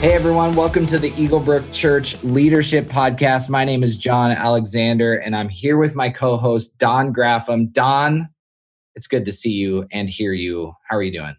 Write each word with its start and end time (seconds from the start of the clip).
Hey 0.00 0.12
everyone, 0.12 0.54
welcome 0.54 0.86
to 0.86 0.98
the 1.00 1.12
Eagle 1.20 1.40
Brook 1.40 1.64
Church 1.72 2.22
Leadership 2.22 2.86
Podcast. 2.86 3.48
My 3.48 3.64
name 3.64 3.82
is 3.82 3.98
John 3.98 4.30
Alexander, 4.30 5.14
and 5.14 5.34
I'm 5.34 5.48
here 5.48 5.76
with 5.76 5.96
my 5.96 6.08
co 6.08 6.36
host, 6.36 6.78
Don 6.78 7.12
Graffam. 7.12 7.72
Don, 7.72 8.28
it's 8.94 9.08
good 9.08 9.24
to 9.24 9.32
see 9.32 9.50
you 9.50 9.88
and 9.90 10.08
hear 10.08 10.32
you. 10.32 10.72
How 10.88 10.98
are 10.98 11.02
you 11.02 11.10
doing? 11.10 11.34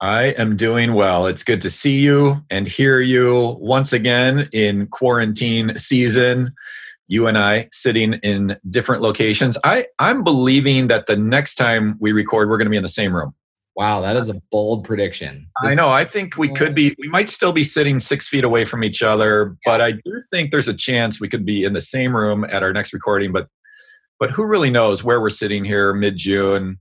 I 0.00 0.28
am 0.38 0.56
doing 0.56 0.94
well. 0.94 1.26
It's 1.26 1.42
good 1.42 1.60
to 1.60 1.68
see 1.68 2.00
you 2.00 2.42
and 2.48 2.66
hear 2.66 3.00
you 3.00 3.58
once 3.60 3.92
again 3.92 4.48
in 4.50 4.86
quarantine 4.86 5.76
season. 5.76 6.54
You 7.06 7.26
and 7.26 7.36
I 7.36 7.68
sitting 7.70 8.14
in 8.14 8.56
different 8.70 9.02
locations. 9.02 9.58
I, 9.62 9.84
I'm 9.98 10.24
believing 10.24 10.88
that 10.88 11.04
the 11.04 11.16
next 11.16 11.56
time 11.56 11.98
we 12.00 12.12
record, 12.12 12.48
we're 12.48 12.56
going 12.56 12.64
to 12.64 12.70
be 12.70 12.78
in 12.78 12.82
the 12.82 12.88
same 12.88 13.14
room. 13.14 13.34
Wow, 13.80 14.02
that 14.02 14.14
is 14.14 14.28
a 14.28 14.34
bold 14.52 14.84
prediction. 14.84 15.46
I 15.64 15.72
know. 15.72 15.88
I 15.88 16.04
think 16.04 16.36
we 16.36 16.50
could 16.50 16.74
be, 16.74 16.94
we 16.98 17.08
might 17.08 17.30
still 17.30 17.50
be 17.50 17.64
sitting 17.64 17.98
six 17.98 18.28
feet 18.28 18.44
away 18.44 18.66
from 18.66 18.84
each 18.84 19.02
other, 19.02 19.56
but 19.64 19.80
I 19.80 19.92
do 19.92 20.22
think 20.30 20.50
there's 20.50 20.68
a 20.68 20.74
chance 20.74 21.18
we 21.18 21.30
could 21.30 21.46
be 21.46 21.64
in 21.64 21.72
the 21.72 21.80
same 21.80 22.14
room 22.14 22.44
at 22.44 22.62
our 22.62 22.74
next 22.74 22.92
recording. 22.92 23.32
But, 23.32 23.48
but 24.18 24.32
who 24.32 24.44
really 24.44 24.68
knows 24.68 25.02
where 25.02 25.18
we're 25.18 25.30
sitting 25.30 25.64
here 25.64 25.94
mid 25.94 26.18
June? 26.18 26.78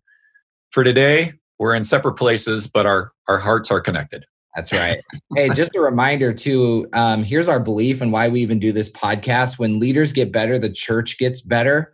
For 0.71 0.83
today, 0.83 1.35
we're 1.57 1.73
in 1.73 1.85
separate 1.85 2.15
places, 2.15 2.67
but 2.67 2.85
our 2.85 3.11
our 3.29 3.39
hearts 3.39 3.71
are 3.71 3.79
connected. 3.79 4.25
That's 4.53 4.73
right. 4.73 4.99
hey, 5.37 5.47
just 5.55 5.73
a 5.77 5.79
reminder 5.79 6.33
too. 6.33 6.89
Um, 6.91 7.23
here's 7.23 7.47
our 7.47 7.61
belief 7.61 8.01
and 8.01 8.11
why 8.11 8.27
we 8.27 8.41
even 8.41 8.59
do 8.59 8.73
this 8.73 8.89
podcast. 8.91 9.57
When 9.57 9.79
leaders 9.79 10.11
get 10.11 10.33
better, 10.33 10.59
the 10.59 10.69
church 10.69 11.17
gets 11.17 11.39
better. 11.39 11.93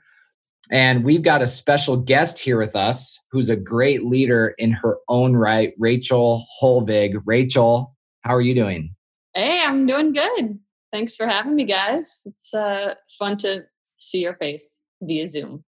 And 0.72 1.04
we've 1.04 1.22
got 1.22 1.42
a 1.42 1.48
special 1.48 1.98
guest 1.98 2.40
here 2.40 2.58
with 2.58 2.76
us 2.76 3.20
who's 3.32 3.50
a 3.50 3.56
great 3.56 4.04
leader 4.04 4.56
in 4.58 4.72
her 4.72 4.98
own 5.08 5.36
right, 5.36 5.74
Rachel 5.78 6.46
Holvig. 6.62 7.22
Rachel, 7.26 7.96
how 8.22 8.34
are 8.36 8.42
you 8.42 8.56
doing? 8.56 8.96
Hey, 9.34 9.64
I'm 9.64 9.86
doing 9.86 10.14
good. 10.14 10.60
Thanks 10.92 11.16
for 11.16 11.28
having 11.28 11.56
me, 11.56 11.66
guys. 11.66 12.22
It's 12.26 12.54
uh, 12.54 12.96
fun 13.20 13.38
to 13.38 13.66
see 13.98 14.22
your 14.22 14.36
face 14.36 14.82
via 15.02 15.28
Zoom 15.28 15.64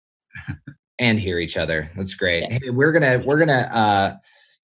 and 0.99 1.19
hear 1.19 1.39
each 1.39 1.57
other. 1.57 1.91
That's 1.95 2.15
great. 2.15 2.51
Hey, 2.51 2.69
we're 2.69 2.91
gonna 2.91 3.21
we're 3.25 3.39
gonna 3.39 3.69
uh, 3.71 4.15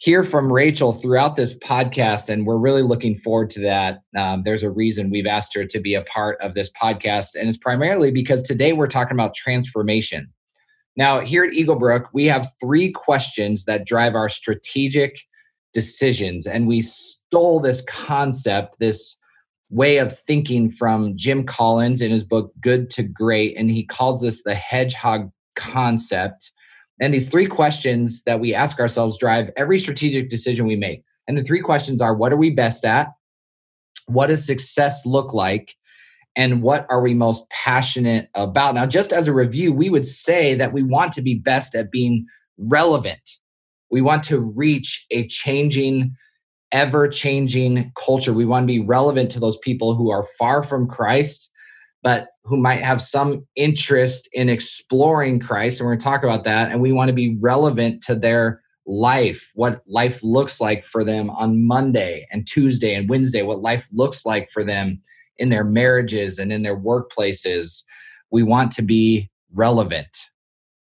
hear 0.03 0.25
from 0.25 0.51
Rachel 0.51 0.91
throughout 0.91 1.37
this 1.37 1.57
podcast, 1.59 2.27
and 2.27 2.45
we're 2.45 2.57
really 2.57 2.81
looking 2.81 3.15
forward 3.15 3.49
to 3.51 3.61
that. 3.61 4.01
Um, 4.17 4.43
there's 4.43 4.61
a 4.61 4.69
reason 4.69 5.09
we've 5.09 5.25
asked 5.25 5.55
her 5.55 5.63
to 5.63 5.79
be 5.79 5.95
a 5.95 6.01
part 6.01 6.41
of 6.41 6.55
this 6.55 6.69
podcast, 6.71 7.35
and 7.35 7.47
it's 7.47 7.57
primarily 7.57 8.11
because 8.11 8.41
today 8.41 8.73
we're 8.73 8.87
talking 8.87 9.15
about 9.15 9.33
transformation. 9.33 10.27
Now, 10.97 11.21
here 11.21 11.45
at 11.45 11.53
Eagle 11.53 11.77
Brook, 11.77 12.09
we 12.11 12.25
have 12.25 12.51
three 12.59 12.91
questions 12.91 13.63
that 13.63 13.85
drive 13.85 14.13
our 14.13 14.27
strategic 14.27 15.21
decisions, 15.73 16.45
and 16.45 16.67
we 16.67 16.81
stole 16.81 17.61
this 17.61 17.79
concept, 17.87 18.75
this 18.79 19.17
way 19.69 19.99
of 19.99 20.19
thinking 20.19 20.69
from 20.69 21.15
Jim 21.15 21.45
Collins 21.45 22.01
in 22.01 22.11
his 22.11 22.25
book 22.25 22.51
Good 22.59 22.89
to 22.89 23.03
Great, 23.03 23.55
and 23.55 23.71
he 23.71 23.85
calls 23.85 24.19
this 24.19 24.43
the 24.43 24.53
hedgehog 24.53 25.31
concept. 25.55 26.51
And 27.03 27.13
these 27.13 27.27
three 27.27 27.47
questions 27.47 28.23
that 28.23 28.39
we 28.39 28.55
ask 28.55 28.79
ourselves 28.79 29.17
drive 29.17 29.51
every 29.57 29.77
strategic 29.77 30.29
decision 30.29 30.65
we 30.65 30.77
make. 30.77 31.03
And 31.27 31.37
the 31.37 31.43
three 31.43 31.59
questions 31.59 32.01
are 32.01 32.15
what 32.15 32.31
are 32.31 32.37
we 32.37 32.49
best 32.49 32.85
at? 32.85 33.09
What 34.05 34.27
does 34.27 34.45
success 34.45 35.05
look 35.05 35.33
like? 35.33 35.75
And 36.37 36.61
what 36.61 36.87
are 36.89 37.01
we 37.01 37.13
most 37.13 37.49
passionate 37.49 38.29
about? 38.35 38.73
Now, 38.75 38.85
just 38.85 39.11
as 39.11 39.27
a 39.27 39.33
review, 39.33 39.73
we 39.73 39.89
would 39.89 40.05
say 40.05 40.55
that 40.55 40.71
we 40.71 40.81
want 40.81 41.11
to 41.13 41.21
be 41.21 41.35
best 41.35 41.75
at 41.75 41.91
being 41.91 42.25
relevant. 42.57 43.31
We 43.91 43.99
want 43.99 44.23
to 44.23 44.39
reach 44.39 45.05
a 45.11 45.27
changing, 45.27 46.15
ever 46.71 47.09
changing 47.09 47.91
culture. 48.01 48.31
We 48.31 48.45
want 48.45 48.63
to 48.63 48.67
be 48.67 48.79
relevant 48.79 49.29
to 49.31 49.41
those 49.41 49.57
people 49.57 49.95
who 49.95 50.09
are 50.09 50.25
far 50.39 50.63
from 50.63 50.87
Christ 50.87 51.51
but 52.03 52.27
who 52.43 52.57
might 52.57 52.81
have 52.81 53.01
some 53.01 53.47
interest 53.55 54.29
in 54.33 54.49
exploring 54.49 55.39
Christ. 55.39 55.79
And 55.79 55.87
we're 55.87 55.93
going 55.93 55.99
to 55.99 56.03
talk 56.03 56.23
about 56.23 56.43
that. 56.43 56.71
And 56.71 56.81
we 56.81 56.91
want 56.91 57.07
to 57.07 57.13
be 57.13 57.37
relevant 57.39 58.03
to 58.03 58.15
their 58.15 58.61
life, 58.85 59.51
what 59.55 59.81
life 59.87 60.21
looks 60.21 60.59
like 60.59 60.83
for 60.83 61.05
them 61.05 61.29
on 61.29 61.65
Monday 61.65 62.27
and 62.31 62.45
Tuesday 62.45 62.93
and 62.93 63.09
Wednesday, 63.09 63.41
what 63.41 63.61
life 63.61 63.87
looks 63.93 64.25
like 64.25 64.49
for 64.49 64.63
them 64.63 65.01
in 65.37 65.49
their 65.49 65.63
marriages 65.63 66.37
and 66.37 66.51
in 66.51 66.63
their 66.63 66.77
workplaces. 66.77 67.83
We 68.29 68.43
want 68.43 68.71
to 68.73 68.81
be 68.81 69.31
relevant. 69.53 70.29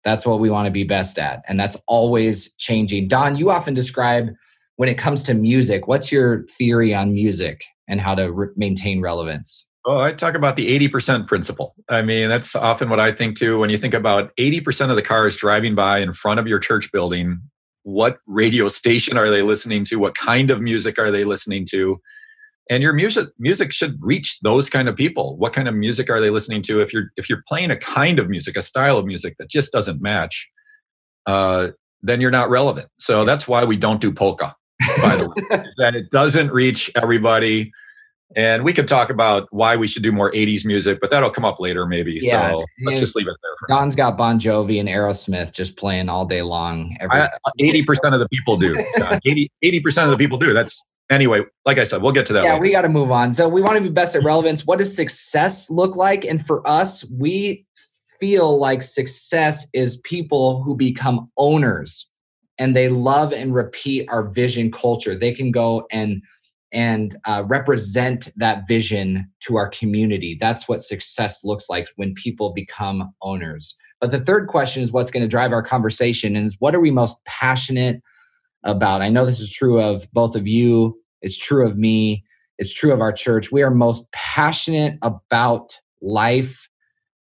That's 0.05 0.25
what 0.25 0.39
we 0.39 0.49
want 0.49 0.67
to 0.67 0.71
be 0.71 0.85
best 0.85 1.19
at. 1.19 1.43
And 1.49 1.59
that's 1.59 1.75
always 1.87 2.53
changing. 2.53 3.09
Don, 3.09 3.35
you 3.35 3.51
often 3.51 3.73
describe 3.73 4.29
when 4.77 4.87
it 4.87 4.97
comes 4.97 5.23
to 5.23 5.33
music, 5.33 5.87
what's 5.87 6.09
your 6.09 6.45
theory 6.57 6.95
on 6.95 7.13
music 7.13 7.63
and 7.89 7.99
how 7.99 8.15
to 8.15 8.31
re- 8.31 8.47
maintain 8.55 9.01
relevance? 9.01 9.67
Oh, 9.85 9.99
I 9.99 10.11
talk 10.11 10.35
about 10.35 10.55
the 10.55 10.77
80% 10.89 11.27
principle. 11.27 11.73
I 11.89 12.01
mean, 12.01 12.27
that's 12.27 12.55
often 12.55 12.89
what 12.89 12.99
I 12.99 13.11
think 13.11 13.37
too. 13.37 13.59
When 13.59 13.69
you 13.69 13.77
think 13.77 13.93
about 13.93 14.35
80% 14.35 14.89
of 14.89 14.95
the 14.95 15.01
cars 15.01 15.37
driving 15.37 15.73
by 15.73 15.99
in 15.99 16.11
front 16.11 16.39
of 16.39 16.47
your 16.47 16.59
church 16.59 16.91
building, 16.91 17.41
what 17.83 18.17
radio 18.27 18.67
station 18.67 19.17
are 19.17 19.29
they 19.29 19.41
listening 19.41 19.85
to? 19.85 19.97
What 19.97 20.15
kind 20.15 20.51
of 20.51 20.61
music 20.61 20.99
are 20.99 21.11
they 21.11 21.23
listening 21.23 21.65
to? 21.71 22.01
And 22.69 22.83
your 22.83 22.93
music 22.93 23.29
music 23.39 23.71
should 23.71 23.97
reach 23.99 24.37
those 24.43 24.69
kind 24.69 24.87
of 24.87 24.95
people. 24.95 25.37
What 25.37 25.53
kind 25.53 25.67
of 25.67 25.73
music 25.73 26.09
are 26.09 26.19
they 26.19 26.29
listening 26.29 26.61
to? 26.63 26.81
If 26.81 26.93
you're 26.93 27.11
if 27.15 27.29
you're 27.29 27.43
playing 27.47 27.71
a 27.71 27.77
kind 27.77 28.19
of 28.19 28.29
music, 28.29 28.55
a 28.57 28.61
style 28.61 28.97
of 28.97 29.05
music 29.05 29.37
that 29.39 29.49
just 29.49 29.71
doesn't 29.71 30.01
match, 30.01 30.47
uh, 31.25 31.69
then 32.03 32.21
you're 32.21 32.29
not 32.29 32.49
relevant. 32.49 32.89
So 32.99 33.25
that's 33.25 33.47
why 33.47 33.65
we 33.65 33.75
don't 33.75 34.01
do 34.01 34.11
polka. 34.11 34.55
By 35.01 35.15
the 35.15 35.29
way, 35.29 35.63
that 35.77 35.95
it 35.95 36.11
doesn't 36.11 36.51
reach 36.51 36.91
everybody 36.95 37.71
and 38.35 38.63
we 38.63 38.73
could 38.73 38.87
talk 38.87 39.09
about 39.09 39.47
why 39.51 39.75
we 39.75 39.87
should 39.87 40.03
do 40.03 40.11
more 40.11 40.31
80s 40.31 40.65
music, 40.65 40.99
but 41.01 41.09
that'll 41.09 41.31
come 41.31 41.45
up 41.45 41.59
later 41.59 41.85
maybe. 41.85 42.19
Yeah. 42.21 42.51
So 42.51 42.65
let's 42.85 42.99
just 42.99 43.15
leave 43.15 43.27
it 43.27 43.35
there 43.41 43.51
for 43.59 43.67
Don's 43.67 43.97
now. 43.97 44.09
got 44.09 44.17
Bon 44.17 44.39
Jovi 44.39 44.79
and 44.79 44.87
Aerosmith 44.87 45.51
just 45.51 45.77
playing 45.77 46.09
all 46.09 46.25
day 46.25 46.41
long. 46.41 46.95
Every- 46.99 47.19
I, 47.19 47.25
uh, 47.25 47.51
80% 47.59 48.13
of 48.13 48.19
the 48.19 48.29
people 48.29 48.57
do. 48.57 48.77
80, 49.25 49.51
80% 49.63 50.03
of 50.03 50.11
the 50.11 50.17
people 50.17 50.37
do. 50.37 50.53
That's 50.53 50.83
anyway, 51.09 51.41
like 51.65 51.79
I 51.79 51.83
said, 51.83 52.01
we'll 52.01 52.11
get 52.11 52.25
to 52.27 52.33
that. 52.33 52.43
Yeah, 52.43 52.53
later. 52.53 52.61
we 52.61 52.71
got 52.71 52.83
to 52.83 52.89
move 52.89 53.11
on. 53.11 53.33
So 53.33 53.47
we 53.47 53.61
want 53.61 53.77
to 53.77 53.83
be 53.83 53.89
best 53.89 54.15
at 54.15 54.23
relevance. 54.23 54.65
What 54.65 54.79
does 54.79 54.95
success 54.95 55.69
look 55.69 55.95
like? 55.95 56.23
And 56.23 56.45
for 56.45 56.67
us, 56.67 57.03
we 57.09 57.65
feel 58.19 58.59
like 58.59 58.83
success 58.83 59.67
is 59.73 59.97
people 59.97 60.61
who 60.63 60.75
become 60.75 61.31
owners 61.37 62.09
and 62.57 62.75
they 62.75 62.89
love 62.89 63.31
and 63.31 63.55
repeat 63.55 64.05
our 64.09 64.23
vision 64.23 64.71
culture. 64.71 65.17
They 65.17 65.33
can 65.33 65.51
go 65.51 65.87
and 65.91 66.21
and 66.71 67.15
uh, 67.25 67.43
represent 67.47 68.29
that 68.35 68.67
vision 68.67 69.29
to 69.41 69.57
our 69.57 69.69
community. 69.69 70.37
That's 70.39 70.67
what 70.67 70.81
success 70.81 71.43
looks 71.43 71.69
like 71.69 71.89
when 71.95 72.13
people 72.13 72.53
become 72.53 73.11
owners. 73.21 73.75
But 73.99 74.11
the 74.11 74.19
third 74.19 74.47
question 74.47 74.83
is 74.83 74.91
what's 74.91 75.11
going 75.11 75.23
to 75.23 75.27
drive 75.27 75.51
our 75.51 75.63
conversation 75.63 76.35
is 76.35 76.55
what 76.59 76.75
are 76.75 76.79
we 76.79 76.91
most 76.91 77.17
passionate 77.25 78.01
about? 78.63 79.01
I 79.01 79.09
know 79.09 79.25
this 79.25 79.39
is 79.39 79.51
true 79.51 79.81
of 79.81 80.07
both 80.13 80.35
of 80.35 80.47
you, 80.47 80.99
it's 81.21 81.37
true 81.37 81.65
of 81.65 81.77
me, 81.77 82.23
it's 82.57 82.73
true 82.73 82.93
of 82.93 83.01
our 83.01 83.11
church. 83.11 83.51
We 83.51 83.63
are 83.63 83.71
most 83.71 84.09
passionate 84.11 84.97
about 85.01 85.79
life 86.01 86.69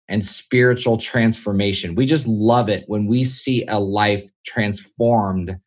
and 0.07 0.23
spiritual 0.23 0.97
transformation. 0.97 1.95
We 1.95 2.05
just 2.05 2.27
love 2.27 2.69
it 2.69 2.83
when 2.87 3.07
we 3.07 3.23
see 3.23 3.65
a 3.67 3.79
life 3.79 4.23
transformed 4.45 5.57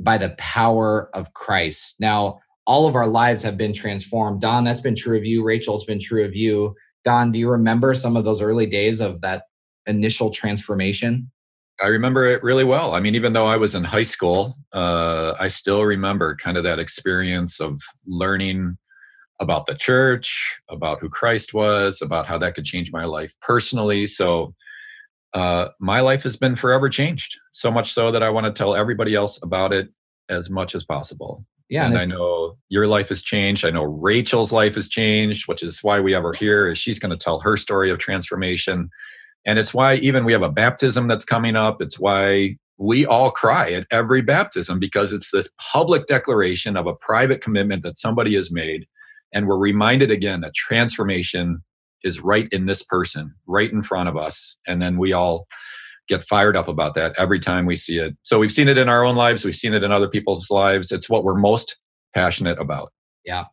by 0.00 0.18
the 0.18 0.30
power 0.38 1.10
of 1.14 1.34
Christ. 1.34 1.96
Now, 1.98 2.38
all 2.68 2.86
of 2.86 2.94
our 2.94 3.08
lives 3.08 3.42
have 3.42 3.56
been 3.56 3.72
transformed. 3.72 4.42
Don, 4.42 4.62
that's 4.62 4.82
been 4.82 4.94
true 4.94 5.16
of 5.16 5.24
you. 5.24 5.42
Rachel, 5.42 5.74
it's 5.74 5.86
been 5.86 5.98
true 5.98 6.24
of 6.24 6.36
you. 6.36 6.76
Don, 7.02 7.32
do 7.32 7.38
you 7.38 7.48
remember 7.48 7.94
some 7.94 8.14
of 8.14 8.24
those 8.24 8.42
early 8.42 8.66
days 8.66 9.00
of 9.00 9.22
that 9.22 9.44
initial 9.86 10.30
transformation? 10.30 11.30
I 11.82 11.86
remember 11.86 12.26
it 12.26 12.42
really 12.42 12.64
well. 12.64 12.94
I 12.94 13.00
mean, 13.00 13.14
even 13.14 13.32
though 13.32 13.46
I 13.46 13.56
was 13.56 13.74
in 13.74 13.84
high 13.84 14.02
school, 14.02 14.54
uh, 14.74 15.32
I 15.40 15.48
still 15.48 15.84
remember 15.84 16.36
kind 16.36 16.58
of 16.58 16.64
that 16.64 16.78
experience 16.78 17.58
of 17.58 17.80
learning 18.06 18.76
about 19.40 19.66
the 19.66 19.74
church, 19.74 20.60
about 20.68 20.98
who 21.00 21.08
Christ 21.08 21.54
was, 21.54 22.02
about 22.02 22.26
how 22.26 22.36
that 22.36 22.54
could 22.54 22.66
change 22.66 22.92
my 22.92 23.04
life 23.04 23.34
personally. 23.40 24.06
So, 24.06 24.54
uh, 25.32 25.68
my 25.80 26.00
life 26.00 26.22
has 26.24 26.36
been 26.36 26.56
forever 26.56 26.88
changed, 26.88 27.38
so 27.50 27.70
much 27.70 27.92
so 27.92 28.10
that 28.10 28.22
I 28.22 28.30
want 28.30 28.46
to 28.46 28.52
tell 28.52 28.74
everybody 28.74 29.14
else 29.14 29.38
about 29.42 29.72
it 29.72 29.88
as 30.28 30.50
much 30.50 30.74
as 30.74 30.84
possible. 30.84 31.46
Yeah, 31.68 31.84
and, 31.84 31.94
and 31.94 32.00
I 32.00 32.04
know 32.16 32.56
your 32.68 32.86
life 32.86 33.10
has 33.10 33.20
changed. 33.20 33.64
I 33.64 33.70
know 33.70 33.84
Rachel's 33.84 34.52
life 34.52 34.74
has 34.76 34.88
changed, 34.88 35.48
which 35.48 35.62
is 35.62 35.82
why 35.82 36.00
we 36.00 36.12
have 36.12 36.22
her 36.22 36.32
here. 36.32 36.70
Is 36.70 36.78
she's 36.78 36.98
going 36.98 37.10
to 37.10 37.16
tell 37.16 37.40
her 37.40 37.56
story 37.56 37.90
of 37.90 37.98
transformation, 37.98 38.88
and 39.44 39.58
it's 39.58 39.74
why 39.74 39.96
even 39.96 40.24
we 40.24 40.32
have 40.32 40.42
a 40.42 40.50
baptism 40.50 41.08
that's 41.08 41.24
coming 41.24 41.56
up. 41.56 41.82
It's 41.82 41.98
why 41.98 42.56
we 42.78 43.04
all 43.04 43.30
cry 43.30 43.72
at 43.72 43.86
every 43.90 44.22
baptism 44.22 44.78
because 44.78 45.12
it's 45.12 45.30
this 45.30 45.50
public 45.72 46.06
declaration 46.06 46.76
of 46.76 46.86
a 46.86 46.94
private 46.94 47.40
commitment 47.40 47.82
that 47.82 47.98
somebody 47.98 48.34
has 48.34 48.50
made, 48.50 48.86
and 49.34 49.46
we're 49.46 49.58
reminded 49.58 50.10
again 50.10 50.40
that 50.40 50.54
transformation 50.54 51.62
is 52.02 52.20
right 52.22 52.48
in 52.50 52.64
this 52.64 52.82
person, 52.82 53.34
right 53.46 53.70
in 53.72 53.82
front 53.82 54.08
of 54.08 54.16
us, 54.16 54.56
and 54.66 54.80
then 54.80 54.96
we 54.96 55.12
all 55.12 55.46
get 56.08 56.24
fired 56.24 56.56
up 56.56 56.68
about 56.68 56.94
that 56.94 57.14
every 57.18 57.38
time 57.38 57.66
we 57.66 57.76
see 57.76 57.98
it. 57.98 58.16
So 58.22 58.38
we've 58.38 58.52
seen 58.52 58.68
it 58.68 58.78
in 58.78 58.88
our 58.88 59.04
own 59.04 59.16
lives, 59.16 59.44
we've 59.44 59.54
seen 59.54 59.74
it 59.74 59.84
in 59.84 59.92
other 59.92 60.08
people's 60.08 60.50
lives. 60.50 60.90
It's 60.90 61.08
what 61.08 61.24
we're 61.24 61.34
most 61.34 61.76
passionate 62.14 62.58
about. 62.58 62.92
Yeah. 63.24 63.44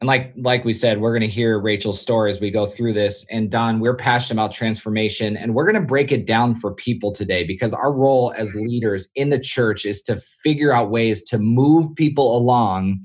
And 0.00 0.08
like 0.08 0.34
like 0.36 0.64
we 0.64 0.72
said, 0.72 1.00
we're 1.00 1.12
going 1.12 1.22
to 1.22 1.34
hear 1.34 1.58
Rachel's 1.58 2.00
story 2.00 2.30
as 2.30 2.40
we 2.40 2.50
go 2.50 2.66
through 2.66 2.92
this. 2.92 3.24
And 3.30 3.50
Don, 3.50 3.80
we're 3.80 3.96
passionate 3.96 4.40
about 4.40 4.52
transformation, 4.52 5.36
and 5.36 5.54
we're 5.54 5.64
going 5.64 5.80
to 5.80 5.86
break 5.86 6.12
it 6.12 6.26
down 6.26 6.56
for 6.56 6.74
people 6.74 7.12
today 7.12 7.44
because 7.44 7.72
our 7.72 7.92
role 7.92 8.34
as 8.36 8.54
leaders 8.54 9.08
in 9.14 9.30
the 9.30 9.38
church 9.38 9.86
is 9.86 10.02
to 10.02 10.16
figure 10.42 10.72
out 10.72 10.90
ways 10.90 11.22
to 11.24 11.38
move 11.38 11.94
people 11.94 12.36
along 12.36 13.00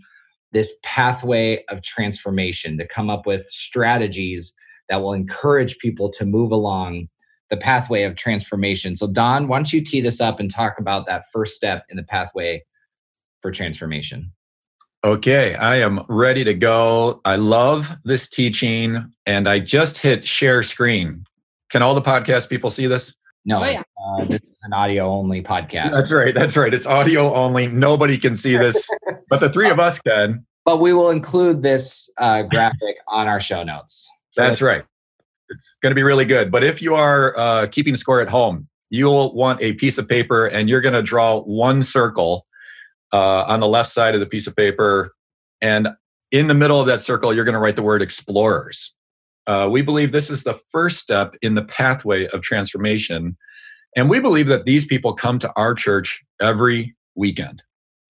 this 0.52 0.74
pathway 0.84 1.64
of 1.70 1.82
transformation, 1.84 2.78
to 2.78 2.88
come 2.88 3.10
up 3.10 3.26
with 3.26 3.46
strategies 3.50 4.54
that 4.90 5.02
will 5.02 5.14
encourage 5.14 5.78
people 5.78 6.10
to 6.10 6.26
move 6.26 6.52
along 6.52 7.08
the 7.50 7.58
pathway 7.58 8.04
of 8.04 8.16
transformation. 8.16 8.96
So, 8.96 9.08
Don, 9.08 9.48
why 9.48 9.58
don't 9.58 9.74
you 9.74 9.82
tee 9.82 10.02
this 10.02 10.22
up 10.22 10.40
and 10.40 10.50
talk 10.50 10.80
about 10.80 11.06
that 11.08 11.26
first 11.32 11.56
step 11.56 11.86
in 11.90 11.98
the 11.98 12.04
pathway 12.04 12.64
for 13.42 13.52
transformation? 13.52 14.32
Okay, 15.04 15.56
I 15.56 15.78
am 15.78 16.04
ready 16.10 16.44
to 16.44 16.54
go. 16.54 17.22
I 17.24 17.38
love 17.38 17.90
this 18.04 18.28
teaching 18.28 19.14
and 19.26 19.48
I 19.48 19.60
just 19.60 19.98
hit 19.98 20.26
share 20.26 20.62
screen. 20.62 21.24
Can 21.70 21.82
all 21.82 21.96
the 21.96 22.02
podcast 22.02 22.50
people 22.50 22.70
see 22.70 22.86
this? 22.86 23.16
No, 23.46 23.64
oh, 23.64 23.70
yeah. 23.70 23.82
uh, 24.06 24.26
this 24.26 24.42
is 24.42 24.60
an 24.64 24.74
audio 24.74 25.10
only 25.10 25.42
podcast. 25.42 25.92
That's 25.92 26.12
right. 26.12 26.36
That's 26.36 26.58
right. 26.58 26.74
It's 26.74 26.86
audio 26.86 27.34
only. 27.34 27.68
Nobody 27.68 28.18
can 28.18 28.36
see 28.36 28.58
this, 28.58 28.90
but 29.30 29.40
the 29.40 29.50
three 29.50 29.70
of 29.70 29.80
us 29.80 30.00
can. 30.00 30.46
But 30.66 30.82
we 30.82 30.92
will 30.92 31.10
include 31.10 31.64
this 31.64 32.12
uh, 32.18 32.42
graphic 32.44 32.98
on 33.08 33.28
our 33.28 33.40
show 33.40 33.64
notes. 33.64 34.10
That's 34.36 34.62
right. 34.62 34.84
It's 35.50 35.76
going 35.82 35.92
to 35.92 35.96
be 35.96 36.04
really 36.04 36.26
good. 36.26 36.52
But 36.52 36.64
if 36.64 36.82
you 36.82 36.96
are 36.96 37.38
uh, 37.38 37.68
keeping 37.68 37.96
score 37.96 38.22
at 38.22 38.30
home, 38.30 38.68
you'll 38.90 39.34
want 39.34 39.62
a 39.62 39.74
piece 39.74 39.98
of 39.98 40.08
paper 40.08 40.48
and 40.48 40.70
you're 40.70 40.82
going 40.82 40.94
to 40.94 41.02
draw 41.02 41.42
one 41.42 41.84
circle 41.84 42.46
uh, 43.14 43.44
on 43.44 43.60
the 43.60 43.68
left 43.68 43.90
side 43.90 44.14
of 44.14 44.20
the 44.20 44.26
piece 44.26 44.48
of 44.48 44.56
paper. 44.56 45.14
And 45.62 45.90
in 46.32 46.48
the 46.48 46.54
middle 46.54 46.80
of 46.80 46.88
that 46.88 47.02
circle, 47.02 47.34
you're 47.34 47.46
going 47.46 47.54
to 47.54 47.60
write 47.60 47.76
the 47.76 47.84
word 47.84 48.02
explorers. 48.02 48.94
Uh, 49.48 49.68
we 49.70 49.82
believe 49.82 50.12
this 50.12 50.30
is 50.30 50.44
the 50.44 50.60
first 50.70 51.00
step 51.00 51.36
in 51.42 51.56
the 51.56 51.64
pathway 51.64 52.28
of 52.28 52.42
transformation. 52.42 53.36
And 53.96 54.10
we 54.10 54.20
believe 54.20 54.48
that 54.48 54.66
these 54.66 54.86
people 54.86 55.14
come 55.14 55.40
to 55.40 55.52
our 55.56 55.74
church 55.74 56.24
every 56.40 56.96
weekend. 57.16 57.64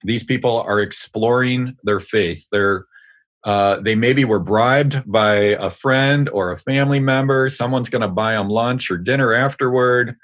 These 0.04 0.24
people 0.24 0.62
are 0.62 0.82
exploring 0.82 1.78
their 1.84 2.00
faith. 2.00 2.46
They're 2.52 2.86
uh, 3.46 3.80
they 3.80 3.96
maybe 3.96 4.26
were 4.26 4.40
bribed 4.40 5.02
by 5.10 5.36
a 5.36 5.70
friend 5.70 6.30
or 6.30 6.52
a 6.52 6.58
family 6.58 7.00
member. 7.00 7.50
Someone's 7.50 7.90
going 7.90 8.02
to 8.02 8.08
buy 8.08 8.34
them 8.34 8.50
lunch 8.50 8.92
or 8.92 8.98
dinner 8.98 9.34
afterward. 9.34 10.16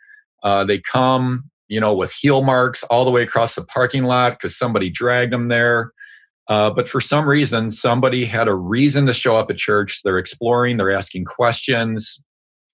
Uh, 0.44 0.64
they 0.66 0.80
come, 0.80 1.50
you 1.68 1.80
know, 1.80 1.94
with 1.94 2.12
heel 2.12 2.44
marks 2.44 2.84
all 2.84 3.06
the 3.06 3.12
way 3.12 3.24
across 3.24 3.56
the 3.56 3.64
parking 3.64 4.04
lot 4.04 4.32
because 4.32 4.58
somebody 4.58 4.90
dragged 4.90 5.32
them 5.32 5.48
there. 5.48 5.92
Uh, 6.48 6.70
but 6.70 6.88
for 6.88 7.02
some 7.02 7.28
reason, 7.28 7.72
somebody 7.72 8.26
had 8.26 8.48
a 8.48 8.54
reason 8.54 9.06
to 9.08 9.14
show 9.14 9.36
up 9.36 9.50
at 9.50 9.58
church. 9.58 10.02
They're 10.04 10.20
exploring, 10.20 10.78
they're 10.78 10.96
asking 10.96 11.26
questions. 11.26 12.22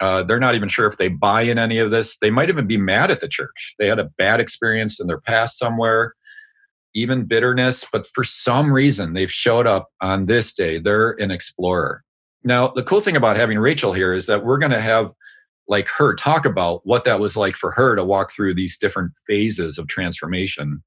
Uh, 0.01 0.23
they're 0.23 0.39
not 0.39 0.55
even 0.55 0.67
sure 0.67 0.87
if 0.87 0.97
they 0.97 1.09
buy 1.09 1.43
in 1.43 1.59
any 1.59 1.77
of 1.77 1.91
this. 1.91 2.17
They 2.17 2.31
might 2.31 2.49
even 2.49 2.65
be 2.65 2.75
mad 2.75 3.11
at 3.11 3.21
the 3.21 3.27
church. 3.27 3.75
They 3.77 3.87
had 3.87 3.99
a 3.99 4.09
bad 4.17 4.39
experience 4.39 4.99
in 4.99 5.05
their 5.05 5.21
past 5.21 5.59
somewhere 5.59 6.15
even 6.93 7.25
bitterness, 7.25 7.85
but 7.91 8.07
for 8.07 8.23
some 8.23 8.71
reason 8.71 9.13
they've 9.13 9.31
showed 9.31 9.67
up 9.67 9.89
on 10.01 10.25
this 10.25 10.53
day. 10.53 10.77
They're 10.77 11.11
an 11.11 11.31
explorer. 11.31 12.03
Now, 12.43 12.69
the 12.69 12.83
cool 12.83 13.01
thing 13.01 13.15
about 13.15 13.37
having 13.37 13.59
Rachel 13.59 13.93
here 13.93 14.13
is 14.13 14.25
that 14.25 14.43
we're 14.43 14.57
going 14.57 14.71
to 14.71 14.81
have 14.81 15.11
like 15.67 15.87
her 15.87 16.13
talk 16.15 16.45
about 16.45 16.81
what 16.85 17.05
that 17.05 17.19
was 17.19 17.37
like 17.37 17.55
for 17.55 17.71
her 17.71 17.95
to 17.95 18.03
walk 18.03 18.31
through 18.31 18.53
these 18.55 18.77
different 18.77 19.13
phases 19.27 19.77
of 19.77 19.87
transformation. 19.87 20.83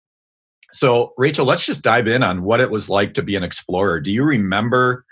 So, 0.73 1.13
Rachel, 1.17 1.47
let's 1.47 1.65
just 1.65 1.83
dive 1.83 2.09
in 2.09 2.23
on 2.23 2.43
what 2.43 2.61
it 2.61 2.71
was 2.71 2.89
like 2.89 3.15
to 3.15 3.23
be 3.23 3.37
an 3.37 3.45
explorer. 3.45 4.01
Do 4.01 4.11
you 4.11 4.25
remember 4.25 5.05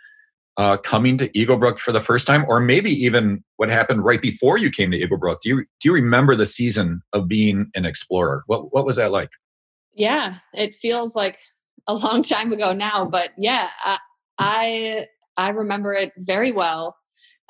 uh, 0.57 0.77
coming 0.77 1.17
to 1.19 1.31
Eagle 1.39 1.57
Brook 1.57 1.79
for 1.79 1.93
the 1.93 2.01
first 2.01 2.27
time, 2.27 2.45
or 2.49 2.61
maybe 2.61 2.91
even 2.91 3.43
what 3.57 3.71
happened 3.71 4.05
right 4.05 4.21
before 4.21 4.59
you 4.59 4.71
came 4.71 4.91
to 4.91 4.99
Eagle 4.99 5.19
Brook? 5.19 5.39
Do 5.43 5.49
you 5.49 5.57
do 5.81 5.89
you 5.89 5.95
remember 5.95 6.35
the 6.35 6.47
season 6.47 7.03
of 7.13 7.29
being 7.29 7.71
an 7.75 7.87
explorer? 7.87 8.43
What 8.47 8.75
what 8.75 8.85
was 8.85 8.97
that 8.97 9.13
like? 9.13 9.31
Yeah 9.95 10.37
it 10.55 10.75
feels 10.75 11.15
like 11.15 11.39
a 11.87 11.95
long 11.95 12.23
time 12.23 12.53
ago 12.53 12.73
now 12.73 13.05
but 13.05 13.31
yeah 13.39 13.69
i 13.85 13.99
i, 14.39 15.07
I 15.37 15.49
remember 15.51 15.93
it 15.93 16.13
very 16.19 16.53
well 16.53 16.97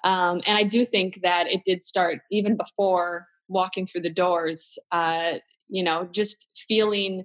um, 0.05 0.41
and 0.47 0.59
i 0.59 0.63
do 0.63 0.85
think 0.85 1.21
that 1.23 1.51
it 1.51 1.63
did 1.65 1.83
start 1.83 2.21
even 2.31 2.57
before 2.57 3.27
walking 3.49 3.87
through 3.87 4.03
the 4.03 4.11
doors 4.11 4.79
uh, 4.93 5.35
you 5.69 5.83
know 5.83 6.09
just 6.13 6.49
feeling 6.69 7.25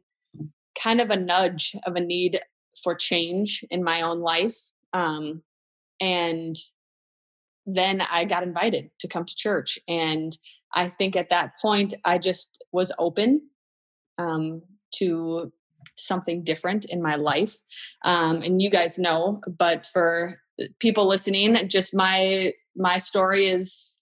kind 0.81 1.01
of 1.01 1.09
a 1.09 1.15
nudge 1.15 1.75
of 1.85 1.95
a 1.95 1.99
need 1.99 2.39
for 2.83 2.93
change 2.93 3.63
in 3.71 3.83
my 3.83 4.01
own 4.01 4.19
life 4.19 4.57
um, 4.93 5.41
and 5.99 6.55
then 7.67 8.01
I 8.09 8.23
got 8.23 8.43
invited 8.43 8.89
to 8.99 9.07
come 9.09 9.25
to 9.25 9.35
church. 9.35 9.77
And 9.87 10.35
I 10.73 10.87
think 10.87 11.15
at 11.15 11.29
that 11.29 11.59
point, 11.61 11.93
I 12.05 12.17
just 12.17 12.63
was 12.71 12.93
open 12.97 13.41
um, 14.17 14.61
to 14.95 15.51
something 15.95 16.43
different 16.43 16.85
in 16.85 17.01
my 17.01 17.15
life. 17.15 17.55
Um, 18.05 18.41
and 18.41 18.61
you 18.61 18.69
guys 18.69 18.99
know, 18.99 19.41
but 19.47 19.87
for 19.87 20.39
people 20.79 21.07
listening, 21.07 21.55
just 21.67 21.95
my 21.95 22.53
my 22.75 22.99
story 22.99 23.47
is 23.47 23.99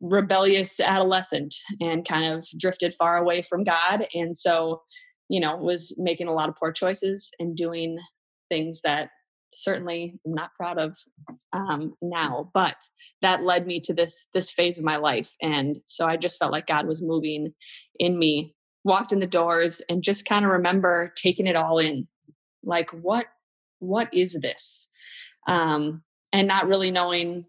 rebellious 0.00 0.80
adolescent 0.80 1.54
and 1.80 2.08
kind 2.08 2.24
of 2.24 2.46
drifted 2.58 2.94
far 2.94 3.18
away 3.18 3.42
from 3.42 3.64
God. 3.64 4.06
And 4.14 4.34
so, 4.34 4.80
you 5.28 5.40
know, 5.40 5.56
was 5.56 5.94
making 5.98 6.26
a 6.26 6.32
lot 6.32 6.48
of 6.48 6.56
poor 6.56 6.72
choices 6.72 7.30
and 7.38 7.54
doing 7.54 7.98
things 8.48 8.80
that 8.82 9.10
certainly 9.52 10.18
I'm 10.26 10.34
not 10.34 10.54
proud 10.54 10.78
of 10.78 10.96
um, 11.52 11.94
now, 12.00 12.50
but 12.54 12.76
that 13.20 13.44
led 13.44 13.66
me 13.66 13.80
to 13.80 13.94
this 13.94 14.26
this 14.32 14.50
phase 14.52 14.78
of 14.78 14.84
my 14.84 14.96
life, 14.96 15.34
and 15.42 15.80
so 15.86 16.06
I 16.06 16.16
just 16.16 16.38
felt 16.38 16.52
like 16.52 16.66
God 16.66 16.86
was 16.86 17.02
moving 17.02 17.52
in 17.98 18.18
me 18.18 18.54
walked 18.84 19.12
in 19.12 19.20
the 19.20 19.26
doors 19.26 19.82
and 19.88 20.02
just 20.02 20.26
kind 20.26 20.44
of 20.44 20.50
remember 20.50 21.12
taking 21.16 21.46
it 21.46 21.56
all 21.56 21.78
in. 21.78 22.08
Like 22.62 22.90
what 22.90 23.26
what 23.78 24.12
is 24.12 24.38
this? 24.40 24.88
Um 25.46 26.02
and 26.32 26.46
not 26.46 26.68
really 26.68 26.90
knowing 26.90 27.46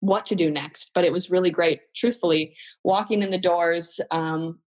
what 0.00 0.26
to 0.26 0.34
do 0.34 0.50
next 0.50 0.92
but 0.94 1.04
it 1.04 1.12
was 1.12 1.30
really 1.30 1.50
great. 1.50 1.80
Truthfully 1.94 2.56
walking 2.84 3.22
in 3.22 3.30
the 3.30 3.38
doors 3.38 4.00
um 4.10 4.60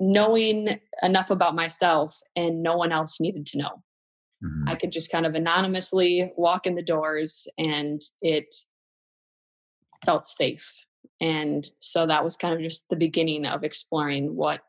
knowing 0.00 0.80
enough 1.02 1.30
about 1.30 1.54
myself 1.54 2.18
and 2.34 2.62
no 2.62 2.76
one 2.76 2.92
else 2.92 3.20
needed 3.20 3.46
to 3.46 3.58
know. 3.58 3.82
Mm-hmm. 4.44 4.68
i 4.68 4.74
could 4.74 4.90
just 4.90 5.12
kind 5.12 5.24
of 5.24 5.36
anonymously 5.36 6.32
walk 6.36 6.66
in 6.66 6.74
the 6.74 6.82
doors 6.82 7.46
and 7.58 8.00
it 8.20 8.52
felt 10.04 10.26
safe 10.26 10.84
and 11.22 11.70
so 11.78 12.04
that 12.04 12.24
was 12.24 12.36
kind 12.36 12.52
of 12.52 12.60
just 12.60 12.88
the 12.90 12.96
beginning 12.96 13.46
of 13.46 13.62
exploring 13.62 14.34
what 14.34 14.60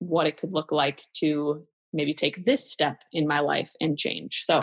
what 0.00 0.26
it 0.26 0.36
could 0.36 0.52
look 0.52 0.72
like 0.72 1.02
to 1.14 1.64
maybe 1.92 2.12
take 2.12 2.44
this 2.44 2.70
step 2.70 2.98
in 3.12 3.26
my 3.26 3.40
life 3.40 3.72
and 3.80 3.96
change. 3.96 4.42
So 4.44 4.60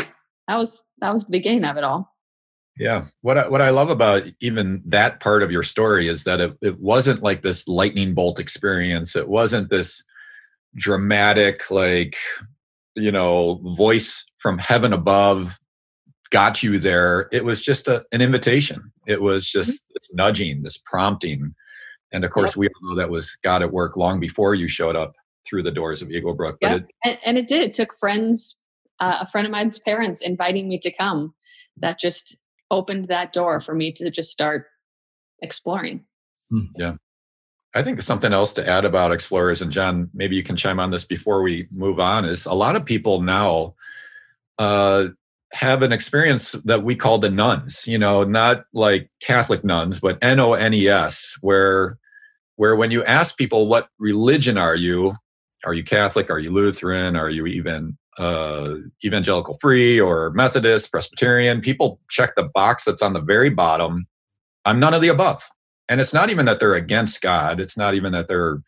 that 0.48 0.58
was 0.58 0.84
that 1.00 1.12
was 1.12 1.26
the 1.26 1.32
beginning 1.32 1.66
of 1.66 1.78
it 1.78 1.84
all. 1.86 2.14
Yeah. 2.78 3.06
What 3.22 3.38
I, 3.38 3.48
what 3.48 3.62
I 3.62 3.70
love 3.70 3.90
about 3.90 4.24
even 4.42 4.84
that 4.86 5.22
part 5.22 5.42
of 5.42 5.52
your 5.52 5.64
story 5.64 6.10
is 6.10 6.26
that 6.26 6.42
it, 6.42 6.58
it 6.62 6.80
wasn't 6.82 7.24
like 7.24 7.42
this 7.42 7.70
lightning 7.70 8.14
bolt 8.14 8.38
experience. 8.38 9.16
It 9.16 9.30
wasn't 9.30 9.70
this 9.70 10.04
dramatic 10.76 11.72
like 11.72 12.18
you 12.96 13.12
know 13.12 13.62
voice 13.78 14.26
from 14.38 14.58
heaven 14.58 14.92
above 14.92 15.58
got 16.32 16.64
you 16.64 16.80
there 16.80 17.30
it 17.32 17.46
was 17.46 17.62
just 17.62 17.88
a, 17.88 18.06
an 18.12 18.22
invitation. 18.22 18.92
It 19.08 19.22
was 19.22 19.48
mm-hmm. 19.48 19.60
just 19.60 19.86
this 19.94 20.10
nudging 20.14 20.64
this 20.64 20.78
prompting. 20.78 21.56
And 22.12 22.24
of 22.24 22.32
course 22.32 22.56
we 22.56 22.68
all 22.68 22.90
know 22.90 22.96
that 22.96 23.10
was 23.10 23.38
god 23.44 23.62
at 23.62 23.72
work 23.72 23.98
long 23.98 24.20
before 24.20 24.56
you 24.56 24.68
showed 24.68 24.96
up 24.96 25.16
through 25.48 25.64
the 25.64 25.72
doors 25.72 26.02
of 26.02 26.10
eagle 26.10 26.34
brook 26.34 26.58
but 26.60 26.72
it, 26.72 26.86
and, 27.04 27.20
and, 27.24 27.38
it 27.38 27.48
did. 27.48 27.62
It 27.62 27.74
took 27.74 27.96
friends 28.00 28.56
uh, 29.00 29.20
a 29.22 29.28
friend 29.28 29.46
of 29.46 29.52
mine's 29.52 29.80
parents 29.80 30.22
inviting 30.22 30.68
me 30.68 30.80
to 30.80 30.92
come. 30.92 31.34
That 31.78 32.00
just 32.00 32.38
opened 32.72 33.10
that 33.10 33.34
door 33.34 33.60
for 33.60 33.76
me 33.76 33.92
to 33.94 34.10
just 34.10 34.32
start 34.32 34.68
exploring. 35.42 36.06
Hmm. 36.50 36.66
yeah. 36.78 36.94
I 37.74 37.84
think 37.84 38.02
something 38.02 38.32
else 38.32 38.54
to 38.54 38.68
add 38.68 38.86
about 38.86 39.12
explorers, 39.12 39.62
and 39.62 39.70
John, 39.70 40.10
maybe 40.14 40.38
you 40.38 40.44
can 40.44 40.56
chime 40.56 40.80
on 40.80 40.92
this 40.92 41.04
before 41.04 41.42
we 41.42 41.68
move 41.72 42.00
on, 42.00 42.24
is 42.24 42.46
a 42.46 42.54
lot 42.54 42.78
of 42.78 42.86
people 42.86 43.22
now 43.22 43.76
uh, 44.58 45.08
have 45.56 45.82
an 45.82 45.94
experience 45.94 46.52
that 46.66 46.84
we 46.84 46.96
call 46.96 47.18
the 47.18 47.30
nones 47.30 47.88
you 47.88 47.98
know, 47.98 48.26
not 48.26 48.66
like 48.74 49.10
Catholic 49.22 49.64
nuns, 49.64 50.02
but 50.02 50.18
N 50.22 50.40
O 50.40 50.54
N 50.54 50.74
E 50.74 50.88
S, 50.88 51.38
where 51.40 51.98
where 52.58 52.76
when 52.76 52.92
you 52.92 53.04
ask 53.06 53.38
people 53.38 53.68
what 53.68 53.88
religion 53.98 54.58
are 54.58 54.76
you, 54.76 55.16
are 55.66 55.74
you 55.74 55.84
Catholic, 55.84 56.30
are 56.30 56.40
you 56.40 56.52
Lutheran, 56.52 57.16
are 57.16 57.30
you 57.30 57.48
even 57.48 57.98
uh, 58.18 58.76
evangelical 59.04 59.58
free 59.62 60.00
or 60.00 60.32
Methodist, 60.32 60.92
Presbyterian, 60.92 61.62
people 61.62 62.00
check 62.10 62.36
the 62.36 62.50
box 62.54 62.84
that's 62.86 63.02
on 63.02 63.14
the 63.14 63.22
very 63.22 63.50
bottom. 63.50 64.08
I'm 64.66 64.80
none 64.80 64.94
of 64.94 65.02
the 65.02 65.10
above. 65.10 65.50
And 65.88 66.02
it's 66.02 66.14
not 66.14 66.30
even 66.30 66.46
that 66.46 66.60
they're 66.60 66.76
against 66.76 67.22
God. 67.22 67.60
It's 67.60 67.78
not 67.78 67.94
even 67.94 68.12
that 68.14 68.28
they're 68.28 68.62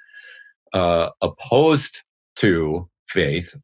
uh, 0.73 1.09
opposed 1.21 2.01
to 2.37 2.89
faith 3.07 3.55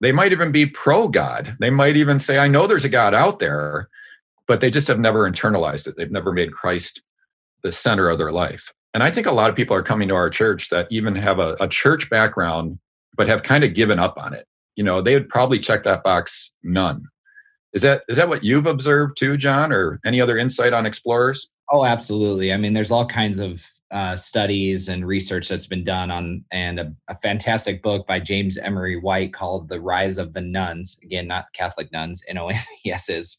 they 0.00 0.12
might 0.12 0.32
even 0.32 0.52
be 0.52 0.66
pro 0.66 1.08
God. 1.08 1.56
They 1.60 1.70
might 1.70 1.96
even 1.96 2.18
say, 2.18 2.38
I 2.38 2.48
know 2.48 2.66
there's 2.66 2.84
a 2.84 2.90
God 2.90 3.14
out 3.14 3.38
there, 3.38 3.88
but 4.46 4.60
they 4.60 4.70
just 4.70 4.88
have 4.88 5.00
never 5.00 5.30
internalized 5.30 5.86
it. 5.86 5.96
They've 5.96 6.10
never 6.10 6.32
made 6.32 6.52
Christ 6.52 7.02
the 7.62 7.72
center 7.72 8.08
of 8.08 8.18
their 8.18 8.32
life. 8.32 8.72
And 8.94 9.02
I 9.02 9.10
think 9.10 9.26
a 9.26 9.32
lot 9.32 9.50
of 9.50 9.56
people 9.56 9.76
are 9.76 9.82
coming 9.82 10.08
to 10.08 10.14
our 10.14 10.30
church 10.30 10.70
that 10.70 10.86
even 10.90 11.14
have 11.16 11.38
a, 11.38 11.56
a 11.60 11.68
church 11.68 12.08
background, 12.08 12.78
but 13.16 13.28
have 13.28 13.42
kind 13.42 13.64
of 13.64 13.74
given 13.74 13.98
up 13.98 14.16
on 14.16 14.34
it. 14.34 14.46
You 14.74 14.84
know, 14.84 15.00
they 15.00 15.14
would 15.14 15.28
probably 15.28 15.58
check 15.58 15.82
that 15.82 16.02
box 16.02 16.52
none. 16.62 17.04
Is 17.72 17.82
that 17.82 18.04
is 18.08 18.16
that 18.16 18.28
what 18.28 18.44
you've 18.44 18.66
observed 18.66 19.18
too, 19.18 19.36
John, 19.36 19.72
or 19.72 20.00
any 20.04 20.20
other 20.20 20.38
insight 20.38 20.72
on 20.72 20.86
explorers? 20.86 21.50
Oh, 21.70 21.84
absolutely. 21.84 22.52
I 22.52 22.56
mean, 22.56 22.72
there's 22.72 22.90
all 22.90 23.04
kinds 23.04 23.38
of 23.38 23.68
uh, 23.90 24.16
studies 24.16 24.88
and 24.88 25.06
research 25.06 25.48
that's 25.48 25.66
been 25.66 25.84
done 25.84 26.10
on, 26.10 26.44
and 26.50 26.80
a, 26.80 26.92
a, 27.08 27.16
fantastic 27.18 27.82
book 27.82 28.06
by 28.06 28.18
James 28.18 28.58
Emery 28.58 28.98
White 28.98 29.32
called 29.32 29.68
"The 29.68 29.80
Rise 29.80 30.18
of 30.18 30.32
the 30.32 30.40
Nones. 30.40 30.98
Again, 31.02 31.28
not 31.28 31.52
Catholic 31.52 31.92
nuns, 31.92 32.22
N 32.28 32.38
O 32.38 32.48
N 32.48 32.58
E 32.84 32.90
S 32.90 33.08
is. 33.08 33.36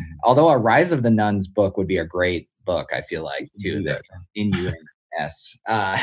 Mm-hmm. 0.00 0.18
Although 0.24 0.48
a 0.50 0.58
Rise 0.58 0.92
of 0.92 1.02
the 1.02 1.10
Nuns 1.10 1.48
book 1.48 1.76
would 1.76 1.88
be 1.88 1.98
a 1.98 2.04
great 2.04 2.48
book, 2.64 2.88
I 2.94 3.00
feel 3.00 3.24
like 3.24 3.48
too. 3.60 3.82
That 3.82 4.02
in 4.34 4.52
U 4.52 4.68
N 4.68 4.74
S. 5.18 5.58
Uh, 5.66 5.98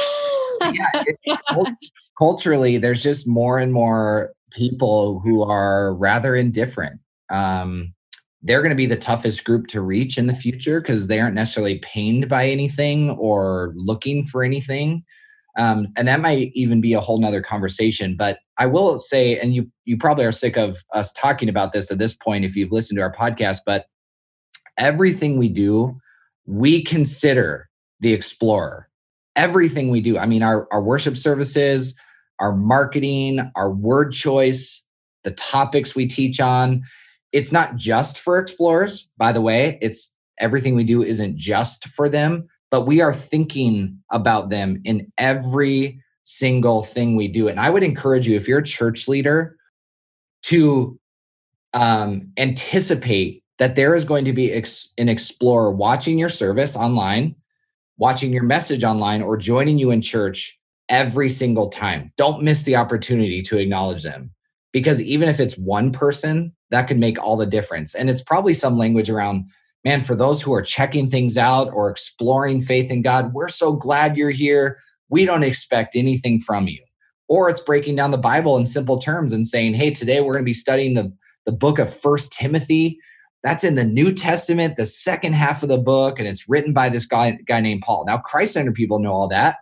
yeah, 0.72 0.90
it, 0.94 1.76
culturally, 2.18 2.78
there's 2.78 3.02
just 3.02 3.26
more 3.26 3.58
and 3.58 3.72
more 3.72 4.32
people 4.52 5.20
who 5.20 5.42
are 5.42 5.94
rather 5.94 6.36
indifferent. 6.36 7.00
Um, 7.30 7.94
they're 8.42 8.60
going 8.60 8.70
to 8.70 8.76
be 8.76 8.86
the 8.86 8.96
toughest 8.96 9.44
group 9.44 9.68
to 9.68 9.80
reach 9.80 10.18
in 10.18 10.26
the 10.26 10.34
future 10.34 10.80
because 10.80 11.06
they 11.06 11.20
aren't 11.20 11.34
necessarily 11.34 11.78
pained 11.78 12.28
by 12.28 12.48
anything 12.48 13.10
or 13.10 13.72
looking 13.76 14.24
for 14.24 14.42
anything. 14.42 15.04
Um, 15.58 15.86
and 15.96 16.08
that 16.08 16.20
might 16.20 16.50
even 16.54 16.80
be 16.80 16.94
a 16.94 17.00
whole 17.00 17.20
nother 17.20 17.42
conversation. 17.42 18.16
But 18.16 18.38
I 18.58 18.66
will 18.66 18.98
say, 18.98 19.38
and 19.38 19.54
you 19.54 19.70
you 19.84 19.96
probably 19.96 20.24
are 20.24 20.32
sick 20.32 20.56
of 20.56 20.78
us 20.92 21.12
talking 21.12 21.48
about 21.48 21.72
this 21.72 21.90
at 21.90 21.98
this 21.98 22.14
point 22.14 22.44
if 22.44 22.56
you've 22.56 22.72
listened 22.72 22.98
to 22.98 23.02
our 23.02 23.14
podcast, 23.14 23.58
but 23.66 23.86
everything 24.78 25.38
we 25.38 25.48
do, 25.48 25.92
we 26.46 26.82
consider 26.82 27.68
the 28.00 28.12
explorer. 28.12 28.88
Everything 29.36 29.90
we 29.90 30.00
do. 30.00 30.18
I 30.18 30.26
mean, 30.26 30.42
our, 30.42 30.66
our 30.72 30.82
worship 30.82 31.16
services, 31.16 31.94
our 32.38 32.54
marketing, 32.54 33.50
our 33.54 33.70
word 33.70 34.12
choice, 34.12 34.84
the 35.24 35.30
topics 35.32 35.94
we 35.94 36.08
teach 36.08 36.40
on 36.40 36.82
it's 37.32 37.52
not 37.52 37.76
just 37.76 38.18
for 38.18 38.38
explorers, 38.38 39.08
by 39.16 39.32
the 39.32 39.40
way. 39.40 39.78
It's 39.80 40.14
everything 40.38 40.74
we 40.74 40.84
do 40.84 41.02
isn't 41.02 41.36
just 41.36 41.88
for 41.88 42.08
them, 42.08 42.48
but 42.70 42.82
we 42.86 43.00
are 43.00 43.14
thinking 43.14 43.98
about 44.10 44.50
them 44.50 44.80
in 44.84 45.10
every 45.18 46.00
single 46.24 46.82
thing 46.82 47.16
we 47.16 47.28
do. 47.28 47.48
And 47.48 47.58
I 47.58 47.70
would 47.70 47.82
encourage 47.82 48.28
you, 48.28 48.36
if 48.36 48.46
you're 48.46 48.58
a 48.58 48.64
church 48.64 49.08
leader, 49.08 49.56
to 50.44 50.98
um, 51.74 52.30
anticipate 52.36 53.42
that 53.58 53.76
there 53.76 53.94
is 53.94 54.04
going 54.04 54.24
to 54.24 54.32
be 54.32 54.52
ex- 54.52 54.92
an 54.98 55.08
explorer 55.08 55.70
watching 55.70 56.18
your 56.18 56.28
service 56.28 56.76
online, 56.76 57.34
watching 57.96 58.32
your 58.32 58.42
message 58.42 58.84
online, 58.84 59.22
or 59.22 59.36
joining 59.36 59.78
you 59.78 59.90
in 59.90 60.02
church 60.02 60.58
every 60.88 61.30
single 61.30 61.68
time. 61.68 62.12
Don't 62.16 62.42
miss 62.42 62.62
the 62.62 62.76
opportunity 62.76 63.42
to 63.42 63.58
acknowledge 63.58 64.02
them 64.02 64.32
because 64.72 65.00
even 65.02 65.28
if 65.28 65.38
it's 65.38 65.56
one 65.56 65.92
person, 65.92 66.54
that 66.70 66.88
could 66.88 66.98
make 66.98 67.22
all 67.22 67.36
the 67.36 67.46
difference. 67.46 67.94
And 67.94 68.08
it's 68.08 68.22
probably 68.22 68.54
some 68.54 68.78
language 68.78 69.10
around, 69.10 69.44
man, 69.84 70.02
for 70.02 70.16
those 70.16 70.40
who 70.40 70.52
are 70.54 70.62
checking 70.62 71.10
things 71.10 71.36
out 71.36 71.70
or 71.72 71.90
exploring 71.90 72.62
faith 72.62 72.90
in 72.90 73.02
God, 73.02 73.32
we're 73.34 73.48
so 73.48 73.74
glad 73.74 74.16
you're 74.16 74.30
here. 74.30 74.78
We 75.08 75.26
don't 75.26 75.42
expect 75.42 75.94
anything 75.94 76.40
from 76.40 76.68
you. 76.68 76.82
Or 77.28 77.48
it's 77.48 77.60
breaking 77.60 77.96
down 77.96 78.10
the 78.10 78.18
Bible 78.18 78.56
in 78.56 78.66
simple 78.66 78.98
terms 78.98 79.32
and 79.32 79.46
saying, 79.46 79.74
hey, 79.74 79.90
today 79.90 80.20
we're 80.20 80.32
going 80.32 80.44
to 80.44 80.48
be 80.48 80.52
studying 80.52 80.94
the, 80.94 81.12
the 81.46 81.52
book 81.52 81.78
of 81.78 81.94
First 81.94 82.32
Timothy. 82.32 82.98
That's 83.42 83.64
in 83.64 83.74
the 83.74 83.84
New 83.84 84.12
Testament, 84.12 84.76
the 84.76 84.86
second 84.86 85.32
half 85.34 85.62
of 85.62 85.68
the 85.68 85.78
book, 85.78 86.18
and 86.18 86.28
it's 86.28 86.48
written 86.48 86.72
by 86.72 86.88
this 86.88 87.06
guy, 87.06 87.38
guy 87.46 87.60
named 87.60 87.82
Paul. 87.84 88.04
Now, 88.06 88.18
Christ 88.18 88.54
Center 88.54 88.72
people 88.72 89.00
know 89.00 89.12
all 89.12 89.28
that, 89.28 89.56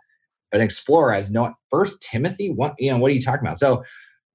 but 0.52 0.60
Explorer 0.60 1.14
has 1.14 1.30
no 1.30 1.54
First 1.70 2.02
Timothy. 2.02 2.50
What 2.50 2.74
you 2.78 2.90
know? 2.90 2.98
What 2.98 3.10
are 3.10 3.14
you 3.14 3.22
talking 3.22 3.46
about? 3.46 3.58
So 3.58 3.82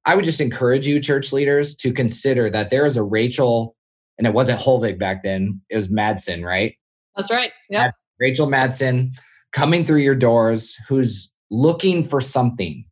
I 0.05 0.15
would 0.15 0.25
just 0.25 0.41
encourage 0.41 0.85
you, 0.85 0.99
church 0.99 1.33
leaders, 1.33 1.75
to 1.77 1.91
consider 1.91 2.49
that 2.51 2.69
there 2.69 2.85
is 2.85 2.95
a 2.95 3.03
Rachel, 3.03 3.75
and 4.17 4.27
it 4.27 4.33
wasn't 4.33 4.61
Holvig 4.61 4.99
back 4.99 5.23
then, 5.23 5.61
it 5.69 5.75
was 5.75 5.87
Madsen, 5.87 6.45
right? 6.45 6.75
That's 7.15 7.31
right. 7.31 7.51
Yeah. 7.69 7.91
Rachel 8.19 8.47
Madsen 8.47 9.15
coming 9.51 9.85
through 9.85 10.01
your 10.01 10.15
doors 10.15 10.77
who's 10.87 11.31
looking 11.49 12.07
for 12.07 12.21
something. 12.21 12.85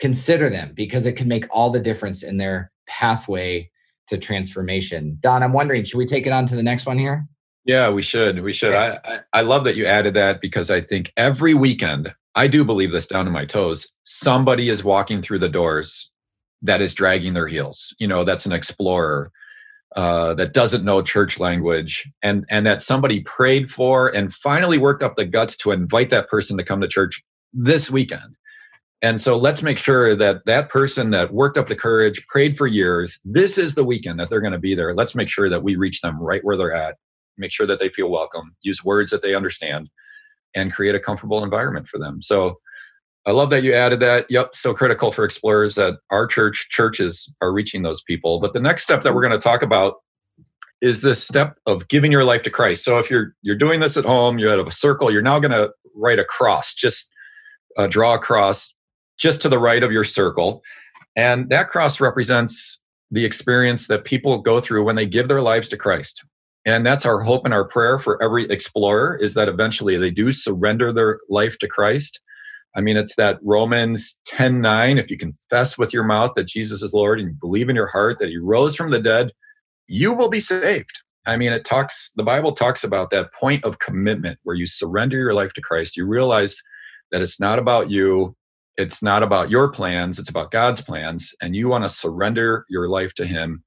Consider 0.00 0.50
them 0.50 0.72
because 0.74 1.06
it 1.06 1.12
can 1.12 1.28
make 1.28 1.46
all 1.50 1.70
the 1.70 1.80
difference 1.80 2.22
in 2.22 2.36
their 2.36 2.70
pathway 2.86 3.70
to 4.08 4.18
transformation. 4.18 5.16
Don, 5.20 5.42
I'm 5.42 5.52
wondering, 5.52 5.84
should 5.84 5.98
we 5.98 6.06
take 6.06 6.26
it 6.26 6.32
on 6.32 6.46
to 6.46 6.56
the 6.56 6.62
next 6.62 6.84
one 6.84 6.98
here? 6.98 7.26
Yeah, 7.64 7.88
we 7.88 8.02
should. 8.02 8.42
We 8.42 8.52
should. 8.52 8.74
I, 8.74 8.98
I, 9.04 9.20
I 9.32 9.40
love 9.42 9.64
that 9.64 9.76
you 9.76 9.86
added 9.86 10.14
that 10.14 10.40
because 10.40 10.70
I 10.70 10.82
think 10.82 11.12
every 11.16 11.54
weekend, 11.54 12.14
I 12.34 12.48
do 12.48 12.64
believe 12.64 12.92
this 12.92 13.06
down 13.06 13.24
to 13.24 13.30
my 13.30 13.46
toes. 13.46 13.90
Somebody 14.02 14.68
is 14.68 14.84
walking 14.84 15.22
through 15.22 15.38
the 15.38 15.48
doors 15.48 16.10
that 16.64 16.82
is 16.82 16.94
dragging 16.94 17.34
their 17.34 17.46
heels. 17.46 17.94
You 17.98 18.08
know, 18.08 18.24
that's 18.24 18.46
an 18.46 18.52
explorer 18.52 19.30
uh, 19.94 20.34
that 20.34 20.52
doesn't 20.52 20.84
know 20.84 21.02
church 21.02 21.38
language, 21.38 22.10
and 22.22 22.44
and 22.50 22.66
that 22.66 22.82
somebody 22.82 23.20
prayed 23.20 23.70
for 23.70 24.08
and 24.08 24.32
finally 24.32 24.78
worked 24.78 25.02
up 25.02 25.14
the 25.14 25.24
guts 25.24 25.56
to 25.58 25.70
invite 25.70 26.10
that 26.10 26.28
person 26.28 26.56
to 26.58 26.64
come 26.64 26.80
to 26.80 26.88
church 26.88 27.22
this 27.52 27.90
weekend. 27.90 28.34
And 29.02 29.20
so 29.20 29.36
let's 29.36 29.62
make 29.62 29.76
sure 29.76 30.16
that 30.16 30.46
that 30.46 30.70
person 30.70 31.10
that 31.10 31.32
worked 31.32 31.58
up 31.58 31.68
the 31.68 31.76
courage, 31.76 32.26
prayed 32.26 32.56
for 32.56 32.66
years, 32.66 33.20
this 33.22 33.58
is 33.58 33.74
the 33.74 33.84
weekend 33.84 34.18
that 34.18 34.30
they're 34.30 34.40
going 34.40 34.54
to 34.54 34.58
be 34.58 34.74
there. 34.74 34.94
Let's 34.94 35.14
make 35.14 35.28
sure 35.28 35.50
that 35.50 35.62
we 35.62 35.76
reach 35.76 36.00
them 36.00 36.18
right 36.18 36.42
where 36.42 36.56
they're 36.56 36.72
at, 36.72 36.96
make 37.36 37.52
sure 37.52 37.66
that 37.66 37.80
they 37.80 37.90
feel 37.90 38.08
welcome, 38.08 38.56
use 38.62 38.82
words 38.82 39.10
that 39.10 39.20
they 39.20 39.34
understand, 39.34 39.90
and 40.54 40.72
create 40.72 40.94
a 40.94 41.00
comfortable 41.00 41.44
environment 41.44 41.86
for 41.86 41.98
them. 41.98 42.22
So 42.22 42.58
I 43.26 43.32
love 43.32 43.50
that 43.50 43.62
you 43.62 43.72
added 43.72 44.00
that. 44.00 44.26
Yep, 44.28 44.54
so 44.54 44.74
critical 44.74 45.10
for 45.10 45.24
explorers 45.24 45.76
that 45.76 45.94
our 46.10 46.26
church 46.26 46.68
churches 46.70 47.32
are 47.40 47.52
reaching 47.52 47.82
those 47.82 48.02
people. 48.02 48.38
But 48.38 48.52
the 48.52 48.60
next 48.60 48.82
step 48.82 49.02
that 49.02 49.14
we're 49.14 49.22
going 49.22 49.32
to 49.32 49.38
talk 49.38 49.62
about 49.62 49.94
is 50.82 51.00
this 51.00 51.24
step 51.24 51.56
of 51.66 51.88
giving 51.88 52.12
your 52.12 52.24
life 52.24 52.42
to 52.42 52.50
Christ. 52.50 52.84
So 52.84 52.98
if 52.98 53.10
you're 53.10 53.34
you're 53.42 53.56
doing 53.56 53.80
this 53.80 53.96
at 53.96 54.04
home, 54.04 54.38
you're 54.38 54.52
at 54.52 54.66
a 54.66 54.70
circle, 54.70 55.10
you're 55.10 55.22
now 55.22 55.38
going 55.38 55.52
to 55.52 55.70
write 55.94 56.18
a 56.18 56.24
cross, 56.24 56.74
just 56.74 57.10
uh, 57.78 57.86
draw 57.86 58.14
a 58.14 58.18
cross 58.18 58.74
just 59.18 59.40
to 59.42 59.48
the 59.48 59.58
right 59.58 59.82
of 59.82 59.92
your 59.92 60.04
circle. 60.04 60.62
And 61.16 61.48
that 61.48 61.68
cross 61.68 62.00
represents 62.00 62.80
the 63.10 63.24
experience 63.24 63.86
that 63.86 64.04
people 64.04 64.38
go 64.38 64.60
through 64.60 64.84
when 64.84 64.96
they 64.96 65.06
give 65.06 65.28
their 65.28 65.40
lives 65.40 65.68
to 65.68 65.76
Christ. 65.76 66.24
And 66.66 66.84
that's 66.84 67.06
our 67.06 67.20
hope 67.20 67.44
and 67.44 67.54
our 67.54 67.64
prayer 67.64 67.98
for 67.98 68.22
every 68.22 68.44
explorer 68.50 69.16
is 69.16 69.34
that 69.34 69.48
eventually 69.48 69.96
they 69.96 70.10
do 70.10 70.32
surrender 70.32 70.92
their 70.92 71.20
life 71.28 71.58
to 71.58 71.68
Christ 71.68 72.20
I 72.76 72.80
mean, 72.80 72.96
it's 72.96 73.14
that 73.16 73.38
Romans 73.42 74.18
10 74.26 74.60
9. 74.60 74.98
If 74.98 75.10
you 75.10 75.16
confess 75.16 75.78
with 75.78 75.92
your 75.92 76.04
mouth 76.04 76.32
that 76.34 76.48
Jesus 76.48 76.82
is 76.82 76.92
Lord 76.92 77.20
and 77.20 77.28
you 77.28 77.34
believe 77.40 77.68
in 77.68 77.76
your 77.76 77.86
heart 77.86 78.18
that 78.18 78.28
he 78.28 78.36
rose 78.36 78.74
from 78.74 78.90
the 78.90 78.98
dead, 78.98 79.32
you 79.86 80.12
will 80.12 80.28
be 80.28 80.40
saved. 80.40 80.98
I 81.26 81.36
mean, 81.36 81.52
it 81.52 81.64
talks, 81.64 82.10
the 82.16 82.22
Bible 82.22 82.52
talks 82.52 82.84
about 82.84 83.10
that 83.10 83.32
point 83.32 83.64
of 83.64 83.78
commitment 83.78 84.38
where 84.42 84.56
you 84.56 84.66
surrender 84.66 85.16
your 85.16 85.34
life 85.34 85.52
to 85.54 85.62
Christ. 85.62 85.96
You 85.96 86.06
realize 86.06 86.60
that 87.12 87.22
it's 87.22 87.40
not 87.40 87.58
about 87.58 87.90
you, 87.90 88.36
it's 88.76 89.02
not 89.02 89.22
about 89.22 89.50
your 89.50 89.70
plans, 89.70 90.18
it's 90.18 90.28
about 90.28 90.50
God's 90.50 90.80
plans. 90.80 91.32
And 91.40 91.56
you 91.56 91.68
want 91.68 91.84
to 91.84 91.88
surrender 91.88 92.66
your 92.68 92.88
life 92.88 93.14
to 93.14 93.26
Him 93.26 93.62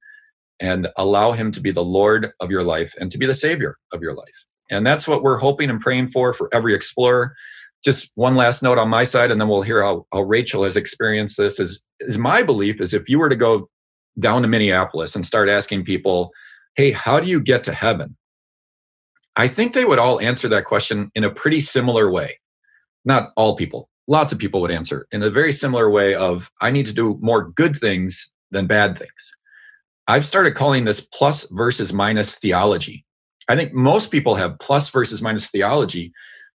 and 0.60 0.88
allow 0.96 1.32
Him 1.32 1.50
to 1.52 1.60
be 1.60 1.70
the 1.70 1.84
Lord 1.84 2.30
of 2.40 2.50
your 2.50 2.62
life 2.62 2.94
and 3.00 3.10
to 3.10 3.18
be 3.18 3.26
the 3.26 3.34
Savior 3.34 3.76
of 3.92 4.02
your 4.02 4.14
life. 4.14 4.46
And 4.70 4.86
that's 4.86 5.08
what 5.08 5.22
we're 5.22 5.38
hoping 5.38 5.70
and 5.70 5.80
praying 5.80 6.08
for 6.08 6.32
for 6.34 6.48
every 6.52 6.74
explorer 6.74 7.34
just 7.84 8.10
one 8.14 8.36
last 8.36 8.62
note 8.62 8.78
on 8.78 8.88
my 8.88 9.04
side, 9.04 9.30
and 9.30 9.40
then 9.40 9.48
we'll 9.48 9.62
hear 9.62 9.82
how, 9.82 10.06
how 10.12 10.22
Rachel 10.22 10.64
has 10.64 10.76
experienced 10.76 11.36
this. 11.36 11.60
Is 11.60 11.80
is 12.00 12.18
my 12.18 12.42
belief 12.42 12.80
is 12.80 12.94
if 12.94 13.08
you 13.08 13.18
were 13.18 13.28
to 13.28 13.36
go 13.36 13.68
down 14.18 14.42
to 14.42 14.48
Minneapolis 14.48 15.14
and 15.14 15.24
start 15.24 15.48
asking 15.48 15.84
people, 15.84 16.32
"Hey, 16.74 16.90
how 16.90 17.20
do 17.20 17.28
you 17.28 17.40
get 17.40 17.64
to 17.64 17.72
heaven?" 17.72 18.16
I 19.36 19.46
think 19.46 19.72
they 19.72 19.84
would 19.84 20.00
all 20.00 20.20
answer 20.20 20.48
that 20.48 20.64
question 20.64 21.10
in 21.14 21.24
a 21.24 21.30
pretty 21.30 21.60
similar 21.60 22.10
way. 22.10 22.40
Not 23.04 23.30
all 23.36 23.54
people, 23.54 23.88
lots 24.08 24.32
of 24.32 24.38
people 24.38 24.60
would 24.60 24.72
answer 24.72 25.06
in 25.12 25.22
a 25.22 25.30
very 25.30 25.52
similar 25.52 25.88
way 25.88 26.14
of, 26.14 26.50
"I 26.60 26.70
need 26.70 26.86
to 26.86 26.94
do 26.94 27.18
more 27.20 27.50
good 27.50 27.76
things 27.76 28.28
than 28.50 28.66
bad 28.66 28.98
things." 28.98 29.32
I've 30.08 30.26
started 30.26 30.54
calling 30.54 30.84
this 30.84 31.00
plus 31.00 31.46
versus 31.50 31.92
minus 31.92 32.34
theology. 32.34 33.04
I 33.48 33.56
think 33.56 33.72
most 33.72 34.10
people 34.10 34.34
have 34.34 34.58
plus 34.58 34.88
versus 34.88 35.22
minus 35.22 35.48
theology 35.48 36.12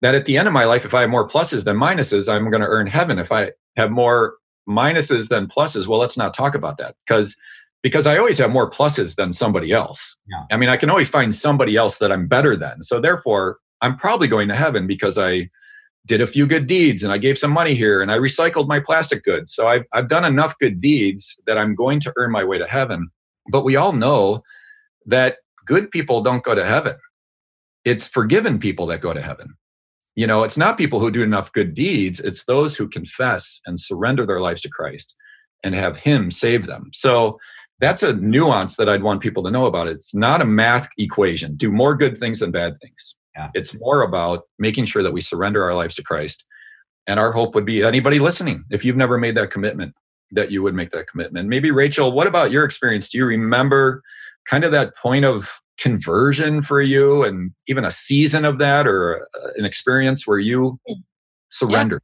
that 0.02 0.14
at 0.14 0.26
the 0.26 0.36
end 0.38 0.46
of 0.46 0.54
my 0.54 0.64
life, 0.64 0.84
if 0.84 0.94
I 0.94 1.02
have 1.02 1.10
more 1.10 1.28
pluses 1.28 1.64
than 1.64 1.76
minuses, 1.76 2.32
I'm 2.32 2.50
going 2.50 2.60
to 2.60 2.68
earn 2.68 2.86
heaven. 2.86 3.18
If 3.18 3.32
I 3.32 3.52
have 3.76 3.90
more 3.90 4.36
minuses 4.68 5.28
than 5.28 5.46
pluses, 5.46 5.86
well, 5.86 5.98
let's 5.98 6.16
not 6.16 6.34
talk 6.34 6.54
about 6.54 6.78
that 6.78 6.94
because 7.06 7.36
because 7.82 8.06
I 8.06 8.18
always 8.18 8.38
have 8.38 8.50
more 8.50 8.68
pluses 8.68 9.14
than 9.14 9.32
somebody 9.32 9.72
else. 9.72 10.16
Yeah. 10.28 10.44
I 10.50 10.56
mean, 10.56 10.68
I 10.68 10.76
can 10.76 10.90
always 10.90 11.08
find 11.08 11.32
somebody 11.34 11.76
else 11.76 11.98
that 11.98 12.10
I'm 12.10 12.26
better 12.26 12.56
than. 12.56 12.82
So 12.82 13.00
therefore, 13.00 13.58
I'm 13.80 13.96
probably 13.96 14.26
going 14.26 14.48
to 14.48 14.56
heaven 14.56 14.86
because 14.86 15.16
I 15.16 15.48
did 16.04 16.20
a 16.20 16.26
few 16.26 16.46
good 16.46 16.66
deeds 16.66 17.02
and 17.02 17.12
I 17.12 17.18
gave 17.18 17.38
some 17.38 17.52
money 17.52 17.74
here 17.74 18.02
and 18.02 18.10
I 18.10 18.18
recycled 18.18 18.66
my 18.66 18.80
plastic 18.80 19.22
goods. 19.22 19.54
So 19.54 19.68
I've, 19.68 19.84
I've 19.92 20.08
done 20.08 20.24
enough 20.24 20.58
good 20.58 20.80
deeds 20.80 21.40
that 21.46 21.58
I'm 21.58 21.74
going 21.74 22.00
to 22.00 22.12
earn 22.16 22.32
my 22.32 22.42
way 22.42 22.58
to 22.58 22.66
heaven. 22.66 23.10
But 23.50 23.64
we 23.64 23.76
all 23.76 23.92
know 23.92 24.42
that 25.06 25.36
good 25.64 25.90
people 25.90 26.20
don't 26.20 26.42
go 26.42 26.54
to 26.54 26.64
heaven. 26.64 26.96
It's 27.84 28.08
forgiven 28.08 28.58
people 28.58 28.86
that 28.86 29.00
go 29.00 29.12
to 29.12 29.22
heaven. 29.22 29.54
You 30.18 30.26
know, 30.26 30.42
it's 30.42 30.58
not 30.58 30.76
people 30.76 30.98
who 30.98 31.12
do 31.12 31.22
enough 31.22 31.52
good 31.52 31.74
deeds, 31.74 32.18
it's 32.18 32.44
those 32.46 32.74
who 32.74 32.88
confess 32.88 33.60
and 33.66 33.78
surrender 33.78 34.26
their 34.26 34.40
lives 34.40 34.60
to 34.62 34.68
Christ 34.68 35.14
and 35.62 35.76
have 35.76 35.96
Him 35.96 36.32
save 36.32 36.66
them. 36.66 36.90
So 36.92 37.38
that's 37.78 38.02
a 38.02 38.14
nuance 38.14 38.74
that 38.78 38.88
I'd 38.88 39.04
want 39.04 39.20
people 39.20 39.44
to 39.44 39.50
know 39.52 39.66
about. 39.66 39.86
It's 39.86 40.12
not 40.16 40.42
a 40.42 40.44
math 40.44 40.88
equation 40.98 41.54
do 41.54 41.70
more 41.70 41.94
good 41.94 42.18
things 42.18 42.40
than 42.40 42.50
bad 42.50 42.80
things. 42.80 43.14
Yeah. 43.36 43.50
It's 43.54 43.78
more 43.78 44.02
about 44.02 44.42
making 44.58 44.86
sure 44.86 45.04
that 45.04 45.12
we 45.12 45.20
surrender 45.20 45.62
our 45.62 45.74
lives 45.74 45.94
to 45.94 46.02
Christ. 46.02 46.44
And 47.06 47.20
our 47.20 47.30
hope 47.30 47.54
would 47.54 47.64
be 47.64 47.84
anybody 47.84 48.18
listening, 48.18 48.64
if 48.70 48.84
you've 48.84 48.96
never 48.96 49.18
made 49.18 49.36
that 49.36 49.52
commitment, 49.52 49.94
that 50.32 50.50
you 50.50 50.64
would 50.64 50.74
make 50.74 50.90
that 50.90 51.06
commitment. 51.06 51.48
Maybe, 51.48 51.70
Rachel, 51.70 52.10
what 52.10 52.26
about 52.26 52.50
your 52.50 52.64
experience? 52.64 53.08
Do 53.08 53.18
you 53.18 53.24
remember 53.24 54.02
kind 54.50 54.64
of 54.64 54.72
that 54.72 54.96
point 54.96 55.24
of 55.24 55.60
conversion 55.78 56.62
for 56.62 56.82
you 56.82 57.22
and 57.22 57.52
even 57.66 57.84
a 57.84 57.90
season 57.90 58.44
of 58.44 58.58
that 58.58 58.86
or 58.86 59.28
uh, 59.34 59.48
an 59.56 59.64
experience 59.64 60.26
where 60.26 60.38
you 60.38 60.78
surrendered? 61.50 62.02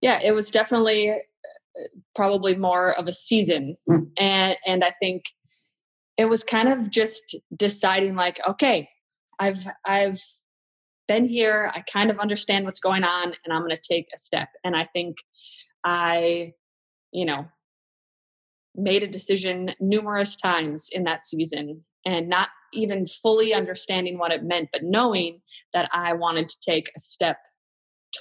Yeah, 0.00 0.18
yeah 0.20 0.28
it 0.28 0.32
was 0.32 0.50
definitely 0.50 1.10
uh, 1.10 1.18
probably 2.14 2.56
more 2.56 2.92
of 2.98 3.06
a 3.06 3.12
season. 3.12 3.76
Mm. 3.88 4.10
And, 4.18 4.56
and 4.66 4.84
I 4.84 4.92
think 5.00 5.24
it 6.16 6.28
was 6.28 6.42
kind 6.42 6.68
of 6.68 6.90
just 6.90 7.36
deciding 7.56 8.16
like, 8.16 8.40
okay, 8.48 8.88
I've, 9.38 9.66
I've 9.84 10.22
been 11.06 11.24
here. 11.24 11.70
I 11.74 11.82
kind 11.82 12.10
of 12.10 12.18
understand 12.18 12.64
what's 12.64 12.80
going 12.80 13.04
on 13.04 13.34
and 13.44 13.52
I'm 13.52 13.62
going 13.62 13.70
to 13.70 13.76
take 13.76 14.08
a 14.14 14.18
step. 14.18 14.48
And 14.64 14.74
I 14.74 14.84
think 14.84 15.18
I, 15.84 16.54
you 17.12 17.24
know, 17.24 17.46
made 18.74 19.02
a 19.02 19.08
decision 19.08 19.72
numerous 19.80 20.36
times 20.36 20.88
in 20.92 21.04
that 21.04 21.24
season 21.24 21.84
and 22.06 22.28
not 22.28 22.48
even 22.72 23.06
fully 23.06 23.52
understanding 23.52 24.16
what 24.16 24.32
it 24.32 24.44
meant, 24.44 24.68
but 24.72 24.84
knowing 24.84 25.40
that 25.74 25.90
I 25.92 26.12
wanted 26.12 26.48
to 26.48 26.60
take 26.64 26.90
a 26.96 27.00
step 27.00 27.38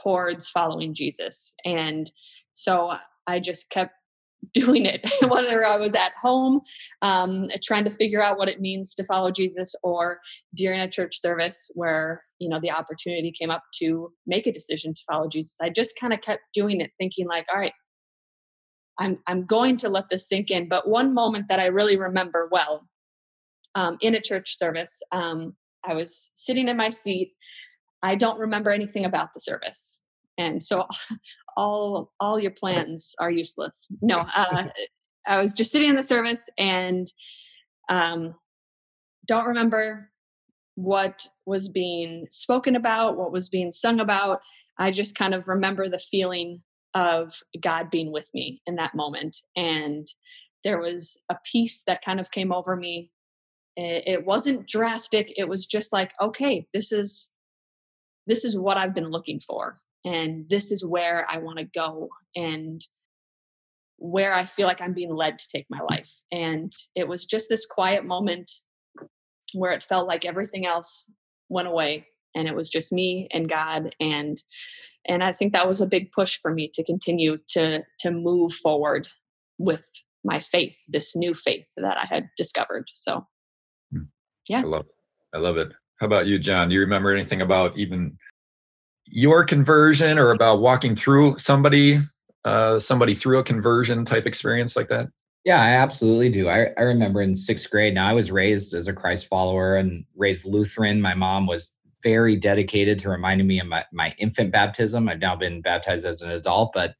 towards 0.03 0.49
following 0.49 0.93
Jesus. 0.93 1.53
And 1.63 2.09
so 2.53 2.93
I 3.27 3.39
just 3.39 3.69
kept 3.69 3.93
doing 4.53 4.85
it, 4.85 5.07
whether 5.27 5.65
I 5.65 5.77
was 5.77 5.93
at 5.95 6.13
home 6.21 6.61
um, 7.01 7.47
trying 7.63 7.85
to 7.85 7.91
figure 7.91 8.21
out 8.21 8.37
what 8.37 8.49
it 8.49 8.59
means 8.59 8.93
to 8.95 9.05
follow 9.05 9.31
Jesus 9.31 9.73
or 9.83 10.19
during 10.53 10.79
a 10.79 10.89
church 10.89 11.19
service 11.19 11.71
where, 11.73 12.23
you 12.39 12.49
know, 12.49 12.59
the 12.59 12.71
opportunity 12.71 13.31
came 13.31 13.49
up 13.49 13.63
to 13.75 14.11
make 14.25 14.47
a 14.47 14.51
decision 14.51 14.93
to 14.93 15.01
follow 15.11 15.27
Jesus. 15.27 15.55
I 15.61 15.69
just 15.69 15.99
kind 15.99 16.13
of 16.13 16.21
kept 16.21 16.41
doing 16.53 16.81
it, 16.81 16.91
thinking 16.99 17.27
like, 17.27 17.45
all 17.53 17.59
right, 17.59 17.73
I'm, 18.99 19.19
I'm 19.27 19.45
going 19.45 19.77
to 19.77 19.89
let 19.89 20.09
this 20.09 20.27
sink 20.27 20.51
in. 20.51 20.69
But 20.69 20.87
one 20.87 21.13
moment 21.13 21.47
that 21.49 21.59
I 21.59 21.65
really 21.67 21.97
remember 21.97 22.47
well 22.51 22.87
um, 23.75 23.97
in 24.01 24.15
a 24.15 24.21
church 24.21 24.57
service, 24.57 25.01
um, 25.11 25.55
I 25.83 25.93
was 25.93 26.31
sitting 26.35 26.67
in 26.67 26.77
my 26.77 26.89
seat. 26.89 27.33
I 28.01 28.15
don't 28.15 28.39
remember 28.39 28.71
anything 28.71 29.05
about 29.05 29.33
the 29.33 29.39
service. 29.39 30.01
And 30.37 30.61
so 30.61 30.87
all 31.57 32.11
all 32.19 32.39
your 32.39 32.51
plans 32.51 33.13
are 33.19 33.31
useless. 33.31 33.87
No, 34.01 34.25
uh, 34.35 34.67
I 35.27 35.41
was 35.41 35.53
just 35.53 35.71
sitting 35.71 35.89
in 35.89 35.95
the 35.95 36.03
service 36.03 36.49
and 36.57 37.07
um, 37.89 38.35
don't 39.25 39.47
remember 39.47 40.11
what 40.75 41.27
was 41.45 41.69
being 41.69 42.27
spoken 42.31 42.75
about, 42.75 43.17
what 43.17 43.31
was 43.31 43.49
being 43.49 43.71
sung 43.71 43.99
about. 43.99 44.41
I 44.77 44.91
just 44.91 45.17
kind 45.17 45.33
of 45.33 45.47
remember 45.47 45.87
the 45.87 45.99
feeling 45.99 46.61
of 46.93 47.33
God 47.59 47.89
being 47.89 48.11
with 48.11 48.29
me 48.33 48.61
in 48.65 48.75
that 48.75 48.95
moment. 48.95 49.37
And 49.55 50.07
there 50.63 50.79
was 50.79 51.17
a 51.29 51.37
peace 51.49 51.83
that 51.87 52.03
kind 52.03 52.19
of 52.19 52.31
came 52.31 52.51
over 52.51 52.75
me. 52.75 53.11
Eh, 53.77 54.01
it 54.05 54.25
wasn't 54.25 54.67
drastic. 54.67 55.33
It 55.37 55.49
was 55.49 55.65
just 55.65 55.91
like, 55.91 56.11
okay, 56.21 56.67
this 56.73 56.91
is 56.91 57.31
this 58.27 58.43
is 58.43 58.57
what 58.57 58.77
I've 58.77 58.95
been 58.95 59.11
looking 59.11 59.39
for 59.39 59.77
and 60.05 60.45
this 60.49 60.71
is 60.71 60.85
where 60.85 61.25
I 61.29 61.39
want 61.39 61.57
to 61.57 61.65
go 61.65 62.09
and 62.35 62.81
where 63.97 64.33
I 64.33 64.45
feel 64.45 64.67
like 64.67 64.81
I'm 64.81 64.93
being 64.93 65.13
led 65.13 65.39
to 65.39 65.47
take 65.51 65.65
my 65.69 65.79
life. 65.89 66.11
And 66.31 66.71
it 66.95 67.07
was 67.07 67.25
just 67.25 67.49
this 67.49 67.65
quiet 67.65 68.05
moment 68.05 68.51
where 69.53 69.71
it 69.71 69.83
felt 69.83 70.07
like 70.07 70.25
everything 70.25 70.65
else 70.65 71.11
went 71.49 71.67
away 71.67 72.07
and 72.35 72.47
it 72.47 72.55
was 72.55 72.69
just 72.69 72.91
me 72.91 73.27
and 73.31 73.49
God 73.49 73.95
and 73.99 74.37
and 75.07 75.23
I 75.23 75.33
think 75.33 75.53
that 75.53 75.67
was 75.67 75.81
a 75.81 75.87
big 75.87 76.11
push 76.11 76.39
for 76.41 76.51
me 76.51 76.69
to 76.73 76.83
continue 76.83 77.37
to 77.49 77.83
to 77.99 78.11
move 78.11 78.53
forward 78.53 79.07
with 79.57 79.87
my 80.23 80.39
faith, 80.39 80.77
this 80.87 81.15
new 81.15 81.33
faith 81.33 81.65
that 81.77 81.97
I 81.97 82.05
had 82.05 82.29
discovered. 82.35 82.89
So. 82.93 83.27
Yeah. 84.47 84.59
I 84.59 84.63
love 84.63 84.85
it. 84.85 84.95
I 85.35 85.39
love 85.39 85.57
it. 85.57 85.71
How 85.99 86.07
about 86.07 86.27
you, 86.27 86.39
John? 86.39 86.69
Do 86.69 86.75
you 86.75 86.81
remember 86.81 87.13
anything 87.13 87.41
about 87.41 87.77
even 87.77 88.17
your 89.07 89.43
conversion 89.43 90.17
or 90.17 90.31
about 90.31 90.59
walking 90.59 90.95
through 90.95 91.37
somebody 91.37 91.99
uh, 92.43 92.77
somebody 92.77 93.15
through 93.15 93.39
a 93.39 93.43
conversion 93.43 94.05
type 94.05 94.25
experience 94.25 94.75
like 94.75 94.87
that? 94.89 95.07
Yeah, 95.45 95.61
I 95.61 95.69
absolutely 95.69 96.31
do. 96.31 96.47
I, 96.49 96.69
I 96.77 96.81
remember 96.81 97.21
in 97.21 97.35
sixth 97.35 97.69
grade. 97.69 97.93
Now 97.93 98.07
I 98.07 98.13
was 98.13 98.31
raised 98.31 98.73
as 98.73 98.87
a 98.87 98.93
Christ 98.93 99.27
follower 99.27 99.75
and 99.75 100.05
raised 100.15 100.45
Lutheran. 100.45 101.01
My 101.01 101.13
mom 101.13 101.47
was 101.47 101.75
very 102.03 102.35
dedicated 102.35 102.99
to 102.99 103.09
reminding 103.09 103.47
me 103.47 103.59
of 103.59 103.67
my, 103.67 103.83
my 103.91 104.13
infant 104.17 104.51
baptism. 104.51 105.09
I've 105.09 105.19
now 105.19 105.35
been 105.35 105.61
baptized 105.61 106.05
as 106.05 106.21
an 106.21 106.31
adult, 106.31 106.71
but 106.73 106.93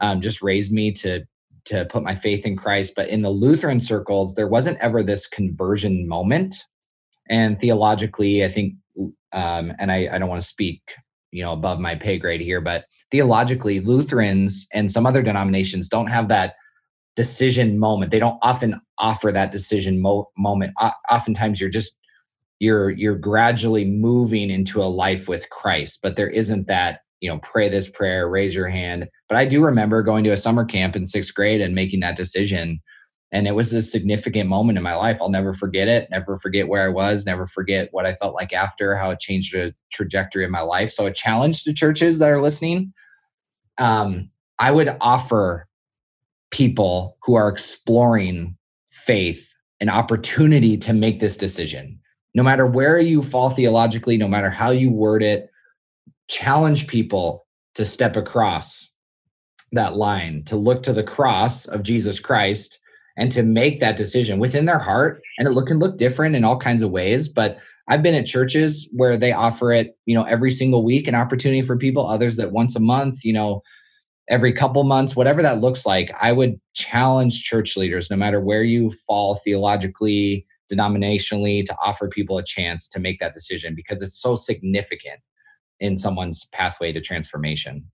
um, 0.00 0.20
just 0.20 0.42
raised 0.42 0.72
me 0.72 0.92
to 0.92 1.24
to 1.66 1.86
put 1.86 2.02
my 2.02 2.14
faith 2.14 2.44
in 2.44 2.56
Christ. 2.56 2.92
But 2.94 3.08
in 3.08 3.22
the 3.22 3.30
Lutheran 3.30 3.80
circles, 3.80 4.34
there 4.34 4.46
wasn't 4.46 4.78
ever 4.78 5.02
this 5.02 5.26
conversion 5.26 6.06
moment. 6.06 6.54
And 7.28 7.58
theologically, 7.58 8.44
I 8.44 8.48
think, 8.48 8.74
um, 9.32 9.72
and 9.78 9.90
I, 9.90 10.08
I 10.12 10.18
don't 10.18 10.28
want 10.28 10.42
to 10.42 10.46
speak 10.46 10.82
you 11.32 11.42
know 11.42 11.52
above 11.52 11.80
my 11.80 11.96
pay 11.96 12.16
grade 12.16 12.40
here 12.40 12.60
but 12.60 12.84
theologically 13.10 13.80
lutherans 13.80 14.68
and 14.72 14.92
some 14.92 15.04
other 15.04 15.20
denominations 15.20 15.88
don't 15.88 16.06
have 16.06 16.28
that 16.28 16.54
decision 17.16 17.78
moment. 17.78 18.10
They 18.10 18.18
don't 18.18 18.38
often 18.42 18.80
offer 18.98 19.30
that 19.32 19.52
decision 19.52 20.00
mo- 20.00 20.30
moment. 20.36 20.72
O- 20.80 20.90
oftentimes 21.10 21.60
you're 21.60 21.70
just 21.70 21.98
you're 22.58 22.90
you're 22.90 23.16
gradually 23.16 23.84
moving 23.84 24.50
into 24.50 24.80
a 24.80 24.86
life 24.86 25.28
with 25.28 25.50
christ 25.50 25.98
but 26.04 26.14
there 26.14 26.30
isn't 26.30 26.68
that 26.68 27.00
you 27.20 27.28
know 27.28 27.38
pray 27.40 27.68
this 27.68 27.88
prayer 27.88 28.28
raise 28.28 28.54
your 28.54 28.68
hand. 28.68 29.08
But 29.28 29.38
i 29.38 29.44
do 29.44 29.62
remember 29.62 30.02
going 30.02 30.24
to 30.24 30.30
a 30.30 30.36
summer 30.36 30.64
camp 30.64 30.96
in 30.96 31.06
sixth 31.06 31.34
grade 31.34 31.60
and 31.60 31.74
making 31.74 32.00
that 32.00 32.16
decision 32.16 32.80
and 33.34 33.48
it 33.48 33.56
was 33.56 33.72
a 33.72 33.82
significant 33.82 34.48
moment 34.48 34.78
in 34.78 34.84
my 34.84 34.94
life. 34.94 35.18
I'll 35.20 35.28
never 35.28 35.52
forget 35.52 35.88
it 35.88 36.08
never 36.10 36.38
forget 36.38 36.68
where 36.68 36.84
i 36.84 36.88
was 36.88 37.26
never 37.26 37.46
forget 37.46 37.88
what 37.90 38.06
i 38.06 38.14
felt 38.14 38.34
like 38.34 38.52
after 38.52 38.96
how 38.96 39.10
it 39.10 39.18
changed 39.18 39.52
the 39.52 39.74
trajectory 39.92 40.44
of 40.44 40.50
my 40.50 40.60
life. 40.60 40.92
So 40.92 41.04
a 41.04 41.12
challenge 41.12 41.64
to 41.64 41.74
churches 41.74 42.20
that 42.20 42.30
are 42.30 42.40
listening 42.40 42.94
um, 43.76 44.30
i 44.58 44.70
would 44.70 44.96
offer 45.00 45.68
people 46.50 47.18
who 47.24 47.34
are 47.34 47.48
exploring 47.48 48.56
faith 48.90 49.50
an 49.80 49.88
opportunity 49.88 50.78
to 50.78 50.92
make 50.92 51.18
this 51.18 51.36
decision. 51.36 51.98
No 52.34 52.44
matter 52.44 52.64
where 52.64 53.00
you 53.00 53.22
fall 53.22 53.50
theologically 53.50 54.16
no 54.16 54.28
matter 54.28 54.50
how 54.50 54.70
you 54.70 54.90
word 54.90 55.22
it 55.22 55.50
challenge 56.28 56.86
people 56.86 57.46
to 57.74 57.84
step 57.84 58.16
across 58.16 58.90
that 59.72 59.96
line 59.96 60.44
to 60.44 60.54
look 60.54 60.84
to 60.84 60.92
the 60.92 61.02
cross 61.02 61.66
of 61.66 61.82
jesus 61.82 62.20
christ 62.20 62.78
and 63.16 63.30
to 63.32 63.42
make 63.42 63.80
that 63.80 63.96
decision 63.96 64.38
within 64.38 64.64
their 64.64 64.78
heart 64.78 65.22
and 65.38 65.46
it 65.46 65.52
look 65.52 65.68
can 65.68 65.78
look 65.78 65.98
different 65.98 66.36
in 66.36 66.44
all 66.44 66.58
kinds 66.58 66.82
of 66.82 66.90
ways 66.90 67.28
but 67.28 67.58
i've 67.88 68.02
been 68.02 68.14
at 68.14 68.26
churches 68.26 68.88
where 68.92 69.16
they 69.16 69.32
offer 69.32 69.72
it 69.72 69.96
you 70.06 70.14
know 70.14 70.24
every 70.24 70.50
single 70.50 70.84
week 70.84 71.06
an 71.08 71.14
opportunity 71.14 71.62
for 71.62 71.76
people 71.76 72.06
others 72.06 72.36
that 72.36 72.52
once 72.52 72.74
a 72.76 72.80
month 72.80 73.24
you 73.24 73.32
know 73.32 73.62
every 74.28 74.52
couple 74.52 74.82
months 74.84 75.14
whatever 75.14 75.42
that 75.42 75.60
looks 75.60 75.84
like 75.84 76.10
i 76.20 76.32
would 76.32 76.58
challenge 76.74 77.42
church 77.42 77.76
leaders 77.76 78.10
no 78.10 78.16
matter 78.16 78.40
where 78.40 78.62
you 78.62 78.90
fall 79.06 79.36
theologically 79.36 80.46
denominationally 80.72 81.64
to 81.64 81.76
offer 81.82 82.08
people 82.08 82.38
a 82.38 82.44
chance 82.44 82.88
to 82.88 83.00
make 83.00 83.20
that 83.20 83.34
decision 83.34 83.74
because 83.74 84.02
it's 84.02 84.20
so 84.20 84.34
significant 84.34 85.20
in 85.80 85.96
someone's 85.96 86.46
pathway 86.46 86.92
to 86.92 87.00
transformation. 87.00 87.84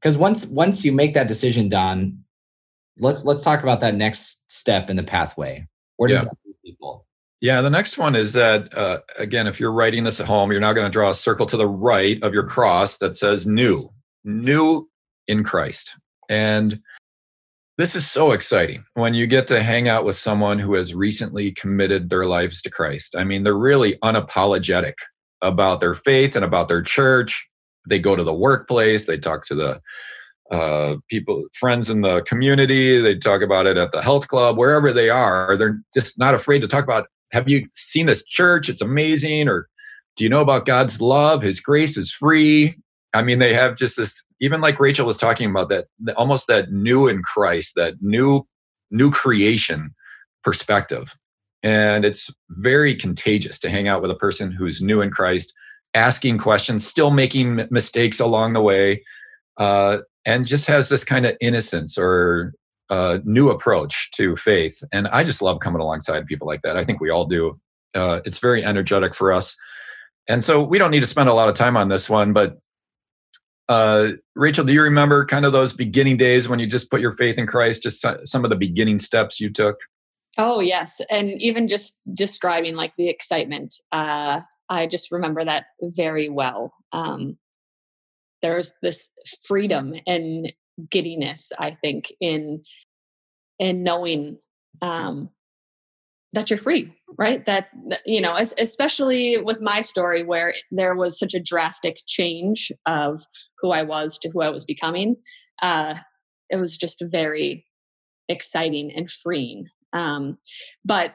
Because 0.00 0.16
once 0.16 0.46
once 0.46 0.84
you 0.84 0.92
make 0.92 1.14
that 1.14 1.28
decision 1.28 1.68
don 1.68 2.22
let's 2.98 3.24
let's 3.24 3.42
talk 3.42 3.62
about 3.62 3.80
that 3.80 3.94
next 3.94 4.42
step 4.50 4.90
in 4.90 4.96
the 4.96 5.02
pathway. 5.02 5.66
Where 5.96 6.08
does 6.08 6.18
yeah. 6.18 6.24
that 6.24 6.36
lead 6.44 6.54
people? 6.64 7.06
Yeah, 7.40 7.60
the 7.60 7.70
next 7.70 7.98
one 7.98 8.16
is 8.16 8.32
that 8.32 8.76
uh, 8.76 8.98
again, 9.16 9.46
if 9.46 9.60
you're 9.60 9.72
writing 9.72 10.04
this 10.04 10.20
at 10.20 10.26
home, 10.26 10.50
you're 10.50 10.60
now 10.60 10.72
going 10.72 10.86
to 10.86 10.92
draw 10.92 11.10
a 11.10 11.14
circle 11.14 11.46
to 11.46 11.56
the 11.56 11.68
right 11.68 12.22
of 12.22 12.34
your 12.34 12.46
cross 12.46 12.98
that 12.98 13.16
says 13.16 13.46
"new," 13.46 13.90
new 14.24 14.88
in 15.26 15.44
Christ, 15.44 15.94
and 16.28 16.80
this 17.78 17.94
is 17.94 18.10
so 18.10 18.32
exciting 18.32 18.84
when 18.94 19.14
you 19.14 19.28
get 19.28 19.46
to 19.46 19.62
hang 19.62 19.86
out 19.88 20.04
with 20.04 20.16
someone 20.16 20.58
who 20.58 20.74
has 20.74 20.96
recently 20.96 21.52
committed 21.52 22.10
their 22.10 22.26
lives 22.26 22.60
to 22.62 22.70
Christ. 22.70 23.14
I 23.16 23.22
mean, 23.22 23.44
they're 23.44 23.56
really 23.56 23.96
unapologetic 24.02 24.94
about 25.42 25.78
their 25.78 25.94
faith 25.94 26.34
and 26.34 26.44
about 26.44 26.66
their 26.66 26.82
church. 26.82 27.46
they 27.88 28.00
go 28.00 28.16
to 28.16 28.24
the 28.24 28.34
workplace, 28.34 29.06
they 29.06 29.16
talk 29.16 29.46
to 29.46 29.54
the 29.54 29.80
uh, 30.50 30.96
people, 31.10 31.44
friends 31.52 31.90
in 31.90 32.00
the 32.00 32.22
community, 32.22 33.00
they 33.00 33.14
talk 33.14 33.42
about 33.42 33.66
it 33.66 33.76
at 33.76 33.92
the 33.92 34.02
health 34.02 34.28
club, 34.28 34.56
wherever 34.56 34.92
they 34.92 35.10
are. 35.10 35.56
They're 35.56 35.80
just 35.92 36.18
not 36.18 36.34
afraid 36.34 36.60
to 36.60 36.68
talk 36.68 36.84
about. 36.84 37.08
Have 37.32 37.48
you 37.48 37.66
seen 37.74 38.06
this 38.06 38.24
church? 38.24 38.68
It's 38.68 38.80
amazing. 38.80 39.48
Or 39.48 39.68
do 40.16 40.24
you 40.24 40.30
know 40.30 40.40
about 40.40 40.66
God's 40.66 41.00
love? 41.00 41.42
His 41.42 41.60
grace 41.60 41.96
is 41.96 42.10
free. 42.10 42.74
I 43.14 43.22
mean, 43.22 43.38
they 43.38 43.52
have 43.54 43.76
just 43.76 43.96
this, 43.96 44.22
even 44.40 44.60
like 44.60 44.80
Rachel 44.80 45.06
was 45.06 45.16
talking 45.16 45.50
about 45.50 45.68
that, 45.68 45.86
almost 46.16 46.46
that 46.48 46.72
new 46.72 47.08
in 47.08 47.22
Christ, 47.22 47.74
that 47.76 47.94
new, 48.00 48.46
new 48.90 49.10
creation 49.10 49.94
perspective. 50.42 51.14
And 51.62 52.04
it's 52.04 52.30
very 52.50 52.94
contagious 52.94 53.58
to 53.60 53.70
hang 53.70 53.88
out 53.88 54.00
with 54.00 54.10
a 54.10 54.16
person 54.16 54.52
who's 54.52 54.80
new 54.80 55.00
in 55.00 55.10
Christ, 55.10 55.52
asking 55.94 56.38
questions, 56.38 56.86
still 56.86 57.10
making 57.10 57.66
mistakes 57.70 58.20
along 58.20 58.52
the 58.52 58.60
way, 58.60 59.02
uh, 59.56 59.98
and 60.28 60.46
just 60.46 60.66
has 60.66 60.90
this 60.90 61.04
kind 61.04 61.24
of 61.24 61.34
innocence 61.40 61.96
or 61.96 62.52
uh, 62.90 63.18
new 63.24 63.48
approach 63.48 64.10
to 64.12 64.36
faith. 64.36 64.84
And 64.92 65.08
I 65.08 65.24
just 65.24 65.40
love 65.40 65.60
coming 65.60 65.80
alongside 65.80 66.26
people 66.26 66.46
like 66.46 66.60
that. 66.62 66.76
I 66.76 66.84
think 66.84 67.00
we 67.00 67.08
all 67.08 67.24
do. 67.24 67.58
Uh, 67.94 68.20
it's 68.26 68.38
very 68.38 68.62
energetic 68.62 69.14
for 69.14 69.32
us. 69.32 69.56
And 70.28 70.44
so 70.44 70.62
we 70.62 70.76
don't 70.76 70.90
need 70.90 71.00
to 71.00 71.06
spend 71.06 71.30
a 71.30 71.32
lot 71.32 71.48
of 71.48 71.54
time 71.54 71.78
on 71.78 71.88
this 71.88 72.10
one, 72.10 72.34
but 72.34 72.58
uh, 73.70 74.12
Rachel, 74.34 74.64
do 74.64 74.72
you 74.74 74.82
remember 74.82 75.24
kind 75.24 75.46
of 75.46 75.52
those 75.52 75.72
beginning 75.72 76.18
days 76.18 76.46
when 76.46 76.58
you 76.58 76.66
just 76.66 76.90
put 76.90 77.00
your 77.00 77.16
faith 77.16 77.38
in 77.38 77.46
Christ, 77.46 77.82
just 77.82 78.04
some 78.24 78.44
of 78.44 78.50
the 78.50 78.56
beginning 78.56 78.98
steps 78.98 79.40
you 79.40 79.50
took? 79.50 79.78
Oh, 80.36 80.60
yes. 80.60 81.00
And 81.10 81.40
even 81.42 81.68
just 81.68 81.98
describing 82.14 82.76
like 82.76 82.92
the 82.98 83.08
excitement, 83.08 83.74
uh, 83.92 84.40
I 84.68 84.86
just 84.86 85.10
remember 85.10 85.42
that 85.44 85.66
very 85.82 86.28
well. 86.28 86.74
Um, 86.92 87.38
there's 88.42 88.74
this 88.82 89.10
freedom 89.42 89.94
and 90.06 90.52
giddiness, 90.90 91.52
I 91.58 91.76
think, 91.82 92.12
in 92.20 92.62
in 93.58 93.82
knowing 93.82 94.38
um, 94.80 95.30
that 96.32 96.50
you're 96.50 96.58
free 96.58 96.92
right? 97.16 97.44
That 97.46 97.68
you 98.04 98.20
know 98.20 98.34
especially 98.34 99.38
with 99.38 99.62
my 99.62 99.80
story 99.80 100.22
where 100.22 100.52
there 100.70 100.94
was 100.94 101.18
such 101.18 101.34
a 101.34 101.40
drastic 101.40 101.98
change 102.06 102.70
of 102.86 103.20
who 103.60 103.70
i 103.70 103.82
was 103.82 104.18
to 104.18 104.30
who 104.30 104.42
i 104.42 104.50
was 104.50 104.64
becoming 104.64 105.16
uh 105.62 105.94
it 106.50 106.56
was 106.56 106.76
just 106.76 107.02
very 107.10 107.64
exciting 108.28 108.92
and 108.94 109.10
freeing 109.10 109.66
um 109.92 110.38
but 110.84 111.14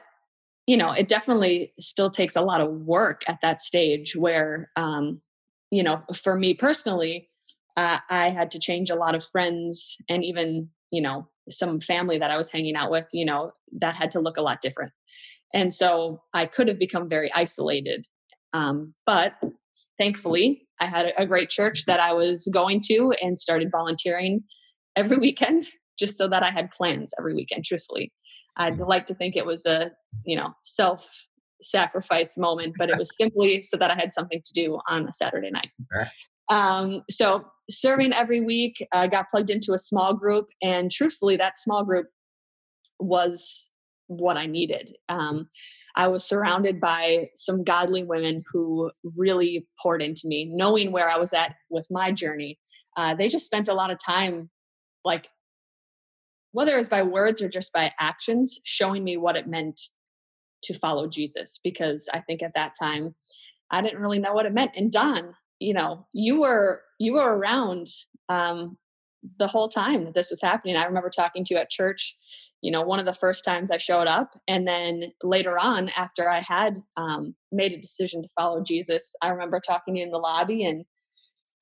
you 0.66 0.76
know 0.76 0.92
it 0.92 1.08
definitely 1.08 1.72
still 1.78 2.10
takes 2.10 2.36
a 2.36 2.42
lot 2.42 2.60
of 2.60 2.70
work 2.70 3.22
at 3.28 3.40
that 3.40 3.60
stage 3.60 4.14
where 4.16 4.70
um 4.76 5.20
you 5.74 5.82
know 5.82 6.02
for 6.14 6.36
me 6.36 6.54
personally 6.54 7.28
uh, 7.76 7.98
i 8.10 8.30
had 8.30 8.50
to 8.50 8.58
change 8.58 8.90
a 8.90 8.94
lot 8.94 9.14
of 9.14 9.24
friends 9.24 9.96
and 10.08 10.24
even 10.24 10.68
you 10.90 11.02
know 11.02 11.28
some 11.48 11.80
family 11.80 12.18
that 12.18 12.30
I 12.30 12.36
was 12.36 12.50
hanging 12.50 12.76
out 12.76 12.90
with, 12.90 13.08
you 13.12 13.24
know, 13.24 13.52
that 13.80 13.94
had 13.94 14.10
to 14.12 14.20
look 14.20 14.36
a 14.36 14.42
lot 14.42 14.60
different. 14.60 14.92
And 15.52 15.72
so 15.72 16.22
I 16.32 16.46
could 16.46 16.68
have 16.68 16.78
become 16.78 17.08
very 17.08 17.30
isolated. 17.32 18.06
Um, 18.52 18.94
but 19.06 19.34
thankfully, 19.98 20.66
I 20.80 20.86
had 20.86 21.12
a 21.16 21.26
great 21.26 21.50
church 21.50 21.84
that 21.84 22.00
I 22.00 22.12
was 22.12 22.48
going 22.52 22.80
to 22.86 23.12
and 23.22 23.38
started 23.38 23.70
volunteering 23.70 24.44
every 24.96 25.16
weekend 25.18 25.66
just 25.98 26.18
so 26.18 26.26
that 26.28 26.42
I 26.42 26.50
had 26.50 26.72
plans 26.72 27.14
every 27.18 27.34
weekend, 27.34 27.64
truthfully. 27.64 28.12
I'd 28.56 28.78
like 28.78 29.06
to 29.06 29.14
think 29.14 29.36
it 29.36 29.46
was 29.46 29.66
a, 29.66 29.92
you 30.24 30.36
know, 30.36 30.54
self 30.64 31.26
sacrifice 31.64 32.36
moment, 32.38 32.74
but 32.78 32.90
it 32.90 32.98
was 32.98 33.10
simply 33.16 33.62
so 33.62 33.76
that 33.76 33.90
I 33.90 33.94
had 33.94 34.12
something 34.12 34.42
to 34.44 34.52
do 34.52 34.78
on 34.88 35.08
a 35.08 35.12
Saturday 35.12 35.50
night. 35.50 35.70
Um, 36.50 37.02
so 37.10 37.46
serving 37.70 38.12
every 38.12 38.40
week, 38.40 38.86
uh, 38.92 39.06
got 39.06 39.30
plugged 39.30 39.50
into 39.50 39.72
a 39.72 39.78
small 39.78 40.14
group, 40.14 40.46
and 40.62 40.90
truthfully, 40.90 41.36
that 41.36 41.58
small 41.58 41.84
group 41.84 42.06
was 43.00 43.70
what 44.06 44.36
I 44.36 44.46
needed. 44.46 44.90
Um, 45.08 45.48
I 45.96 46.08
was 46.08 46.24
surrounded 46.24 46.80
by 46.80 47.30
some 47.36 47.64
godly 47.64 48.04
women 48.04 48.44
who 48.52 48.90
really 49.16 49.66
poured 49.80 50.02
into 50.02 50.22
me, 50.26 50.44
knowing 50.44 50.92
where 50.92 51.08
I 51.08 51.16
was 51.16 51.32
at 51.32 51.54
with 51.70 51.86
my 51.90 52.12
journey. 52.12 52.58
Uh, 52.96 53.14
they 53.14 53.28
just 53.28 53.46
spent 53.46 53.68
a 53.68 53.74
lot 53.74 53.90
of 53.90 53.98
time, 53.98 54.50
like, 55.04 55.28
whether 56.52 56.74
it 56.74 56.78
was 56.78 56.90
by 56.90 57.02
words 57.02 57.42
or 57.42 57.48
just 57.48 57.72
by 57.72 57.92
actions, 57.98 58.60
showing 58.64 59.02
me 59.02 59.16
what 59.16 59.36
it 59.36 59.48
meant 59.48 59.80
to 60.64 60.78
follow 60.78 61.06
Jesus. 61.06 61.60
Because 61.62 62.08
I 62.12 62.20
think 62.20 62.42
at 62.42 62.54
that 62.54 62.74
time, 62.78 63.14
I 63.70 63.80
didn't 63.82 64.00
really 64.00 64.18
know 64.18 64.32
what 64.32 64.46
it 64.46 64.52
meant. 64.52 64.76
And 64.76 64.90
Don, 64.90 65.34
you 65.58 65.74
know, 65.74 66.06
you 66.12 66.40
were 66.40 66.82
you 66.98 67.14
were 67.14 67.36
around 67.36 67.88
um, 68.28 68.76
the 69.38 69.48
whole 69.48 69.68
time 69.68 70.04
that 70.04 70.14
this 70.14 70.30
was 70.30 70.40
happening. 70.42 70.76
I 70.76 70.84
remember 70.84 71.10
talking 71.10 71.44
to 71.44 71.54
you 71.54 71.60
at 71.60 71.70
church, 71.70 72.16
you 72.60 72.70
know, 72.70 72.82
one 72.82 72.98
of 72.98 73.06
the 73.06 73.12
first 73.12 73.44
times 73.44 73.70
I 73.70 73.78
showed 73.78 74.06
up. 74.06 74.38
And 74.46 74.66
then 74.66 75.10
later 75.22 75.58
on, 75.58 75.90
after 75.96 76.28
I 76.28 76.42
had 76.46 76.82
um, 76.96 77.34
made 77.50 77.72
a 77.72 77.80
decision 77.80 78.22
to 78.22 78.28
follow 78.36 78.62
Jesus, 78.62 79.14
I 79.22 79.30
remember 79.30 79.60
talking 79.60 79.94
to 79.94 80.00
you 80.00 80.06
in 80.06 80.12
the 80.12 80.18
lobby 80.18 80.64
and 80.64 80.84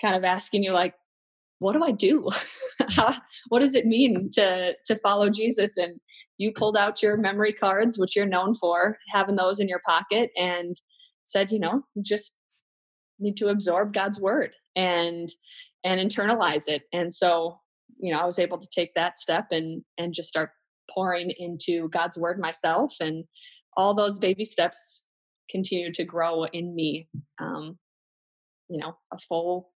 kind 0.01 0.17
of 0.17 0.25
asking 0.25 0.65
you, 0.65 0.73
like, 0.73 0.95
what 1.61 1.75
do 1.75 1.85
I 1.85 1.93
do? 1.93 2.29
what 3.49 3.61
does 3.61 3.75
it 3.75 3.87
mean 3.87 4.31
to 4.33 4.75
to 4.87 4.99
follow 4.99 5.31
Jesus? 5.31 5.77
And 5.77 6.01
you 6.43 6.53
pulled 6.53 6.77
out 6.77 7.03
your 7.03 7.17
memory 7.17 7.53
cards, 7.53 7.99
which 7.99 8.17
you're 8.17 8.27
known 8.27 8.55
for, 8.55 8.99
having 9.09 9.37
those 9.37 9.61
in 9.61 9.69
your 9.69 9.81
pocket, 9.87 10.31
and 10.37 10.75
said, 11.25 11.53
you 11.53 11.61
know, 11.61 11.85
you 11.95 12.03
just 12.03 12.35
need 13.21 13.37
to 13.37 13.49
absorb 13.49 13.93
God's 13.93 14.21
word 14.21 14.55
and 14.75 15.31
and 15.85 16.01
internalize 16.01 16.69
it. 16.69 16.83
And 16.93 17.15
so, 17.15 17.61
you 17.99 18.13
know, 18.13 18.19
I 18.19 18.27
was 18.27 18.41
able 18.41 18.59
to 18.59 18.69
take 18.75 18.95
that 18.95 19.19
step 19.19 19.47
and 19.53 19.85
and 19.97 20.13
just 20.13 20.29
start 20.29 20.51
pouring 20.91 21.31
into 21.39 21.89
God's 21.89 22.19
word 22.19 22.41
myself 22.41 22.97
and 23.01 23.25
all 23.77 23.95
those 23.95 24.19
baby 24.19 24.45
steps 24.45 25.05
continue 25.49 25.93
to 25.93 26.05
grow 26.05 26.45
in 26.45 26.75
me. 26.75 27.09
Um, 27.39 27.79
you 28.69 28.79
know, 28.79 28.97
a 29.13 29.19
full 29.19 29.71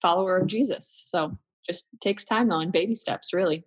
follower 0.00 0.38
of 0.38 0.46
Jesus. 0.46 1.02
So 1.06 1.36
just 1.68 1.88
takes 2.00 2.24
time 2.24 2.48
though 2.48 2.60
and 2.60 2.72
baby 2.72 2.94
steps 2.94 3.34
really. 3.34 3.64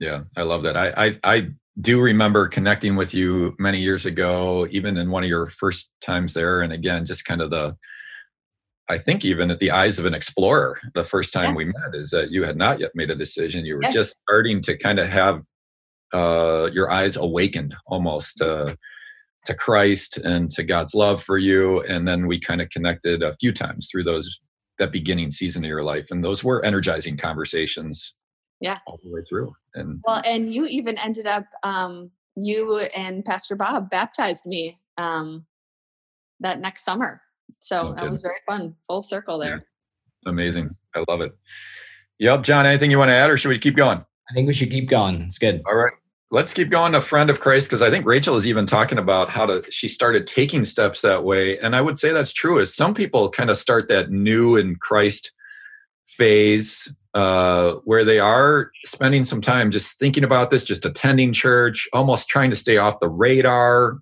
Yeah, 0.00 0.22
I 0.34 0.42
love 0.42 0.62
that. 0.62 0.76
I, 0.76 0.92
I 0.96 1.18
I 1.22 1.48
do 1.80 2.00
remember 2.00 2.48
connecting 2.48 2.96
with 2.96 3.12
you 3.14 3.54
many 3.58 3.80
years 3.80 4.06
ago, 4.06 4.66
even 4.70 4.96
in 4.96 5.10
one 5.10 5.22
of 5.22 5.28
your 5.28 5.46
first 5.46 5.92
times 6.00 6.34
there. 6.34 6.62
And 6.62 6.72
again, 6.72 7.04
just 7.04 7.24
kind 7.24 7.40
of 7.40 7.50
the 7.50 7.76
I 8.88 8.98
think 8.98 9.24
even 9.24 9.52
at 9.52 9.60
the 9.60 9.70
eyes 9.70 10.00
of 10.00 10.04
an 10.04 10.14
explorer, 10.14 10.80
the 10.94 11.04
first 11.04 11.32
time 11.32 11.50
yeah. 11.50 11.56
we 11.56 11.64
met 11.66 11.94
is 11.94 12.10
that 12.10 12.32
you 12.32 12.42
had 12.42 12.56
not 12.56 12.80
yet 12.80 12.90
made 12.96 13.08
a 13.08 13.14
decision. 13.14 13.64
You 13.64 13.76
were 13.76 13.84
yes. 13.84 13.94
just 13.94 14.20
starting 14.22 14.60
to 14.62 14.76
kind 14.76 14.98
of 14.98 15.06
have 15.06 15.42
uh, 16.12 16.70
your 16.72 16.90
eyes 16.90 17.16
awakened 17.16 17.72
almost 17.86 18.38
to, 18.38 18.76
to 19.46 19.54
Christ 19.54 20.18
and 20.18 20.50
to 20.50 20.64
God's 20.64 20.92
love 20.92 21.22
for 21.22 21.38
you. 21.38 21.82
And 21.82 22.08
then 22.08 22.26
we 22.26 22.40
kind 22.40 22.60
of 22.60 22.68
connected 22.70 23.22
a 23.22 23.36
few 23.36 23.52
times 23.52 23.88
through 23.88 24.02
those 24.02 24.40
that 24.78 24.90
beginning 24.90 25.30
season 25.30 25.62
of 25.62 25.68
your 25.68 25.84
life, 25.84 26.10
and 26.10 26.24
those 26.24 26.42
were 26.42 26.64
energizing 26.64 27.16
conversations. 27.16 28.16
Yeah, 28.60 28.78
all 28.86 29.00
the 29.02 29.10
way 29.10 29.20
through. 29.22 29.54
And 29.74 30.02
well, 30.06 30.22
and 30.24 30.52
you 30.52 30.66
even 30.66 30.98
ended 30.98 31.26
up 31.26 31.46
um, 31.62 32.10
you 32.36 32.78
and 32.94 33.24
Pastor 33.24 33.56
Bob 33.56 33.90
baptized 33.90 34.46
me 34.46 34.78
um, 34.98 35.46
that 36.40 36.60
next 36.60 36.84
summer 36.84 37.22
so 37.58 37.88
no 37.88 37.94
that 37.94 38.10
was 38.10 38.22
very 38.22 38.38
fun. 38.46 38.74
Full 38.86 39.02
circle 39.02 39.38
there. 39.38 39.66
Yeah. 40.24 40.30
Amazing. 40.30 40.70
I 40.94 41.04
love 41.08 41.20
it. 41.20 41.36
Yep. 42.18 42.42
John, 42.42 42.66
anything 42.66 42.90
you 42.90 42.98
want 42.98 43.08
to 43.08 43.14
add 43.14 43.30
or 43.30 43.36
should 43.36 43.48
we 43.48 43.58
keep 43.58 43.76
going? 43.76 43.98
I 43.98 44.34
think 44.34 44.46
we 44.46 44.52
should 44.52 44.70
keep 44.70 44.88
going. 44.88 45.22
It's 45.22 45.38
good. 45.38 45.62
All 45.66 45.74
right. 45.74 45.92
Let's 46.30 46.54
keep 46.54 46.70
going 46.70 46.92
to 46.92 47.00
friend 47.00 47.28
of 47.28 47.40
Christ 47.40 47.68
because 47.68 47.82
I 47.82 47.90
think 47.90 48.06
Rachel 48.06 48.36
is 48.36 48.46
even 48.46 48.64
talking 48.64 48.98
about 48.98 49.30
how 49.30 49.46
to 49.46 49.64
she 49.70 49.88
started 49.88 50.28
taking 50.28 50.64
steps 50.64 51.00
that 51.02 51.24
way. 51.24 51.58
And 51.58 51.74
I 51.74 51.80
would 51.80 51.98
say 51.98 52.12
that's 52.12 52.32
true 52.32 52.58
is 52.58 52.72
some 52.74 52.94
people 52.94 53.30
kind 53.30 53.50
of 53.50 53.56
start 53.56 53.88
that 53.88 54.10
new 54.10 54.56
in 54.56 54.76
Christ 54.76 55.32
phase 56.04 56.92
uh, 57.14 57.72
where 57.84 58.04
they 58.04 58.18
are 58.18 58.70
spending 58.84 59.24
some 59.24 59.40
time 59.40 59.70
just 59.70 59.98
thinking 59.98 60.24
about 60.24 60.50
this, 60.50 60.64
just 60.64 60.84
attending 60.84 61.32
church, 61.32 61.88
almost 61.92 62.28
trying 62.28 62.50
to 62.50 62.56
stay 62.56 62.76
off 62.76 63.00
the 63.00 63.08
radar, 63.08 63.98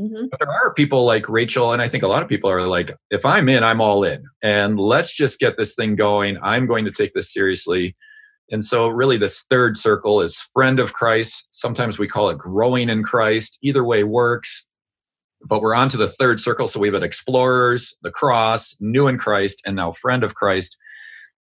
Mm-hmm. 0.00 0.26
But 0.30 0.40
there 0.40 0.50
are 0.50 0.72
people 0.72 1.04
like 1.04 1.28
Rachel, 1.28 1.72
and 1.72 1.82
I 1.82 1.88
think 1.88 2.02
a 2.02 2.08
lot 2.08 2.22
of 2.22 2.28
people 2.28 2.50
are 2.50 2.62
like, 2.62 2.96
if 3.10 3.26
I'm 3.26 3.48
in, 3.48 3.62
I'm 3.62 3.80
all 3.80 4.02
in. 4.02 4.24
And 4.42 4.80
let's 4.80 5.14
just 5.14 5.38
get 5.38 5.58
this 5.58 5.74
thing 5.74 5.94
going. 5.94 6.38
I'm 6.42 6.66
going 6.66 6.86
to 6.86 6.90
take 6.90 7.12
this 7.12 7.32
seriously. 7.32 7.96
And 8.50 8.64
so, 8.64 8.88
really, 8.88 9.18
this 9.18 9.44
third 9.50 9.76
circle 9.76 10.22
is 10.22 10.40
friend 10.54 10.80
of 10.80 10.94
Christ. 10.94 11.46
Sometimes 11.50 11.98
we 11.98 12.08
call 12.08 12.30
it 12.30 12.38
growing 12.38 12.88
in 12.88 13.02
Christ. 13.02 13.58
Either 13.62 13.84
way 13.84 14.02
works. 14.02 14.66
But 15.42 15.60
we're 15.62 15.74
on 15.74 15.88
to 15.90 15.96
the 15.96 16.08
third 16.08 16.40
circle. 16.40 16.66
So, 16.66 16.80
we've 16.80 16.92
got 16.92 17.02
explorers, 17.02 17.94
the 18.02 18.10
cross, 18.10 18.74
new 18.80 19.06
in 19.06 19.18
Christ, 19.18 19.62
and 19.66 19.76
now 19.76 19.92
friend 19.92 20.24
of 20.24 20.34
Christ. 20.34 20.78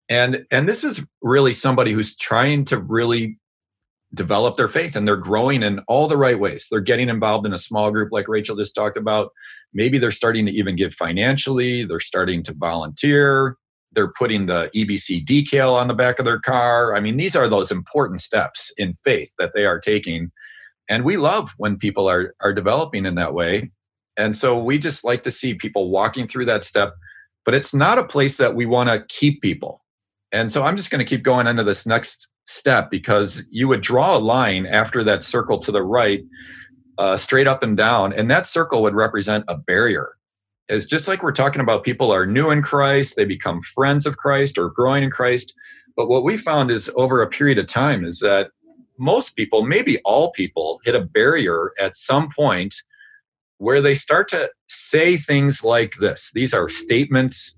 And, 0.08 0.44
and 0.50 0.68
this 0.68 0.84
is 0.84 1.04
really 1.22 1.52
somebody 1.52 1.92
who's 1.92 2.16
trying 2.16 2.64
to 2.66 2.78
really 2.78 3.38
develop 4.14 4.56
their 4.56 4.68
faith 4.68 4.96
and 4.96 5.06
they're 5.06 5.16
growing 5.16 5.62
in 5.62 5.80
all 5.88 6.08
the 6.08 6.16
right 6.16 6.38
ways. 6.38 6.68
They're 6.70 6.80
getting 6.80 7.08
involved 7.08 7.46
in 7.46 7.52
a 7.52 7.58
small 7.58 7.90
group 7.90 8.10
like 8.12 8.28
Rachel 8.28 8.56
just 8.56 8.74
talked 8.74 8.96
about. 8.96 9.30
Maybe 9.74 9.98
they're 9.98 10.12
starting 10.12 10.46
to 10.46 10.52
even 10.52 10.76
give 10.76 10.94
financially, 10.94 11.84
they're 11.84 12.00
starting 12.00 12.42
to 12.44 12.54
volunteer, 12.54 13.56
they're 13.92 14.12
putting 14.12 14.46
the 14.46 14.70
EBC 14.74 15.24
decal 15.26 15.74
on 15.74 15.88
the 15.88 15.94
back 15.94 16.18
of 16.18 16.24
their 16.24 16.38
car. 16.38 16.94
I 16.94 17.00
mean, 17.00 17.16
these 17.16 17.36
are 17.36 17.48
those 17.48 17.70
important 17.70 18.20
steps 18.20 18.70
in 18.76 18.94
faith 19.04 19.32
that 19.38 19.52
they 19.54 19.66
are 19.66 19.80
taking. 19.80 20.30
And 20.88 21.04
we 21.04 21.16
love 21.16 21.54
when 21.56 21.76
people 21.76 22.08
are, 22.08 22.34
are 22.40 22.52
developing 22.52 23.06
in 23.06 23.16
that 23.16 23.34
way. 23.34 23.72
And 24.16 24.34
so 24.34 24.56
we 24.58 24.78
just 24.78 25.04
like 25.04 25.22
to 25.24 25.30
see 25.30 25.54
people 25.54 25.90
walking 25.90 26.26
through 26.26 26.46
that 26.46 26.64
step, 26.64 26.94
but 27.44 27.54
it's 27.54 27.74
not 27.74 27.98
a 27.98 28.04
place 28.04 28.36
that 28.38 28.54
we 28.54 28.66
want 28.66 28.88
to 28.88 29.04
keep 29.08 29.42
people. 29.42 29.82
And 30.32 30.50
so 30.50 30.64
I'm 30.64 30.76
just 30.76 30.90
going 30.90 31.04
to 31.04 31.08
keep 31.08 31.22
going 31.22 31.46
into 31.46 31.64
this 31.64 31.86
next 31.86 32.28
step 32.46 32.90
because 32.90 33.44
you 33.50 33.68
would 33.68 33.80
draw 33.80 34.16
a 34.16 34.18
line 34.18 34.66
after 34.66 35.02
that 35.04 35.24
circle 35.24 35.58
to 35.58 35.72
the 35.72 35.82
right, 35.82 36.22
uh, 36.98 37.16
straight 37.16 37.46
up 37.46 37.62
and 37.62 37.76
down, 37.76 38.12
and 38.12 38.30
that 38.30 38.46
circle 38.46 38.82
would 38.82 38.94
represent 38.94 39.44
a 39.48 39.56
barrier. 39.56 40.16
It's 40.68 40.84
just 40.84 41.06
like 41.06 41.22
we're 41.22 41.32
talking 41.32 41.60
about 41.60 41.84
people 41.84 42.10
are 42.10 42.26
new 42.26 42.50
in 42.50 42.62
Christ, 42.62 43.16
they 43.16 43.24
become 43.24 43.60
friends 43.60 44.04
of 44.06 44.16
Christ 44.16 44.58
or 44.58 44.70
growing 44.70 45.04
in 45.04 45.10
Christ. 45.10 45.54
But 45.96 46.08
what 46.08 46.24
we 46.24 46.36
found 46.36 46.70
is 46.70 46.90
over 46.96 47.22
a 47.22 47.28
period 47.28 47.58
of 47.58 47.66
time 47.66 48.04
is 48.04 48.18
that 48.20 48.50
most 48.98 49.36
people, 49.36 49.62
maybe 49.62 49.98
all 50.04 50.32
people, 50.32 50.80
hit 50.84 50.94
a 50.94 51.00
barrier 51.00 51.72
at 51.78 51.96
some 51.96 52.28
point 52.30 52.74
where 53.58 53.80
they 53.80 53.94
start 53.94 54.28
to 54.28 54.50
say 54.68 55.16
things 55.16 55.64
like 55.64 55.94
this. 55.96 56.30
These 56.34 56.52
are 56.52 56.68
statements 56.68 57.56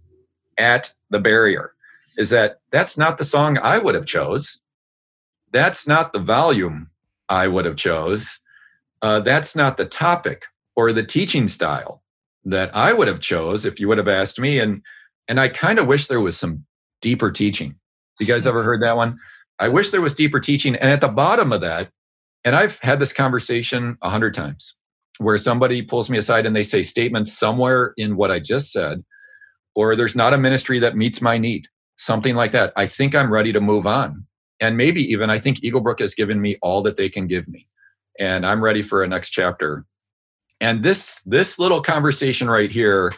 at 0.56 0.92
the 1.10 1.18
barrier. 1.18 1.72
Is 2.18 2.30
that 2.30 2.60
that's 2.70 2.98
not 2.98 3.16
the 3.16 3.24
song 3.24 3.58
I 3.58 3.78
would 3.78 3.94
have 3.94 4.04
chose 4.04 4.60
that's 5.52 5.86
not 5.86 6.12
the 6.12 6.18
volume 6.18 6.90
I 7.28 7.48
would 7.48 7.64
have 7.64 7.76
chose. 7.76 8.40
Uh, 9.02 9.20
that's 9.20 9.54
not 9.54 9.76
the 9.76 9.84
topic 9.84 10.46
or 10.76 10.92
the 10.92 11.02
teaching 11.02 11.48
style 11.48 12.02
that 12.44 12.74
I 12.74 12.92
would 12.92 13.08
have 13.08 13.20
chose 13.20 13.64
if 13.64 13.78
you 13.78 13.88
would 13.88 13.98
have 13.98 14.08
asked 14.08 14.38
me. 14.38 14.58
And 14.58 14.82
and 15.28 15.38
I 15.38 15.48
kind 15.48 15.78
of 15.78 15.86
wish 15.86 16.06
there 16.06 16.20
was 16.20 16.38
some 16.38 16.64
deeper 17.02 17.30
teaching. 17.30 17.74
You 18.18 18.26
guys 18.26 18.46
ever 18.46 18.64
heard 18.64 18.82
that 18.82 18.96
one? 18.96 19.18
I 19.58 19.68
wish 19.68 19.90
there 19.90 20.00
was 20.00 20.14
deeper 20.14 20.40
teaching. 20.40 20.74
And 20.76 20.90
at 20.90 21.00
the 21.00 21.08
bottom 21.08 21.52
of 21.52 21.60
that, 21.60 21.90
and 22.44 22.56
I've 22.56 22.78
had 22.80 22.98
this 22.98 23.12
conversation 23.12 23.98
a 24.00 24.08
hundred 24.08 24.32
times, 24.34 24.74
where 25.18 25.36
somebody 25.36 25.82
pulls 25.82 26.08
me 26.08 26.16
aside 26.16 26.46
and 26.46 26.56
they 26.56 26.62
say 26.62 26.82
statements 26.82 27.36
somewhere 27.36 27.92
in 27.96 28.16
what 28.16 28.30
I 28.30 28.38
just 28.38 28.72
said, 28.72 29.04
or 29.74 29.94
there's 29.94 30.16
not 30.16 30.32
a 30.32 30.38
ministry 30.38 30.78
that 30.78 30.96
meets 30.96 31.20
my 31.20 31.36
need, 31.36 31.68
something 31.98 32.34
like 32.34 32.52
that. 32.52 32.72
I 32.76 32.86
think 32.86 33.14
I'm 33.14 33.30
ready 33.30 33.52
to 33.52 33.60
move 33.60 33.86
on 33.86 34.26
and 34.60 34.76
maybe 34.76 35.02
even 35.12 35.30
I 35.30 35.38
think 35.38 35.62
Eagle 35.62 35.80
Brook 35.80 36.00
has 36.00 36.14
given 36.14 36.40
me 36.40 36.58
all 36.62 36.82
that 36.82 36.96
they 36.96 37.08
can 37.08 37.26
give 37.26 37.48
me, 37.48 37.68
and 38.18 38.44
I'm 38.44 38.62
ready 38.62 38.82
for 38.82 39.02
a 39.02 39.08
next 39.08 39.30
chapter. 39.30 39.84
And 40.60 40.82
this 40.82 41.20
this 41.24 41.58
little 41.58 41.80
conversation 41.80 42.50
right 42.50 42.70
here 42.70 43.14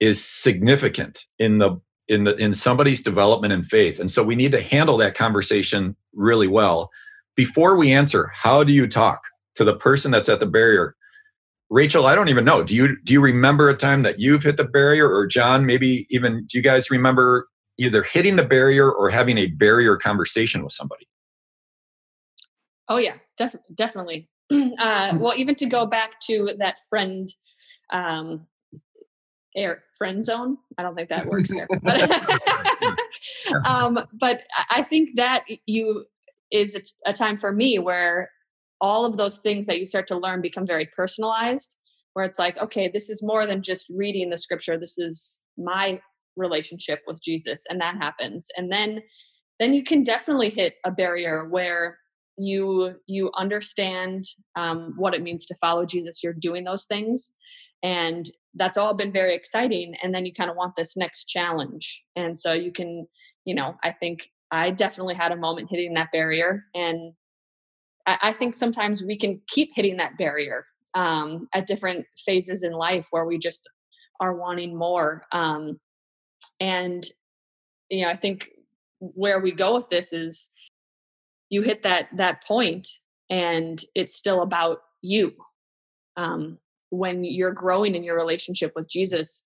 is 0.00 0.24
significant 0.24 1.26
in 1.38 1.58
the 1.58 1.80
in 2.06 2.24
the 2.24 2.36
in 2.36 2.54
somebody's 2.54 3.00
development 3.00 3.52
in 3.52 3.62
faith, 3.62 3.98
and 3.98 4.10
so 4.10 4.22
we 4.22 4.36
need 4.36 4.52
to 4.52 4.62
handle 4.62 4.96
that 4.98 5.16
conversation 5.16 5.96
really 6.12 6.46
well 6.46 6.90
before 7.36 7.76
we 7.76 7.92
answer. 7.92 8.30
How 8.32 8.62
do 8.62 8.72
you 8.72 8.86
talk 8.86 9.22
to 9.56 9.64
the 9.64 9.74
person 9.74 10.10
that's 10.10 10.28
at 10.28 10.40
the 10.40 10.46
barrier? 10.46 10.94
Rachel, 11.70 12.06
I 12.06 12.14
don't 12.14 12.28
even 12.28 12.44
know. 12.44 12.62
Do 12.62 12.74
you 12.74 12.96
do 13.02 13.12
you 13.12 13.20
remember 13.20 13.68
a 13.68 13.76
time 13.76 14.02
that 14.02 14.20
you've 14.20 14.44
hit 14.44 14.56
the 14.56 14.64
barrier, 14.64 15.12
or 15.12 15.26
John? 15.26 15.66
Maybe 15.66 16.06
even 16.08 16.46
do 16.46 16.56
you 16.56 16.62
guys 16.62 16.90
remember 16.90 17.48
either 17.78 18.02
hitting 18.02 18.36
the 18.36 18.44
barrier 18.44 18.90
or 18.90 19.08
having 19.08 19.38
a 19.38 19.46
barrier 19.46 19.96
conversation 19.96 20.62
with 20.62 20.72
somebody. 20.72 21.08
Oh 22.88 22.98
yeah, 22.98 23.16
def- 23.36 23.56
definitely. 23.74 24.28
Uh, 24.50 25.18
well, 25.20 25.34
even 25.36 25.54
to 25.54 25.66
go 25.66 25.84
back 25.84 26.18
to 26.20 26.48
that 26.58 26.78
friend, 26.88 27.28
um, 27.90 28.46
air 29.54 29.82
friend 29.96 30.24
zone. 30.24 30.56
I 30.78 30.82
don't 30.82 30.94
think 30.94 31.10
that 31.10 31.26
works 31.26 31.50
there, 31.50 31.68
but, 31.82 32.10
um, 33.68 33.98
but 34.18 34.44
I 34.70 34.82
think 34.82 35.16
that 35.16 35.44
you 35.66 36.06
is 36.50 36.94
a 37.04 37.12
time 37.12 37.36
for 37.36 37.52
me 37.52 37.78
where 37.78 38.30
all 38.80 39.04
of 39.04 39.18
those 39.18 39.38
things 39.38 39.66
that 39.66 39.80
you 39.80 39.84
start 39.86 40.06
to 40.06 40.16
learn 40.16 40.40
become 40.40 40.66
very 40.66 40.86
personalized. 40.86 41.76
Where 42.14 42.24
it's 42.24 42.38
like, 42.38 42.56
okay, 42.56 42.88
this 42.88 43.10
is 43.10 43.22
more 43.22 43.46
than 43.46 43.62
just 43.62 43.92
reading 43.94 44.30
the 44.30 44.38
scripture. 44.38 44.78
This 44.78 44.98
is 44.98 45.40
my 45.58 46.00
relationship 46.38 47.00
with 47.06 47.22
Jesus 47.22 47.64
and 47.68 47.80
that 47.80 47.96
happens. 47.96 48.48
And 48.56 48.72
then 48.72 49.02
then 49.60 49.74
you 49.74 49.82
can 49.82 50.04
definitely 50.04 50.50
hit 50.50 50.76
a 50.84 50.90
barrier 50.90 51.48
where 51.48 51.98
you 52.36 52.94
you 53.06 53.30
understand 53.36 54.24
um, 54.56 54.94
what 54.96 55.14
it 55.14 55.22
means 55.22 55.44
to 55.46 55.56
follow 55.60 55.84
Jesus. 55.84 56.22
You're 56.22 56.32
doing 56.32 56.64
those 56.64 56.86
things 56.86 57.32
and 57.82 58.28
that's 58.54 58.78
all 58.78 58.94
been 58.94 59.12
very 59.12 59.34
exciting 59.34 59.94
and 60.02 60.14
then 60.14 60.26
you 60.26 60.32
kind 60.32 60.50
of 60.50 60.56
want 60.56 60.74
this 60.76 60.96
next 60.96 61.26
challenge. 61.26 62.02
And 62.16 62.38
so 62.38 62.52
you 62.52 62.72
can 62.72 63.06
you 63.44 63.54
know 63.54 63.76
I 63.82 63.92
think 63.92 64.30
I 64.50 64.70
definitely 64.70 65.14
had 65.14 65.32
a 65.32 65.36
moment 65.36 65.68
hitting 65.70 65.94
that 65.94 66.12
barrier 66.12 66.64
and 66.74 67.12
I, 68.06 68.18
I 68.22 68.32
think 68.32 68.54
sometimes 68.54 69.04
we 69.04 69.16
can 69.16 69.40
keep 69.48 69.70
hitting 69.74 69.98
that 69.98 70.16
barrier 70.16 70.66
um, 70.94 71.48
at 71.54 71.66
different 71.66 72.06
phases 72.24 72.62
in 72.62 72.72
life 72.72 73.08
where 73.10 73.24
we 73.24 73.38
just 73.38 73.68
are 74.20 74.34
wanting 74.34 74.76
more 74.76 75.24
um, 75.32 75.78
and 76.60 77.04
you 77.88 78.02
know 78.02 78.08
i 78.08 78.16
think 78.16 78.50
where 79.00 79.40
we 79.40 79.52
go 79.52 79.74
with 79.74 79.88
this 79.90 80.12
is 80.12 80.50
you 81.50 81.62
hit 81.62 81.82
that 81.82 82.08
that 82.16 82.44
point 82.44 82.88
and 83.30 83.82
it's 83.94 84.14
still 84.14 84.42
about 84.42 84.78
you. 85.02 85.34
Um, 86.16 86.58
when 86.90 87.22
you're 87.22 87.52
growing 87.52 87.94
in 87.94 88.02
your 88.02 88.16
relationship 88.16 88.72
with 88.74 88.88
jesus 88.88 89.44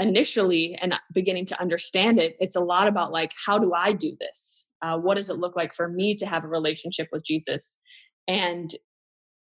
initially 0.00 0.74
and 0.82 0.98
beginning 1.14 1.46
to 1.46 1.60
understand 1.60 2.18
it 2.18 2.36
it's 2.40 2.56
a 2.56 2.60
lot 2.60 2.88
about 2.88 3.12
like 3.12 3.32
how 3.46 3.58
do 3.58 3.72
i 3.72 3.92
do 3.92 4.16
this? 4.20 4.68
Uh, 4.82 4.98
what 4.98 5.16
does 5.16 5.30
it 5.30 5.38
look 5.38 5.54
like 5.54 5.72
for 5.72 5.88
me 5.88 6.14
to 6.16 6.26
have 6.26 6.44
a 6.44 6.48
relationship 6.48 7.08
with 7.12 7.24
jesus? 7.24 7.78
And 8.26 8.74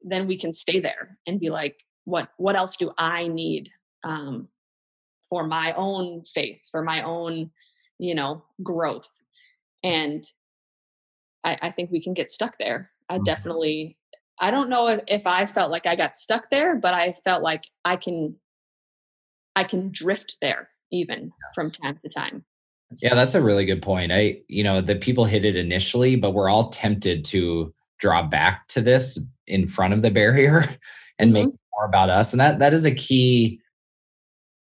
then 0.02 0.26
we 0.26 0.38
can 0.38 0.52
stay 0.52 0.80
there 0.80 1.18
and 1.26 1.38
be 1.38 1.50
like 1.50 1.84
what 2.04 2.30
what 2.38 2.56
else 2.56 2.76
do 2.76 2.90
i 2.96 3.28
need? 3.28 3.70
Um, 4.02 4.48
for 5.28 5.46
my 5.46 5.72
own 5.72 6.22
faith, 6.24 6.60
for 6.70 6.82
my 6.82 7.02
own, 7.02 7.50
you 7.98 8.14
know, 8.14 8.44
growth. 8.62 9.10
And 9.82 10.24
I, 11.44 11.58
I 11.62 11.70
think 11.70 11.90
we 11.90 12.02
can 12.02 12.14
get 12.14 12.30
stuck 12.30 12.58
there. 12.58 12.90
I 13.08 13.14
mm-hmm. 13.14 13.24
definitely, 13.24 13.98
I 14.38 14.50
don't 14.50 14.68
know 14.68 14.88
if, 14.88 15.00
if 15.06 15.26
I 15.26 15.46
felt 15.46 15.70
like 15.70 15.86
I 15.86 15.96
got 15.96 16.16
stuck 16.16 16.50
there, 16.50 16.76
but 16.76 16.94
I 16.94 17.12
felt 17.12 17.42
like 17.42 17.64
I 17.84 17.96
can, 17.96 18.36
I 19.54 19.64
can 19.64 19.90
drift 19.92 20.38
there 20.40 20.68
even 20.92 21.24
yes. 21.24 21.54
from 21.54 21.70
time 21.70 21.98
to 22.04 22.10
time. 22.10 22.44
Yeah, 23.02 23.14
that's 23.14 23.34
a 23.34 23.42
really 23.42 23.64
good 23.64 23.82
point. 23.82 24.12
I, 24.12 24.38
you 24.48 24.62
know, 24.62 24.80
the 24.80 24.94
people 24.94 25.24
hit 25.24 25.44
it 25.44 25.56
initially, 25.56 26.16
but 26.16 26.32
we're 26.32 26.48
all 26.48 26.70
tempted 26.70 27.24
to 27.26 27.74
draw 27.98 28.22
back 28.22 28.68
to 28.68 28.80
this 28.80 29.18
in 29.46 29.68
front 29.68 29.94
of 29.94 30.02
the 30.02 30.10
barrier 30.10 30.68
and 31.18 31.32
mm-hmm. 31.32 31.46
make 31.46 31.54
more 31.72 31.86
about 31.86 32.10
us. 32.10 32.32
And 32.32 32.40
that 32.40 32.58
that 32.60 32.74
is 32.74 32.84
a 32.84 32.94
key 32.94 33.60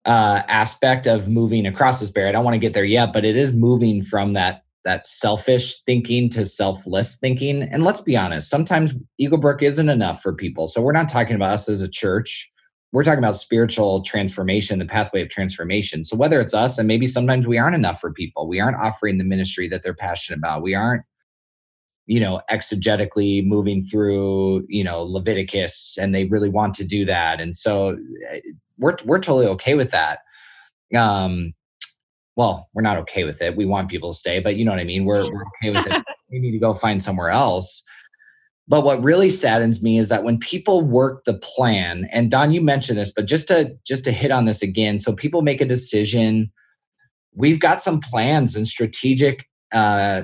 uh, 0.04 0.42
aspect 0.48 1.06
of 1.06 1.28
moving 1.28 1.66
across 1.66 2.00
this 2.00 2.10
barrier. 2.10 2.28
I 2.28 2.32
don't 2.32 2.44
want 2.44 2.54
to 2.54 2.58
get 2.58 2.74
there 2.74 2.84
yet, 2.84 3.12
but 3.12 3.24
it 3.24 3.36
is 3.36 3.52
moving 3.52 4.02
from 4.02 4.32
that 4.34 4.62
that 4.84 5.04
selfish 5.04 5.82
thinking 5.82 6.30
to 6.30 6.46
selfless 6.46 7.16
thinking. 7.16 7.62
And 7.62 7.84
let's 7.84 8.00
be 8.00 8.16
honest, 8.16 8.48
sometimes 8.48 8.94
Eagle 9.18 9.38
Brook 9.38 9.62
isn't 9.62 9.88
enough 9.88 10.22
for 10.22 10.32
people. 10.32 10.66
So 10.68 10.80
we're 10.80 10.92
not 10.92 11.10
talking 11.10 11.36
about 11.36 11.52
us 11.52 11.68
as 11.68 11.82
a 11.82 11.88
church. 11.88 12.50
We're 12.92 13.04
talking 13.04 13.18
about 13.18 13.36
spiritual 13.36 14.02
transformation, 14.02 14.78
the 14.78 14.86
pathway 14.86 15.20
of 15.20 15.28
transformation. 15.28 16.04
So 16.04 16.16
whether 16.16 16.40
it's 16.40 16.54
us 16.54 16.78
and 16.78 16.88
maybe 16.88 17.06
sometimes 17.06 17.46
we 17.46 17.58
aren't 17.58 17.74
enough 17.74 18.00
for 18.00 18.12
people, 18.12 18.48
we 18.48 18.60
aren't 18.60 18.78
offering 18.78 19.18
the 19.18 19.24
ministry 19.24 19.68
that 19.68 19.82
they're 19.82 19.92
passionate 19.92 20.38
about. 20.38 20.62
We 20.62 20.74
aren't 20.74 21.02
you 22.08 22.18
know 22.18 22.40
exegetically 22.50 23.46
moving 23.46 23.82
through 23.82 24.64
you 24.68 24.82
know 24.82 25.02
leviticus 25.02 25.98
and 26.00 26.14
they 26.14 26.24
really 26.24 26.48
want 26.48 26.74
to 26.74 26.82
do 26.82 27.04
that 27.04 27.38
and 27.38 27.54
so 27.54 27.98
eh, 28.30 28.40
we're 28.78 28.96
we're 29.04 29.18
totally 29.18 29.46
okay 29.46 29.74
with 29.74 29.90
that. 29.90 30.20
Um, 30.96 31.54
well, 32.36 32.68
we're 32.72 32.82
not 32.82 32.98
okay 32.98 33.24
with 33.24 33.42
it. 33.42 33.56
We 33.56 33.66
want 33.66 33.90
people 33.90 34.12
to 34.12 34.18
stay, 34.18 34.38
but 34.38 34.56
you 34.56 34.64
know 34.64 34.70
what 34.70 34.80
I 34.80 34.84
mean. 34.84 35.04
We're, 35.04 35.24
we're 35.24 35.44
okay 35.62 35.70
with 35.70 35.86
it. 35.88 36.04
we 36.30 36.38
need 36.38 36.52
to 36.52 36.58
go 36.58 36.72
find 36.72 37.02
somewhere 37.02 37.30
else. 37.30 37.82
But 38.68 38.84
what 38.84 39.02
really 39.02 39.30
saddens 39.30 39.82
me 39.82 39.98
is 39.98 40.10
that 40.10 40.24
when 40.24 40.38
people 40.38 40.82
work 40.82 41.24
the 41.24 41.34
plan, 41.34 42.08
and 42.12 42.30
Don, 42.30 42.52
you 42.52 42.60
mentioned 42.60 42.98
this, 42.98 43.10
but 43.10 43.26
just 43.26 43.48
to 43.48 43.74
just 43.86 44.04
to 44.04 44.12
hit 44.12 44.30
on 44.30 44.44
this 44.44 44.62
again, 44.62 44.98
so 44.98 45.12
people 45.12 45.42
make 45.42 45.60
a 45.60 45.66
decision. 45.66 46.52
We've 47.34 47.60
got 47.60 47.82
some 47.82 48.00
plans 48.00 48.56
and 48.56 48.68
strategic, 48.68 49.46
uh, 49.72 50.22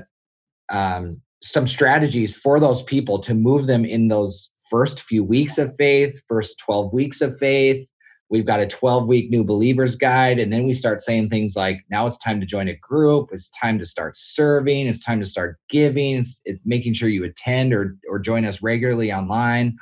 um, 0.68 1.20
some 1.42 1.66
strategies 1.66 2.36
for 2.36 2.60
those 2.60 2.82
people 2.82 3.18
to 3.20 3.34
move 3.34 3.66
them 3.66 3.84
in 3.84 4.08
those 4.08 4.50
first 4.70 5.00
few 5.00 5.24
weeks 5.24 5.56
of 5.56 5.74
faith, 5.76 6.22
first 6.28 6.58
twelve 6.58 6.92
weeks 6.92 7.22
of 7.22 7.36
faith, 7.38 7.88
We've 8.30 8.46
got 8.46 8.60
a 8.60 8.66
12 8.66 9.06
week 9.06 9.30
new 9.30 9.44
believers 9.44 9.96
guide. 9.96 10.38
And 10.38 10.52
then 10.52 10.66
we 10.66 10.74
start 10.74 11.00
saying 11.00 11.28
things 11.28 11.56
like, 11.56 11.84
now 11.90 12.06
it's 12.06 12.18
time 12.18 12.40
to 12.40 12.46
join 12.46 12.68
a 12.68 12.76
group. 12.76 13.30
It's 13.32 13.50
time 13.50 13.78
to 13.78 13.86
start 13.86 14.16
serving. 14.16 14.86
It's 14.86 15.04
time 15.04 15.20
to 15.20 15.26
start 15.26 15.58
giving. 15.68 16.16
It's, 16.16 16.40
it's 16.44 16.60
making 16.64 16.94
sure 16.94 17.08
you 17.08 17.24
attend 17.24 17.72
or, 17.72 17.96
or 18.08 18.18
join 18.18 18.44
us 18.44 18.62
regularly 18.62 19.12
online. 19.12 19.76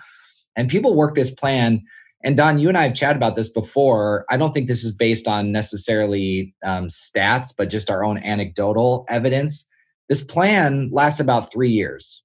And 0.56 0.68
people 0.68 0.94
work 0.94 1.14
this 1.14 1.30
plan 1.30 1.82
and 2.24 2.36
Don, 2.36 2.58
you 2.58 2.68
and 2.68 2.78
I 2.78 2.84
have 2.84 2.94
chatted 2.94 3.16
about 3.16 3.36
this 3.36 3.48
before. 3.48 4.24
I 4.30 4.36
don't 4.36 4.52
think 4.52 4.68
this 4.68 4.84
is 4.84 4.94
based 4.94 5.26
on 5.26 5.50
necessarily 5.50 6.54
um, 6.64 6.86
stats, 6.86 7.52
but 7.56 7.68
just 7.68 7.90
our 7.90 8.04
own 8.04 8.18
anecdotal 8.18 9.04
evidence. 9.08 9.68
This 10.08 10.22
plan 10.22 10.90
lasts 10.92 11.20
about 11.20 11.52
three 11.52 11.70
years. 11.70 12.22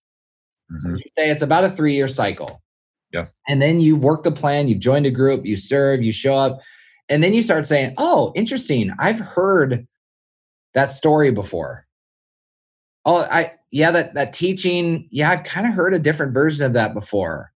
Mm-hmm. 0.72 0.96
say 1.18 1.30
it's 1.30 1.42
about 1.42 1.64
a 1.64 1.70
three 1.70 1.96
year 1.96 2.10
cycle. 2.10 2.62
Yeah. 3.12 3.28
And 3.48 3.62
then 3.62 3.80
you've 3.80 4.04
worked 4.04 4.26
the 4.26 4.32
plan, 4.32 4.68
you've 4.68 4.80
joined 4.80 5.06
a 5.06 5.12
group, 5.12 5.46
you 5.46 5.56
serve, 5.56 6.02
you 6.02 6.12
show 6.12 6.36
up, 6.36 6.60
and 7.10 7.24
then 7.24 7.34
you 7.34 7.42
start 7.42 7.66
saying, 7.66 7.94
Oh, 7.98 8.32
interesting. 8.36 8.92
I've 9.00 9.20
heard 9.20 9.88
that 10.74 10.92
story 10.92 11.32
before. 11.32 11.88
Oh, 13.06 13.26
I 13.32 13.54
yeah, 13.72 13.92
that 13.92 14.14
that 14.16 14.34
teaching, 14.34 15.08
yeah, 15.12 15.32
I've 15.32 15.44
kind 15.44 15.68
of 15.68 15.74
heard 15.74 15.94
a 15.94 16.00
different 16.00 16.34
version 16.34 16.66
of 16.66 16.74
that 16.74 16.94
before. 16.94 17.52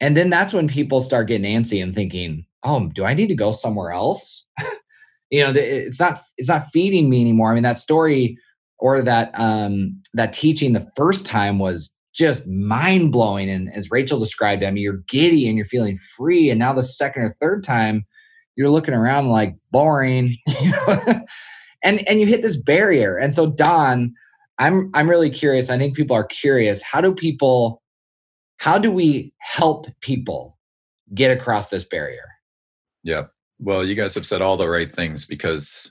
And 0.00 0.16
then 0.16 0.30
that's 0.30 0.52
when 0.52 0.68
people 0.68 1.00
start 1.02 1.28
getting 1.28 1.44
antsy 1.44 1.82
and 1.82 1.94
thinking, 1.94 2.46
"Oh, 2.62 2.88
do 2.94 3.04
I 3.04 3.14
need 3.14 3.28
to 3.28 3.34
go 3.34 3.52
somewhere 3.52 3.92
else?" 3.92 4.46
you 5.30 5.44
know, 5.44 5.52
it's 5.54 6.00
not 6.00 6.22
it's 6.36 6.48
not 6.48 6.68
feeding 6.72 7.10
me 7.10 7.20
anymore. 7.20 7.50
I 7.50 7.54
mean, 7.54 7.62
that 7.64 7.78
story 7.78 8.38
or 8.78 9.02
that 9.02 9.30
um 9.34 10.00
that 10.14 10.32
teaching 10.32 10.72
the 10.72 10.88
first 10.96 11.26
time 11.26 11.58
was 11.58 11.94
just 12.14 12.46
mind 12.46 13.12
blowing. 13.12 13.48
And 13.48 13.72
as 13.74 13.90
Rachel 13.90 14.18
described, 14.18 14.64
I 14.64 14.70
mean, 14.70 14.82
you're 14.82 15.02
giddy 15.08 15.48
and 15.48 15.56
you're 15.56 15.66
feeling 15.66 15.96
free. 15.96 16.50
And 16.50 16.58
now 16.58 16.72
the 16.72 16.82
second 16.82 17.22
or 17.22 17.36
third 17.40 17.62
time, 17.64 18.04
you're 18.56 18.70
looking 18.70 18.94
around 18.94 19.28
like 19.28 19.54
boring, 19.70 20.36
and 21.82 22.06
and 22.08 22.20
you 22.20 22.26
hit 22.26 22.42
this 22.42 22.56
barrier. 22.56 23.16
And 23.16 23.32
so, 23.32 23.46
Don, 23.46 24.12
I'm 24.58 24.90
I'm 24.92 25.08
really 25.08 25.30
curious. 25.30 25.70
I 25.70 25.78
think 25.78 25.96
people 25.96 26.14
are 26.14 26.24
curious. 26.24 26.82
How 26.82 27.00
do 27.00 27.14
people? 27.14 27.82
How 28.58 28.76
do 28.76 28.92
we 28.92 29.32
help 29.38 29.86
people 30.02 30.58
get 31.14 31.30
across 31.30 31.70
this 31.70 31.84
barrier? 31.84 32.28
Yeah. 33.02 33.24
Well, 33.58 33.84
you 33.84 33.94
guys 33.94 34.14
have 34.14 34.26
said 34.26 34.42
all 34.42 34.58
the 34.58 34.68
right 34.68 34.92
things 34.92 35.24
because 35.24 35.90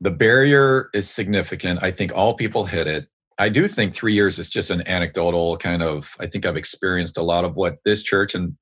the 0.00 0.10
barrier 0.10 0.90
is 0.92 1.08
significant. 1.08 1.80
I 1.82 1.92
think 1.92 2.12
all 2.14 2.34
people 2.34 2.66
hit 2.66 2.86
it. 2.86 3.08
I 3.38 3.50
do 3.50 3.68
think 3.68 3.94
three 3.94 4.14
years 4.14 4.38
is 4.38 4.48
just 4.48 4.70
an 4.70 4.86
anecdotal 4.88 5.58
kind 5.58 5.82
of. 5.82 6.16
I 6.18 6.26
think 6.26 6.46
I've 6.46 6.56
experienced 6.56 7.18
a 7.18 7.22
lot 7.22 7.44
of 7.44 7.56
what 7.56 7.76
this 7.84 8.02
church 8.02 8.34
and 8.34 8.56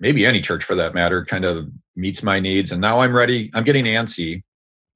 maybe 0.00 0.26
any 0.26 0.40
church 0.40 0.64
for 0.64 0.74
that 0.74 0.94
matter 0.94 1.24
kind 1.24 1.44
of 1.44 1.68
meets 1.96 2.22
my 2.22 2.38
needs. 2.38 2.70
And 2.70 2.80
now 2.80 3.00
I'm 3.00 3.16
ready. 3.16 3.50
I'm 3.54 3.64
getting 3.64 3.86
antsy. 3.86 4.42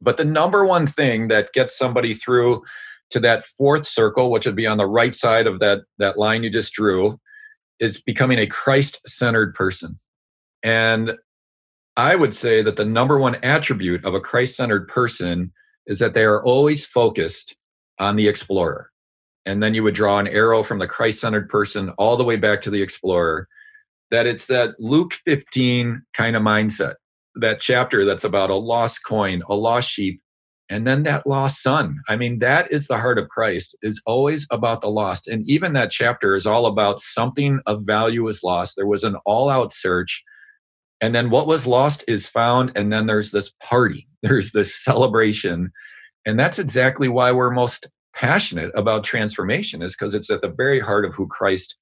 But 0.01 0.18
the 0.18 0.25
number 0.25 0.66
one 0.66 0.87
thing 0.87 1.29
that 1.29 1.53
gets 1.53 1.77
somebody 1.77 2.12
through 2.12 2.62
to 3.11 3.21
that 3.21 3.45
fourth 3.45 3.87
circle, 3.87 4.31
which 4.31 4.45
would 4.45 4.57
be 4.57 4.66
on 4.66 4.79
the 4.79 4.87
right 4.87 5.14
side 5.14 5.47
of 5.47 5.61
that, 5.61 5.81
that 5.99 6.18
line 6.18 6.42
you 6.42 6.51
just 6.51 6.73
drew, 6.73 7.18
is 7.81 8.03
becoming 8.03 8.38
a 8.38 8.47
Christ 8.47 9.01
centered 9.07 9.55
person. 9.55 9.99
And 10.62 11.12
I 11.97 12.16
would 12.16 12.35
say 12.35 12.62
that 12.62 12.77
the 12.77 12.85
number 12.85 13.18
one 13.18 13.37
attribute 13.42 14.05
of 14.05 14.14
a 14.14 14.21
Christ 14.21 14.57
centered 14.57 14.88
person 14.88 15.53
is 15.87 15.99
that 16.01 16.14
they 16.14 16.25
are 16.25 16.42
always 16.42 16.85
focused 16.85 17.57
on 17.99 18.16
the 18.16 18.29
explorer 18.29 18.91
and 19.46 19.62
then 19.62 19.74
you 19.74 19.83
would 19.83 19.94
draw 19.94 20.18
an 20.18 20.28
arrow 20.28 20.62
from 20.62 20.78
the 20.78 20.87
Christ 20.87 21.20
centered 21.20 21.48
person 21.48 21.90
all 21.98 22.16
the 22.16 22.24
way 22.24 22.37
back 22.37 22.61
to 22.62 22.70
the 22.70 22.83
explorer. 22.83 23.48
That 24.11 24.26
it's 24.26 24.46
that 24.46 24.74
Luke 24.78 25.14
15 25.24 26.02
kind 26.14 26.37
of 26.37 26.42
mindset, 26.42 26.94
that 27.37 27.61
chapter 27.61 28.05
that's 28.05 28.24
about 28.24 28.50
a 28.50 28.55
lost 28.55 29.05
coin, 29.05 29.42
a 29.48 29.55
lost 29.55 29.88
sheep, 29.88 30.20
and 30.68 30.87
then 30.87 31.02
that 31.02 31.26
lost 31.26 31.62
son. 31.62 31.98
I 32.09 32.16
mean, 32.16 32.38
that 32.38 32.70
is 32.72 32.87
the 32.87 32.98
heart 32.98 33.18
of 33.18 33.28
Christ, 33.28 33.76
is 33.83 34.02
always 34.07 34.46
about 34.50 34.81
the 34.81 34.90
lost. 34.90 35.28
And 35.28 35.48
even 35.48 35.72
that 35.74 35.90
chapter 35.90 36.37
is 36.37 36.46
all 36.46 36.66
about 36.66 37.00
something 37.00 37.61
of 37.66 37.85
value 37.85 38.28
is 38.28 38.42
lost. 38.42 38.76
There 38.76 38.87
was 38.87 39.05
an 39.05 39.16
all 39.26 39.48
out 39.48 39.72
search. 39.72 40.22
And 41.00 41.14
then 41.14 41.31
what 41.31 41.46
was 41.46 41.66
lost 41.66 42.05
is 42.07 42.28
found. 42.28 42.72
And 42.74 42.92
then 42.92 43.07
there's 43.07 43.33
this 43.33 43.52
party, 43.62 44.09
there's 44.22 44.52
this 44.52 44.74
celebration. 44.74 45.72
And 46.24 46.38
that's 46.38 46.59
exactly 46.59 47.09
why 47.09 47.33
we're 47.33 47.50
most 47.50 47.88
passionate 48.14 48.70
about 48.75 49.05
transformation 49.05 49.83
is 49.83 49.94
because 49.94 50.14
it's 50.14 50.31
at 50.31 50.42
the 50.42 50.48
very 50.48 50.81
heart 50.81 51.05
of 51.05 51.14
who 51.14 51.27
Christ 51.27 51.77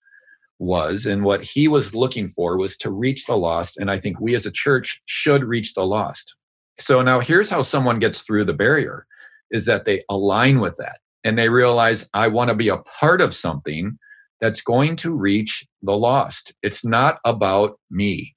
was 0.58 1.06
and 1.06 1.24
what 1.24 1.42
he 1.42 1.68
was 1.68 1.94
looking 1.94 2.28
for 2.28 2.58
was 2.58 2.76
to 2.76 2.90
reach 2.90 3.24
the 3.24 3.36
lost 3.36 3.78
and 3.78 3.90
i 3.90 3.98
think 3.98 4.20
we 4.20 4.34
as 4.34 4.44
a 4.44 4.50
church 4.50 5.00
should 5.06 5.42
reach 5.42 5.74
the 5.74 5.86
lost. 5.86 6.36
So 6.78 7.02
now 7.02 7.20
here's 7.20 7.50
how 7.50 7.62
someone 7.62 7.98
gets 7.98 8.20
through 8.20 8.44
the 8.44 8.54
barrier 8.54 9.06
is 9.50 9.64
that 9.64 9.86
they 9.86 10.02
align 10.10 10.60
with 10.60 10.76
that 10.76 10.98
and 11.24 11.38
they 11.38 11.48
realize 11.48 12.08
i 12.12 12.28
want 12.28 12.50
to 12.50 12.54
be 12.54 12.68
a 12.68 12.78
part 12.78 13.22
of 13.22 13.34
something 13.34 13.98
that's 14.40 14.60
going 14.60 14.96
to 14.96 15.14
reach 15.14 15.66
the 15.82 15.96
lost. 15.96 16.54
It's 16.62 16.84
not 16.84 17.18
about 17.24 17.78
me. 17.90 18.34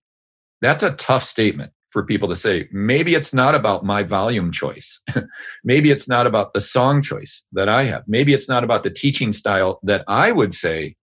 That's 0.61 0.83
a 0.83 0.91
tough 0.91 1.23
statement 1.23 1.71
for 1.93 2.03
people 2.03 2.27
to 2.27 2.35
say 2.35 2.67
maybe 2.71 3.13
it's 3.13 3.33
not 3.33 3.53
about 3.53 3.85
my 3.85 4.01
volume 4.01 4.51
choice. 4.51 4.99
Maybe 5.63 5.91
it's 5.91 6.07
not 6.07 6.25
about 6.25 6.53
the 6.53 6.59
song 6.59 7.03
choice 7.03 7.45
that 7.53 7.69
i 7.69 7.83
have. 7.83 8.03
Maybe 8.07 8.33
it's 8.33 8.49
not 8.49 8.63
about 8.63 8.83
the 8.83 8.89
teaching 8.89 9.31
style 9.31 9.79
that 9.83 10.03
i 10.07 10.31
would 10.31 10.53
say 10.53 10.95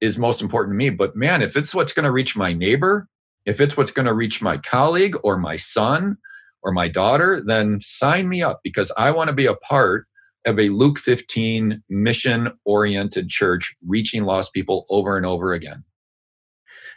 is 0.00 0.16
most 0.16 0.40
important 0.40 0.74
to 0.74 0.78
me. 0.78 0.88
But 0.90 1.14
man 1.14 1.42
if 1.42 1.54
it's 1.54 1.74
what's 1.74 1.92
going 1.92 2.04
to 2.04 2.10
reach 2.10 2.34
my 2.34 2.52
neighbor 2.54 3.08
if 3.44 3.60
it's 3.60 3.76
what's 3.76 3.90
going 3.90 4.06
to 4.06 4.14
reach 4.14 4.40
my 4.40 4.56
colleague 4.56 5.16
or 5.22 5.36
my 5.36 5.56
son 5.56 6.16
or 6.62 6.72
my 6.72 6.88
daughter 6.88 7.42
then 7.44 7.78
sign 7.80 8.28
me 8.28 8.42
up 8.42 8.60
because 8.64 8.90
i 8.96 9.10
want 9.10 9.28
to 9.28 9.34
be 9.34 9.46
a 9.46 9.54
part 9.54 10.06
of 10.46 10.58
a 10.58 10.70
luke 10.70 10.98
15 10.98 11.82
mission 11.90 12.50
oriented 12.64 13.28
church 13.28 13.76
reaching 13.86 14.24
lost 14.24 14.54
people 14.54 14.86
over 14.88 15.16
and 15.16 15.26
over 15.26 15.52
again. 15.52 15.84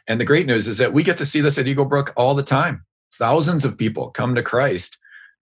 And 0.08 0.20
the 0.20 0.26
great 0.26 0.48
news 0.48 0.68
is 0.68 0.78
that 0.80 0.94
we 0.94 1.04
get 1.04 1.18
to 1.18 1.26
see 1.26 1.42
this 1.42 1.58
at 1.58 1.68
eagle 1.68 1.86
brook 1.86 2.14
all 2.16 2.34
the 2.34 2.44
time 2.44 2.86
thousands 3.14 3.66
of 3.66 3.78
people 3.78 4.10
come 4.12 4.36
to 4.36 4.44
Christ, 4.44 4.98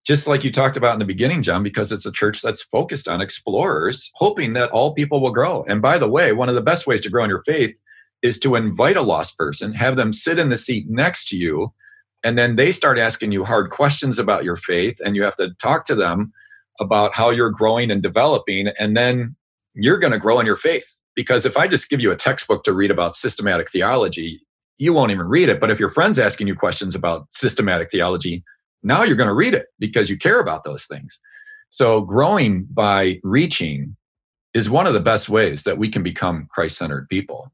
just 0.05 0.27
like 0.27 0.43
you 0.43 0.51
talked 0.51 0.77
about 0.77 0.93
in 0.93 0.99
the 0.99 1.05
beginning, 1.05 1.43
John, 1.43 1.61
because 1.61 1.91
it's 1.91 2.05
a 2.05 2.11
church 2.11 2.41
that's 2.41 2.63
focused 2.63 3.07
on 3.07 3.21
explorers, 3.21 4.09
hoping 4.15 4.53
that 4.53 4.71
all 4.71 4.93
people 4.93 5.21
will 5.21 5.31
grow. 5.31 5.63
And 5.67 5.81
by 5.81 5.97
the 5.97 6.09
way, 6.09 6.33
one 6.33 6.49
of 6.49 6.55
the 6.55 6.61
best 6.61 6.87
ways 6.87 7.01
to 7.01 7.09
grow 7.09 7.23
in 7.23 7.29
your 7.29 7.43
faith 7.43 7.77
is 8.21 8.39
to 8.39 8.55
invite 8.55 8.97
a 8.97 9.01
lost 9.01 9.37
person, 9.37 9.73
have 9.73 9.95
them 9.95 10.13
sit 10.13 10.39
in 10.39 10.49
the 10.49 10.57
seat 10.57 10.89
next 10.89 11.27
to 11.29 11.37
you, 11.37 11.73
and 12.23 12.37
then 12.37 12.55
they 12.55 12.71
start 12.71 12.99
asking 12.99 13.31
you 13.31 13.45
hard 13.45 13.69
questions 13.69 14.19
about 14.19 14.43
your 14.43 14.55
faith, 14.55 14.99
and 15.05 15.15
you 15.15 15.23
have 15.23 15.37
to 15.37 15.51
talk 15.61 15.85
to 15.85 15.95
them 15.95 16.33
about 16.79 17.13
how 17.13 17.29
you're 17.29 17.49
growing 17.49 17.91
and 17.91 18.01
developing, 18.01 18.69
and 18.79 18.95
then 18.95 19.35
you're 19.73 19.97
going 19.97 20.13
to 20.13 20.19
grow 20.19 20.39
in 20.39 20.45
your 20.45 20.55
faith. 20.55 20.97
Because 21.15 21.45
if 21.45 21.57
I 21.57 21.67
just 21.67 21.89
give 21.89 22.01
you 22.01 22.11
a 22.11 22.15
textbook 22.15 22.63
to 22.63 22.73
read 22.73 22.91
about 22.91 23.15
systematic 23.15 23.69
theology, 23.69 24.41
you 24.79 24.93
won't 24.93 25.11
even 25.11 25.27
read 25.27 25.49
it. 25.49 25.59
But 25.59 25.69
if 25.69 25.79
your 25.79 25.89
friend's 25.89 26.17
asking 26.17 26.47
you 26.47 26.55
questions 26.55 26.95
about 26.95 27.27
systematic 27.31 27.91
theology, 27.91 28.43
now 28.81 29.03
you're 29.03 29.17
going 29.17 29.27
to 29.27 29.33
read 29.33 29.53
it 29.53 29.67
because 29.77 30.09
you 30.09 30.17
care 30.17 30.39
about 30.39 30.63
those 30.63 30.85
things. 30.85 31.19
So 31.69 32.01
growing 32.01 32.65
by 32.71 33.19
reaching 33.23 33.95
is 34.53 34.69
one 34.69 34.87
of 34.87 34.93
the 34.93 34.99
best 34.99 35.29
ways 35.29 35.63
that 35.63 35.77
we 35.77 35.89
can 35.89 36.01
become 36.01 36.47
Christ 36.49 36.77
centered 36.77 37.07
people. 37.09 37.51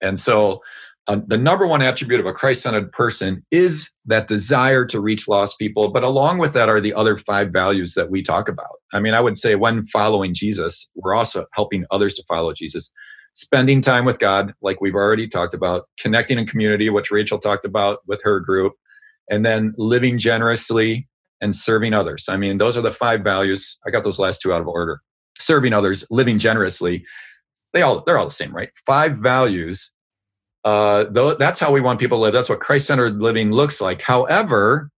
And 0.00 0.18
so 0.18 0.62
uh, 1.08 1.20
the 1.26 1.36
number 1.36 1.66
one 1.66 1.82
attribute 1.82 2.20
of 2.20 2.26
a 2.26 2.32
Christ 2.32 2.62
centered 2.62 2.90
person 2.92 3.44
is 3.50 3.90
that 4.06 4.28
desire 4.28 4.84
to 4.86 5.00
reach 5.00 5.28
lost 5.28 5.58
people. 5.58 5.90
But 5.90 6.04
along 6.04 6.38
with 6.38 6.54
that 6.54 6.68
are 6.68 6.80
the 6.80 6.94
other 6.94 7.16
five 7.16 7.50
values 7.50 7.94
that 7.94 8.10
we 8.10 8.22
talk 8.22 8.48
about. 8.48 8.78
I 8.92 9.00
mean, 9.00 9.14
I 9.14 9.20
would 9.20 9.38
say 9.38 9.56
when 9.56 9.84
following 9.84 10.32
Jesus, 10.32 10.88
we're 10.94 11.14
also 11.14 11.46
helping 11.52 11.84
others 11.90 12.14
to 12.14 12.24
follow 12.28 12.52
Jesus 12.52 12.90
spending 13.34 13.80
time 13.80 14.04
with 14.04 14.18
God, 14.18 14.54
like 14.60 14.80
we've 14.80 14.94
already 14.94 15.26
talked 15.26 15.54
about, 15.54 15.88
connecting 15.98 16.38
in 16.38 16.46
community, 16.46 16.90
which 16.90 17.10
Rachel 17.10 17.38
talked 17.38 17.64
about 17.64 18.00
with 18.06 18.22
her 18.22 18.40
group, 18.40 18.74
and 19.30 19.44
then 19.44 19.74
living 19.76 20.18
generously 20.18 21.08
and 21.40 21.56
serving 21.56 21.92
others. 21.92 22.26
I 22.28 22.36
mean, 22.36 22.58
those 22.58 22.76
are 22.76 22.82
the 22.82 22.92
five 22.92 23.22
values. 23.22 23.78
I 23.86 23.90
got 23.90 24.04
those 24.04 24.18
last 24.18 24.40
two 24.40 24.52
out 24.52 24.60
of 24.60 24.68
order. 24.68 25.00
Serving 25.38 25.72
others, 25.72 26.04
living 26.10 26.38
generously. 26.38 27.04
They 27.72 27.82
all 27.82 28.04
they're 28.04 28.18
all 28.18 28.26
the 28.26 28.30
same, 28.30 28.54
right? 28.54 28.70
Five 28.86 29.16
values. 29.16 29.92
Uh, 30.64 31.04
that's 31.38 31.58
how 31.58 31.72
we 31.72 31.80
want 31.80 31.98
people 31.98 32.18
to 32.18 32.22
live. 32.22 32.32
That's 32.32 32.48
what 32.48 32.60
Christ-centered 32.60 33.20
living 33.20 33.50
looks 33.50 33.80
like. 33.80 34.02
However, 34.02 34.91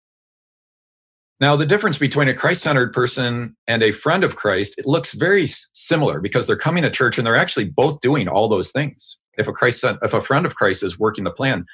now, 1.44 1.58
the 1.58 1.66
difference 1.66 1.98
between 1.98 2.30
a 2.30 2.34
Christ 2.34 2.64
centered 2.64 2.94
person 2.94 3.58
and 3.68 3.84
a 3.84 3.92
friend 3.92 4.24
of 4.24 4.38
Christ, 4.38 4.76
it 4.78 4.86
looks 4.86 5.14
very 5.14 5.48
similar 5.74 6.22
because 6.22 6.48
they're 6.48 6.56
coming 6.56 6.84
to 6.84 6.90
church 6.90 7.18
and 7.18 7.28
they're 7.28 7.36
actually 7.36 7.66
both 7.66 8.00
doing 8.00 8.30
all 8.30 8.48
those 8.48 8.72
things. 8.72 9.20
If 9.38 9.50
a 9.50 9.52
Christ, 9.52 9.84
if 9.84 10.14
a 10.14 10.22
friend 10.22 10.46
of 10.46 10.56
Christ 10.56 10.84
is 10.84 10.98
working 10.98 11.26
the 11.26 11.32
plan. 11.32 11.66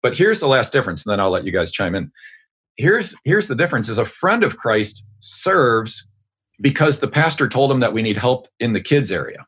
But 0.00 0.14
here's 0.14 0.38
the 0.38 0.46
last 0.46 0.72
difference, 0.72 1.04
and 1.04 1.10
then 1.10 1.18
I'll 1.18 1.30
let 1.30 1.42
you 1.42 1.50
guys 1.50 1.72
chime 1.72 1.96
in. 1.96 2.12
Here's, 2.76 3.16
here's 3.24 3.48
the 3.48 3.56
difference 3.56 3.88
is 3.88 3.98
a 3.98 4.04
friend 4.04 4.44
of 4.44 4.58
Christ 4.58 5.04
serves 5.18 6.06
because 6.60 7.00
the 7.00 7.08
pastor 7.08 7.48
told 7.48 7.72
him 7.72 7.80
that 7.80 7.92
we 7.92 8.02
need 8.02 8.18
help 8.18 8.46
in 8.60 8.74
the 8.74 8.80
kids 8.80 9.10
area. 9.10 9.44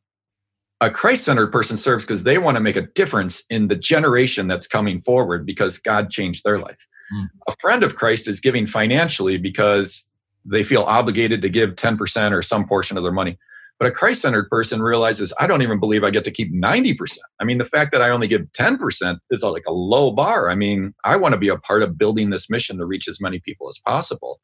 A 0.81 0.91
Christ 0.91 1.23
centered 1.23 1.53
person 1.53 1.77
serves 1.77 2.05
because 2.05 2.25
they 2.25 2.39
want 2.39 2.57
to 2.57 2.61
make 2.61 2.75
a 2.75 2.89
difference 2.97 3.45
in 3.49 3.69
the 3.69 3.77
generation 3.77 4.49
that's 4.49 4.67
coming 4.67 4.99
forward 4.99 5.47
because 5.47 5.79
God 5.79 6.11
changed 6.11 6.43
their 6.43 6.59
life. 6.59 6.85
Mm. 7.15 7.29
A 7.49 7.53
friend 7.61 7.83
of 7.83 7.97
Christ 7.97 8.29
is 8.29 8.41
giving 8.41 8.67
financially 8.67 9.39
because 9.39 10.09
they 10.45 10.63
feel 10.63 10.83
obligated 10.83 11.43
to 11.43 11.49
give 11.49 11.75
10% 11.77 12.33
or 12.33 12.43
some 12.43 12.67
portion 12.67 12.97
of 12.97 13.03
their 13.03 13.13
money. 13.13 13.39
But 13.79 13.89
a 13.89 13.93
Christ 13.93 14.23
centered 14.23 14.51
person 14.51 14.83
realizes, 14.83 15.33
I 15.39 15.47
don't 15.47 15.63
even 15.63 15.79
believe 15.79 16.03
I 16.03 16.11
get 16.11 16.25
to 16.25 16.33
keep 16.33 16.53
90%. 16.53 17.19
I 17.41 17.45
mean, 17.45 17.59
the 17.59 17.65
fact 17.65 17.93
that 17.93 18.03
I 18.03 18.11
only 18.11 18.27
give 18.27 18.43
10% 18.59 19.19
is 19.31 19.43
like 19.43 19.63
a 19.69 19.73
low 19.73 20.11
bar. 20.11 20.51
I 20.51 20.57
mean, 20.57 20.95
I 21.05 21.17
want 21.17 21.35
to 21.35 21.39
be 21.39 21.49
a 21.49 21.57
part 21.57 21.83
of 21.83 21.97
building 21.97 22.31
this 22.31 22.51
mission 22.51 22.79
to 22.79 22.87
reach 22.87 23.07
as 23.07 23.21
many 23.21 23.39
people 23.39 23.69
as 23.69 23.79
possible. 23.79 24.41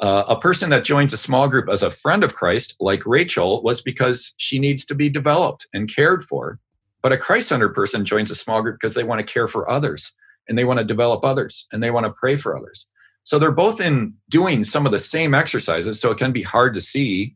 Uh, 0.00 0.24
a 0.28 0.38
person 0.38 0.68
that 0.70 0.84
joins 0.84 1.12
a 1.12 1.16
small 1.16 1.48
group 1.48 1.68
as 1.70 1.82
a 1.82 1.90
friend 1.90 2.24
of 2.24 2.34
Christ, 2.34 2.74
like 2.80 3.06
Rachel, 3.06 3.62
was 3.62 3.80
because 3.80 4.34
she 4.36 4.58
needs 4.58 4.84
to 4.86 4.94
be 4.94 5.08
developed 5.08 5.68
and 5.72 5.92
cared 5.92 6.24
for. 6.24 6.58
But 7.02 7.12
a 7.12 7.16
Christ 7.16 7.48
centered 7.48 7.72
person 7.72 8.04
joins 8.04 8.32
a 8.32 8.34
small 8.34 8.62
group 8.62 8.76
because 8.80 8.94
they 8.94 9.04
want 9.04 9.20
to 9.20 9.32
care 9.32 9.46
for 9.46 9.70
others 9.70 10.12
and 10.48 10.56
they 10.56 10.64
want 10.64 10.78
to 10.78 10.84
develop 10.84 11.24
others 11.24 11.66
and 11.72 11.82
they 11.82 11.90
want 11.90 12.06
to 12.06 12.12
pray 12.12 12.36
for 12.36 12.56
others. 12.56 12.86
So 13.24 13.38
they're 13.38 13.50
both 13.50 13.80
in 13.80 14.14
doing 14.28 14.62
some 14.64 14.86
of 14.86 14.92
the 14.92 14.98
same 14.98 15.34
exercises. 15.34 16.00
So 16.00 16.10
it 16.10 16.18
can 16.18 16.32
be 16.32 16.42
hard 16.42 16.74
to 16.74 16.80
see 16.80 17.34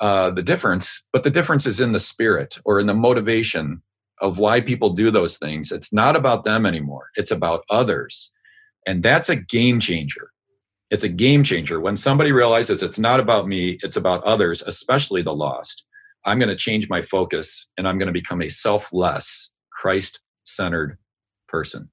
uh, 0.00 0.30
the 0.30 0.42
difference, 0.42 1.02
but 1.12 1.22
the 1.22 1.30
difference 1.30 1.66
is 1.66 1.80
in 1.80 1.92
the 1.92 2.00
spirit 2.00 2.58
or 2.64 2.78
in 2.78 2.86
the 2.86 2.94
motivation 2.94 3.82
of 4.20 4.38
why 4.38 4.60
people 4.60 4.90
do 4.90 5.10
those 5.10 5.38
things. 5.38 5.72
It's 5.72 5.92
not 5.92 6.16
about 6.16 6.44
them 6.44 6.66
anymore, 6.66 7.08
it's 7.16 7.30
about 7.30 7.64
others. 7.70 8.30
And 8.86 9.02
that's 9.02 9.28
a 9.28 9.36
game 9.36 9.78
changer. 9.80 10.30
It's 10.90 11.04
a 11.04 11.08
game 11.08 11.44
changer. 11.44 11.80
When 11.80 11.96
somebody 11.96 12.32
realizes 12.32 12.82
it's 12.82 12.98
not 12.98 13.20
about 13.20 13.48
me, 13.48 13.78
it's 13.82 13.96
about 13.96 14.22
others, 14.24 14.60
especially 14.62 15.22
the 15.22 15.34
lost, 15.34 15.84
I'm 16.24 16.38
going 16.38 16.48
to 16.48 16.56
change 16.56 16.88
my 16.88 17.02
focus 17.02 17.68
and 17.76 17.88
I'm 17.88 17.98
going 17.98 18.06
to 18.08 18.12
become 18.12 18.42
a 18.42 18.48
selfless, 18.48 19.52
Christ 19.70 20.20
centered 20.44 20.98
person. 21.48 21.90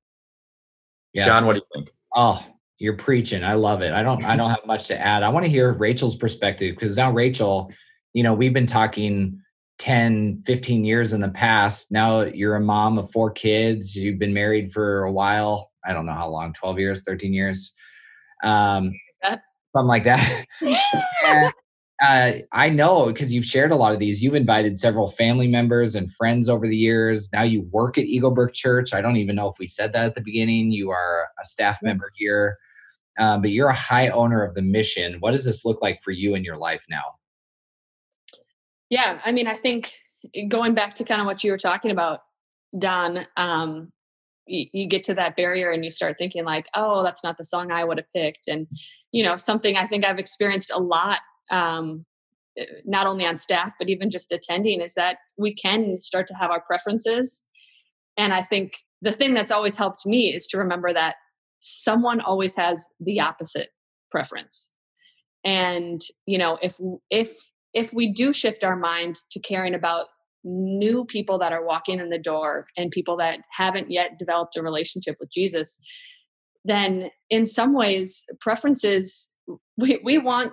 Yes. 1.14 1.26
John, 1.26 1.46
what 1.46 1.54
do 1.54 1.60
you 1.60 1.66
think? 1.74 1.92
Oh, 2.16 2.46
you're 2.78 2.96
preaching. 2.96 3.44
I 3.44 3.54
love 3.54 3.82
it. 3.82 3.94
I 3.94 4.04
don't 4.04 4.24
I 4.24 4.36
don't 4.36 4.50
have 4.50 4.66
much 4.66 4.88
to 4.88 5.00
add. 5.00 5.24
I 5.24 5.30
want 5.30 5.46
to 5.46 5.50
hear 5.50 5.74
Rachel's 5.74 6.16
perspective 6.16 6.76
because 6.76 6.96
now 6.96 7.12
Rachel, 7.12 7.72
you 8.14 8.24
know, 8.24 8.34
we've 8.34 8.54
been 8.54 8.68
talking 8.68 9.42
10, 9.80 10.44
15 10.46 10.86
years 10.86 11.14
in 11.14 11.22
the 11.22 11.30
past. 11.30 11.92
Now 11.92 12.22
you're 12.22 12.56
a 12.56 12.62
mom 12.62 12.98
of 12.98 13.12
four 13.12 13.32
kids. 13.32 13.96
You've 13.96 14.20
been 14.20 14.34
married 14.34 14.72
for 14.72 15.04
a 15.04 15.12
while. 15.12 15.72
I 15.86 15.94
don't 15.94 16.06
know 16.06 16.14
how 16.14 16.30
long, 16.30 16.54
12 16.54 16.80
years, 16.80 17.04
13 17.04 17.34
years. 17.34 17.74
Um 18.44 18.94
something 19.76 19.88
like 19.88 20.06
that. 20.06 20.46
uh, 22.02 22.32
I 22.52 22.70
know 22.70 23.08
because 23.08 23.34
you've 23.34 23.46
shared 23.46 23.72
a 23.72 23.76
lot 23.76 23.94
of 23.94 24.00
these. 24.00 24.22
You've 24.22 24.36
invited 24.36 24.80
several 24.80 25.08
family 25.12 25.48
members 25.48 25.96
and 25.96 26.12
friends 26.14 26.48
over 26.48 26.68
the 26.68 26.78
years. 26.78 27.30
Now 27.34 27.44
you 27.44 27.68
work 27.72 27.98
at 27.98 28.06
Eagle 28.06 28.32
Brook 28.32 28.54
Church. 28.54 28.94
I 28.94 29.02
don't 29.02 29.18
even 29.18 29.36
know 29.36 29.50
if 29.50 29.56
we 29.60 29.68
said 29.68 29.94
that 29.94 30.06
at 30.06 30.16
the 30.16 30.22
beginning. 30.22 30.72
You 30.72 30.92
are 30.92 31.28
a 31.40 31.46
staff 31.46 31.80
member 31.84 32.12
here 32.16 32.58
um, 33.20 33.42
but 33.42 33.52
you're 33.52 33.68
a 33.68 33.76
high 33.76 34.08
owner 34.08 34.44
of 34.44 34.56
the 34.56 34.62
mission. 34.62 35.18
What 35.20 35.32
does 35.32 35.46
this 35.46 35.66
look 35.66 35.82
like 35.82 36.02
for 36.02 36.12
you 36.12 36.36
in 36.36 36.44
your 36.44 36.58
life 36.58 36.86
now? 36.90 37.04
Yeah, 38.90 39.20
I 39.24 39.32
mean, 39.34 39.46
I 39.46 39.54
think 39.54 39.94
eh, 40.34 40.46
going 40.46 40.74
back 40.74 40.96
to 40.96 41.04
kind 41.04 41.22
of 41.22 41.28
what 41.28 41.44
you 41.44 41.52
were 41.52 41.58
talking 41.58 41.92
about, 41.92 42.22
Don, 42.78 43.26
um, 43.36 43.92
you, 44.48 44.68
you, 44.72 44.88
get 44.88 45.04
to 45.04 45.14
that 45.16 45.36
barrier 45.36 45.70
and 45.70 45.84
you 45.84 45.92
start 45.92 46.16
thinking 46.18 46.46
like, 46.46 46.68
oh, 46.74 47.04
that's 47.04 47.24
not 47.24 47.38
the 47.38 47.44
song 47.44 47.72
I 47.72 47.84
would 47.84 47.98
have 47.98 48.12
picked, 48.16 48.48
and 48.48 48.68
you 49.12 49.22
know, 49.22 49.36
something 49.36 49.76
I 49.76 49.86
think 49.86 50.06
I've 50.06 50.18
experienced 50.18 50.72
a 50.74 50.80
lot, 50.80 51.20
um, 51.52 52.06
eh, 52.58 52.66
not 52.86 53.08
only 53.08 53.26
on 53.26 53.38
staff 53.38 53.74
but 53.80 53.90
even 53.90 54.10
just 54.10 54.32
attending, 54.32 54.82
is 54.82 54.94
that 54.96 55.18
we 55.38 55.54
can 55.54 56.00
start 56.00 56.28
to 56.28 56.36
have 56.36 56.52
our 56.52 56.62
preferences, 56.62 57.44
and 58.18 58.34
I 58.34 58.42
think 58.42 58.74
the 59.02 59.12
thing 59.12 59.34
that's 59.34 59.52
always 59.52 59.78
helped 59.78 60.06
me 60.06 60.34
is 60.34 60.48
to 60.48 60.58
remember 60.58 60.94
that 60.94 61.16
someone 61.60 62.20
always 62.20 62.56
has 62.56 62.90
the 63.00 63.20
opposite 63.20 63.70
preference. 64.12 64.72
And 65.46 66.02
you 66.26 66.38
know 66.38 66.58
if 66.62 66.78
if 67.10 67.34
if 67.74 67.94
we 67.94 68.12
do 68.12 68.34
shift 68.34 68.64
our 68.64 68.76
mind 68.76 69.16
to 69.32 69.40
caring 69.40 69.74
about 69.74 70.08
new 70.44 71.06
people 71.06 71.38
that 71.38 71.54
are 71.54 71.66
walking 71.66 72.00
in 72.00 72.10
the 72.10 72.18
door 72.18 72.66
and 72.78 72.92
people 72.92 73.18
that 73.18 73.40
haven't 73.52 73.92
yet 73.92 74.18
developed 74.18 74.56
a 74.56 74.64
relationship 74.64 75.18
with 75.20 75.30
Jesus 75.32 75.80
then 76.66 77.10
in 77.30 77.46
some 77.46 77.74
ways 77.74 78.26
preferences 78.40 79.30
we, 79.78 80.00
we 80.04 80.18
want 80.18 80.52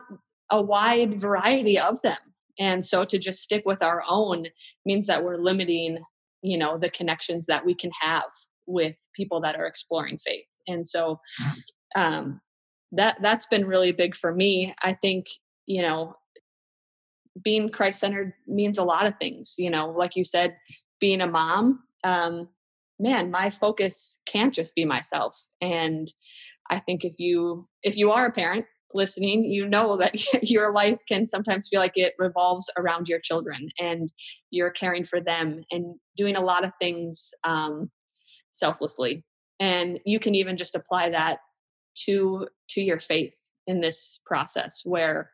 a 0.51 0.62
wide 0.62 1.14
variety 1.14 1.78
of 1.78 2.01
them. 2.03 2.18
And 2.59 2.84
so 2.84 3.05
to 3.05 3.18
just 3.18 3.40
stick 3.40 3.64
with 3.66 3.82
our 3.82 4.03
own 4.09 4.47
means 4.84 5.07
that 5.07 5.24
we're 5.24 5.36
limiting 5.36 5.99
you 6.42 6.57
know 6.57 6.78
the 6.78 6.90
connections 6.90 7.47
that 7.47 7.64
we 7.64 7.74
can 7.74 7.90
have 8.01 8.30
with 8.66 8.97
people 9.14 9.40
that 9.40 9.57
are 9.57 9.66
exploring 9.66 10.18
faith. 10.18 10.47
And 10.66 10.86
so 10.86 11.20
um, 11.97 12.40
that 12.92 13.18
that's 13.20 13.47
been 13.47 13.66
really 13.66 13.92
big 13.92 14.14
for 14.14 14.34
me. 14.34 14.74
I 14.82 14.92
think 14.92 15.26
you 15.66 15.82
know 15.82 16.14
being 17.44 17.68
christ 17.68 18.01
centered 18.01 18.32
means 18.47 18.78
a 18.78 18.82
lot 18.82 19.07
of 19.07 19.14
things 19.18 19.57
you 19.59 19.68
know 19.68 19.90
like 19.90 20.16
you 20.16 20.24
said 20.24 20.57
being 21.01 21.20
a 21.20 21.26
mom 21.26 21.80
um, 22.03 22.49
man 22.99 23.30
my 23.30 23.51
focus 23.51 24.20
can't 24.24 24.55
just 24.55 24.74
be 24.74 24.84
myself. 24.84 25.44
And 25.61 26.09
i 26.70 26.78
think 26.78 27.05
if 27.05 27.14
you 27.18 27.68
if 27.82 27.97
you 27.97 28.11
are 28.11 28.26
a 28.26 28.32
parent 28.32 28.64
listening 28.95 29.45
you 29.45 29.66
know 29.68 29.97
that 29.97 30.14
your 30.43 30.72
life 30.72 30.99
can 31.09 31.26
sometimes 31.26 31.68
feel 31.68 31.80
like 31.80 31.97
it 31.97 32.14
revolves 32.18 32.70
around 32.78 33.09
your 33.09 33.20
children 33.20 33.68
and 33.80 34.11
you're 34.51 34.70
caring 34.70 35.05
for 35.05 35.20
them 35.20 35.62
and 35.70 35.97
doing 36.16 36.37
a 36.37 36.41
lot 36.41 36.64
of 36.64 36.72
things 36.80 37.30
um, 37.45 37.91
selflessly. 38.53 39.24
And 39.61 40.01
you 40.05 40.18
can 40.18 40.34
even 40.34 40.57
just 40.57 40.74
apply 40.74 41.11
that 41.11 41.39
to 42.05 42.47
to 42.70 42.80
your 42.82 43.01
faith 43.01 43.51
in 43.66 43.80
this 43.80 44.20
process 44.26 44.82
where 44.84 45.30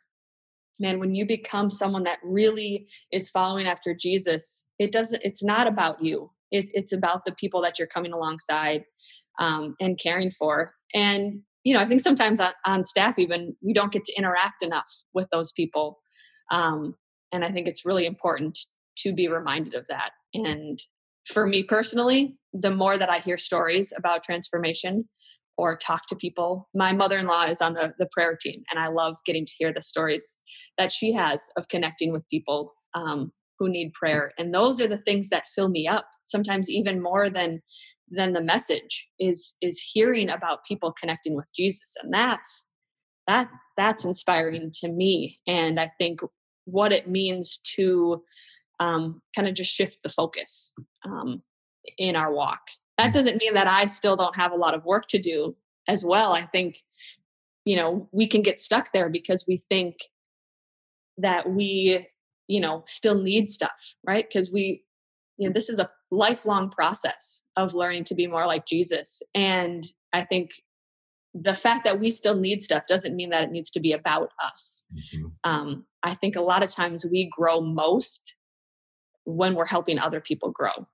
man 0.79 1.01
when 1.01 1.13
you 1.13 1.27
become 1.27 1.71
someone 1.71 2.05
that 2.05 2.21
really 2.23 2.87
is 3.11 3.29
following 3.29 3.67
after 3.67 3.93
jesus 3.93 4.65
it 4.83 4.91
doesn't 4.91 5.23
it's 5.23 5.45
not 5.45 5.69
about 5.69 6.03
you. 6.03 6.31
It, 6.51 6.69
it's 6.75 6.93
about 6.93 7.25
the 7.25 7.33
people 7.33 7.63
that 7.63 7.79
you're 7.79 7.87
coming 7.87 8.13
alongside 8.13 8.85
um, 9.39 9.77
and 9.81 9.99
caring 9.99 10.31
for. 10.31 10.75
And 10.93 11.43
you 11.65 11.75
know 11.75 11.81
i 11.81 11.85
think 11.85 12.01
sometimes 12.01 12.41
on, 12.41 12.53
on, 12.67 12.85
staff 12.85 13.15
even 13.19 13.55
we 13.63 13.73
don't 13.73 13.93
get 13.93 14.05
to 14.05 14.15
interact 14.17 14.63
enough 14.63 14.91
with 15.15 15.29
those 15.33 15.53
people. 15.53 16.01
Um, 16.51 16.95
and 17.33 17.45
i 17.45 17.51
think 17.51 17.67
it's 17.67 17.87
really 17.87 18.07
important 18.07 18.59
to 18.99 19.13
be 19.13 19.29
reminded 19.29 19.75
of 19.75 19.87
that. 19.89 20.13
And 20.35 20.79
for 21.27 21.47
me 21.47 21.63
personally, 21.63 22.37
the 22.53 22.75
more 22.75 22.99
that 22.99 23.11
I 23.11 23.21
hear 23.21 23.39
stories 23.39 23.93
about 23.97 24.23
transformation 24.23 25.09
or 25.57 25.77
talk 25.77 26.07
to 26.09 26.17
people, 26.17 26.69
my 26.75 26.93
mother 26.93 27.19
in 27.19 27.27
law 27.27 27.45
is 27.45 27.61
on 27.61 27.75
the, 27.75 27.93
the 27.99 28.09
prayer 28.11 28.37
team, 28.41 28.63
and 28.71 28.81
I 28.81 28.89
love 28.89 29.17
getting 29.25 29.45
to 29.45 29.53
hear 29.59 29.73
the 29.73 29.83
stories 29.83 30.39
that 30.79 30.91
she 30.91 31.13
has 31.13 31.49
of 31.57 31.69
connecting 31.69 32.13
with 32.13 32.29
people 32.29 32.73
um, 32.95 33.33
who 33.63 33.71
need 33.71 33.93
prayer. 33.93 34.33
And 34.39 34.53
those 34.53 34.81
are 34.81 34.89
the 34.89 34.99
things 34.99 35.29
that 35.29 35.45
fill 35.55 35.69
me 35.69 35.87
up, 35.87 36.07
sometimes 36.25 36.69
even 36.69 37.03
more 37.03 37.31
than 37.31 37.63
than 38.15 38.35
the 38.35 38.43
message 38.43 39.09
is 39.19 39.57
is 39.63 39.81
hearing 39.81 40.29
about 40.29 40.67
people 40.67 40.93
connecting 40.93 41.35
with 41.35 41.49
Jesus 41.57 41.97
and 42.03 42.13
that's 42.13 42.67
that 43.27 43.49
that's 43.79 44.05
inspiring 44.05 44.71
to 44.81 44.89
me 44.91 45.39
and 45.47 45.81
I 45.81 45.91
think 45.99 46.21
what 46.67 46.93
it 46.93 47.09
means 47.09 47.59
to 47.77 48.23
um, 48.81 49.23
kind 49.35 49.49
of 49.49 49.55
just 49.55 49.73
shift 49.73 49.99
the 50.03 50.09
focus 50.09 50.75
um, 51.05 51.43
in 51.99 52.17
our 52.17 52.33
walk. 52.33 52.61
That 52.99 53.11
mm. 53.11 53.15
doesn't 53.15 53.39
mean 53.39 53.55
that 53.55 53.67
I 53.67 53.87
still 53.87 54.17
don't 54.17 54.37
have 54.37 54.53
a 54.53 54.57
lot 54.57 54.75
of 54.75 54.85
work 54.85 55.07
to 55.09 55.19
do 55.19 55.57
as 55.89 56.05
well. 56.05 56.33
I 56.33 56.43
think, 56.43 56.77
you 57.65 57.77
know, 57.77 58.09
we 58.13 58.27
can 58.27 58.43
get 58.43 58.61
stuck 58.61 58.93
there 58.93 59.09
because 59.09 59.45
we 59.47 59.63
think 59.71 59.97
that 61.19 61.51
we, 61.51 62.07
you 62.53 62.61
know, 62.61 62.83
still 62.87 63.15
need 63.15 63.49
stuff, 63.49 63.95
right? 64.07 64.27
Because 64.29 64.53
we, 64.53 64.85
you 65.39 65.49
know, 65.49 65.53
this 65.55 65.71
is 65.71 65.79
a 65.79 65.89
lifelong 66.11 66.69
process 66.69 67.45
of 67.57 67.75
learning 67.75 68.05
to 68.05 68.15
be 68.15 68.27
more 68.27 68.47
like 68.47 68.67
Jesus. 68.67 69.23
And 69.35 69.85
I 70.13 70.25
think 70.25 70.51
the 71.33 71.55
fact 71.55 71.87
that 71.87 71.99
we 71.99 72.11
still 72.11 72.37
need 72.37 72.61
stuff 72.61 72.83
doesn't 72.87 73.17
mean 73.17 73.31
that 73.31 73.45
it 73.45 73.51
needs 73.51 73.71
to 73.71 73.81
be 73.81 73.95
about 73.95 74.29
us. 74.45 74.85
Mm-hmm. 74.95 75.51
Um, 75.51 75.87
I 76.03 76.13
think 76.13 76.37
a 76.37 76.43
lot 76.43 76.63
of 76.63 76.71
times 76.71 77.07
we 77.11 77.31
grow 77.35 77.63
most 77.63 78.35
when 79.25 79.55
we're 79.55 79.65
helping 79.65 79.99
other 79.99 80.21
people 80.21 80.51
grow. 80.51 80.87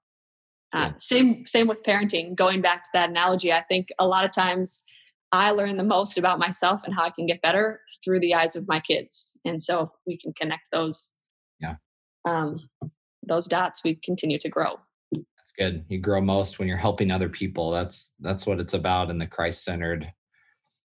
Uh, 0.73 0.93
same 0.99 1.45
same 1.45 1.67
with 1.67 1.83
parenting. 1.83 2.37
Going 2.37 2.61
back 2.61 2.85
to 2.85 2.91
that 2.93 3.09
analogy, 3.09 3.53
I 3.53 3.63
think 3.63 3.89
a 3.99 4.07
lot 4.07 4.25
of 4.25 4.31
times 4.31 4.83
I 5.33 5.51
learn 5.51 5.77
the 5.77 5.83
most 5.83 6.17
about 6.19 6.39
myself 6.39 6.83
and 6.85 6.95
how 6.95 7.05
I 7.05 7.11
can 7.11 7.27
get 7.27 7.43
better 7.43 7.81
through 8.05 8.21
the 8.21 8.35
eyes 8.35 8.55
of 8.55 8.69
my 8.69 8.79
kids. 8.79 9.37
And 9.45 9.61
so 9.61 9.81
if 9.81 9.91
we 10.07 10.17
can 10.19 10.33
connect 10.33 10.69
those, 10.73 11.13
um, 12.25 12.69
those 13.23 13.47
dots, 13.47 13.83
we 13.85 13.97
continue 13.97 14.39
to 14.39 14.49
grow. 14.49 14.81
That's 15.13 15.53
good. 15.59 15.85
You 15.89 15.99
grow 15.99 16.21
most 16.21 16.59
when 16.59 16.69
you're 16.69 16.77
helping 16.77 17.11
other 17.11 17.29
people. 17.29 17.71
That's 17.71 18.13
that's 18.21 18.47
what 18.47 18.61
it's 18.61 18.75
about 18.75 19.11
in 19.11 19.19
the 19.19 19.27
Christ 19.27 19.65
centered 19.65 20.13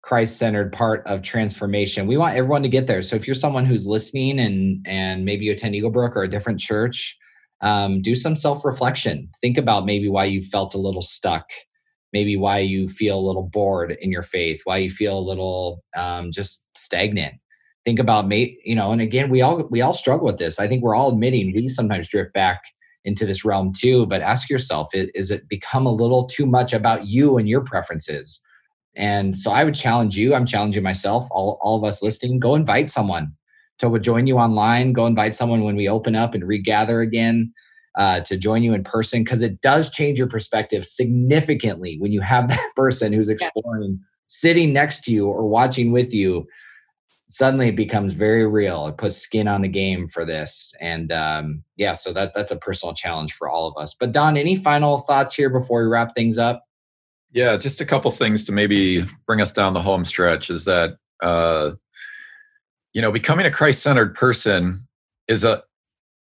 Christ 0.04 0.38
centered 0.38 0.72
part 0.72 1.06
of 1.06 1.22
transformation. 1.22 2.08
We 2.08 2.18
want 2.18 2.36
everyone 2.36 2.64
to 2.64 2.70
get 2.70 2.88
there. 2.88 3.02
So 3.04 3.16
if 3.16 3.28
you're 3.28 3.36
someone 3.36 3.66
who's 3.66 3.88
listening 3.88 4.40
and 4.40 4.86
and 4.88 5.26
maybe 5.26 5.46
you 5.46 5.52
attend 5.52 5.76
Eagle 5.76 5.92
Brook 5.92 6.16
or 6.16 6.24
a 6.24 6.30
different 6.30 6.60
church, 6.60 7.18
um, 7.62 8.02
do 8.02 8.16
some 8.16 8.36
self 8.36 8.66
reflection. 8.66 9.30
Think 9.40 9.58
about 9.58 9.86
maybe 9.86 10.10
why 10.10 10.26
you 10.26 10.42
felt 10.42 10.74
a 10.74 10.80
little 10.80 11.04
stuck, 11.04 11.46
maybe 12.14 12.36
why 12.36 12.60
you 12.60 12.90
feel 12.90 13.20
a 13.20 13.28
little 13.28 13.44
bored 13.44 13.96
in 14.02 14.12
your 14.12 14.24
faith, 14.24 14.62
why 14.64 14.78
you 14.78 14.90
feel 14.90 15.18
a 15.18 15.22
little 15.22 15.84
um, 15.96 16.32
just 16.32 16.66
stagnant. 16.76 17.36
Think 17.86 18.00
about 18.00 18.28
mate 18.28 18.60
you 18.64 18.76
know 18.76 18.92
and 18.92 19.02
again 19.02 19.30
we 19.30 19.42
all 19.42 19.68
we 19.70 19.82
all 19.82 19.94
struggle 19.94 20.26
with 20.26 20.38
this. 20.38 20.60
I 20.60 20.68
think 20.68 20.84
we're 20.84 20.96
all 20.96 21.12
admitting 21.12 21.54
we 21.54 21.68
sometimes 21.68 22.08
drift 22.08 22.34
back 22.34 22.62
into 23.04 23.26
this 23.26 23.44
realm 23.44 23.74
too 23.74 24.06
but 24.06 24.22
ask 24.22 24.50
yourself 24.50 24.90
is 24.94 25.32
it 25.32 25.48
become 25.50 25.86
a 25.86 25.92
little 25.92 26.26
too 26.26 26.46
much 26.46 26.74
about 26.74 27.08
you 27.08 27.38
and 27.38 27.48
your 27.48 27.62
preferences? 27.62 28.42
And 28.96 29.38
so 29.38 29.52
i 29.52 29.64
would 29.64 29.74
challenge 29.74 30.18
you 30.18 30.36
i'm 30.36 30.46
challenging 30.46 30.84
myself 30.84 31.26
all, 31.32 31.58
all 31.62 31.78
of 31.78 31.84
us 31.86 32.04
listening 32.04 32.40
go 32.40 32.56
invite 32.56 32.92
someone 32.92 33.32
to 33.80 33.98
join 34.00 34.28
you 34.28 34.38
online 34.38 34.92
go 34.92 35.06
invite 35.06 35.34
someone 35.34 35.64
when 35.64 35.78
we 35.78 35.88
open 35.88 36.14
up 36.14 36.34
and 36.34 36.46
regather 36.46 37.00
again 37.00 37.54
uh, 37.96 38.22
to 38.22 38.38
join 38.38 38.64
you 38.64 38.74
in 38.74 38.84
person 38.84 39.24
because 39.24 39.42
it 39.42 39.62
does 39.62 39.92
change 39.92 40.18
your 40.18 40.28
perspective 40.28 40.86
significantly 40.86 41.98
when 42.00 42.12
you 42.12 42.22
have 42.22 42.48
that 42.50 42.72
person 42.76 43.14
who's 43.14 43.30
exploring 43.30 43.98
yeah. 44.00 44.06
sitting 44.28 44.74
next 44.74 45.04
to 45.04 45.12
you 45.12 45.28
or 45.28 45.48
watching 45.48 45.92
with 45.92 46.14
you 46.14 46.48
suddenly 47.32 47.70
it 47.70 47.76
becomes 47.76 48.14
very 48.14 48.46
real. 48.46 48.88
It 48.88 48.98
puts 48.98 49.18
skin 49.18 49.48
on 49.48 49.62
the 49.62 49.68
game 49.68 50.08
for 50.08 50.26
this, 50.26 50.74
and 50.80 51.12
um, 51.12 51.64
yeah, 51.78 51.94
so 51.94 52.14
that 52.14 52.34
that's 52.36 52.52
a 52.52 52.58
personal 52.58 52.94
challenge 52.94 53.34
for 53.34 53.50
all 53.50 53.68
of 53.68 53.82
us. 53.82 53.96
But 53.98 54.12
Don, 54.12 54.38
any 54.38 54.56
final 54.56 55.00
thoughts 55.00 55.34
here 55.34 55.50
before 55.50 55.82
we 55.82 55.88
wrap 55.88 56.14
things 56.16 56.38
up? 56.38 56.66
Yeah, 57.32 57.56
just 57.58 57.82
a 57.82 57.86
couple 57.86 58.12
things 58.12 58.44
to 58.46 58.52
maybe 58.52 59.06
bring 59.26 59.42
us 59.42 59.54
down 59.54 59.74
the 59.74 59.82
home 59.82 60.04
stretch. 60.04 60.50
Is 60.50 60.66
that 60.66 60.98
uh, 61.24 61.72
you 62.94 63.02
know 63.02 63.12
becoming 63.12 63.46
a 63.46 63.52
Christ-centered 63.52 64.14
person 64.14 64.88
is 65.28 65.44
a 65.44 65.64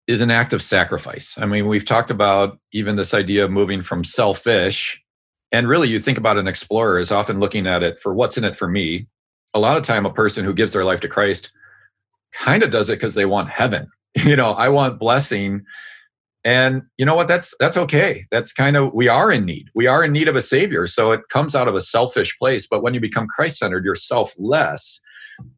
is 0.07 0.21
an 0.21 0.31
act 0.31 0.53
of 0.53 0.61
sacrifice. 0.61 1.39
I 1.39 1.47
mean, 1.47 1.69
we've 1.69 1.85
talked 1.85 2.11
about 2.11 2.59
even 2.73 2.97
this 2.97 3.15
idea 3.15 3.45
of 3.45 3.51
moving 3.51 3.81
from 3.81 4.05
selfish, 4.05 5.03
and 5.51 5.69
really, 5.69 5.89
you 5.89 5.99
think 5.99 6.19
about 6.19 6.37
an 6.37 6.47
explorer 6.47 6.99
is 6.99 7.11
often 7.11 7.41
looking 7.41 7.67
at 7.67 7.83
it 7.83 7.99
for 7.99 8.13
what's 8.13 8.37
in 8.37 8.45
it 8.45 8.57
for 8.57 8.69
me 8.69 9.09
a 9.55 9.61
lot 9.61 9.77
of 9.77 9.83
time 9.83 10.07
a 10.07 10.13
person 10.13 10.45
who 10.45 10.55
gives 10.55 10.73
their 10.73 10.85
life 10.85 11.01
to 11.01 11.09
Christ 11.09 11.51
kind 12.33 12.63
of 12.63 12.71
does 12.71 12.89
it 12.89 12.95
because 12.95 13.15
they 13.15 13.27
want 13.27 13.51
heaven. 13.51 13.89
You 14.27 14.37
know, 14.37 14.51
I 14.51 14.69
want 14.69 14.99
blessing. 14.99 15.63
And 16.45 16.83
you 16.99 17.07
know 17.07 17.15
what? 17.15 17.29
That's 17.29 17.55
that's 17.59 17.79
okay. 17.79 18.27
That's 18.31 18.53
kind 18.53 18.77
of 18.77 18.93
we 18.93 19.09
are 19.09 19.33
in 19.33 19.47
need. 19.47 19.71
We 19.75 19.87
are 19.87 20.05
in 20.05 20.13
need 20.13 20.29
of 20.29 20.37
a 20.37 20.43
savior. 20.43 20.87
So 20.87 21.13
it 21.13 21.23
comes 21.31 21.55
out 21.55 21.67
of 21.67 21.75
a 21.75 21.81
selfish 21.81 22.37
place. 22.39 22.67
But 22.71 22.83
when 22.83 22.93
you 22.93 23.01
become 23.01 23.27
Christ-centered, 23.27 23.87
you're 23.87 23.95
selfless. 23.95 25.01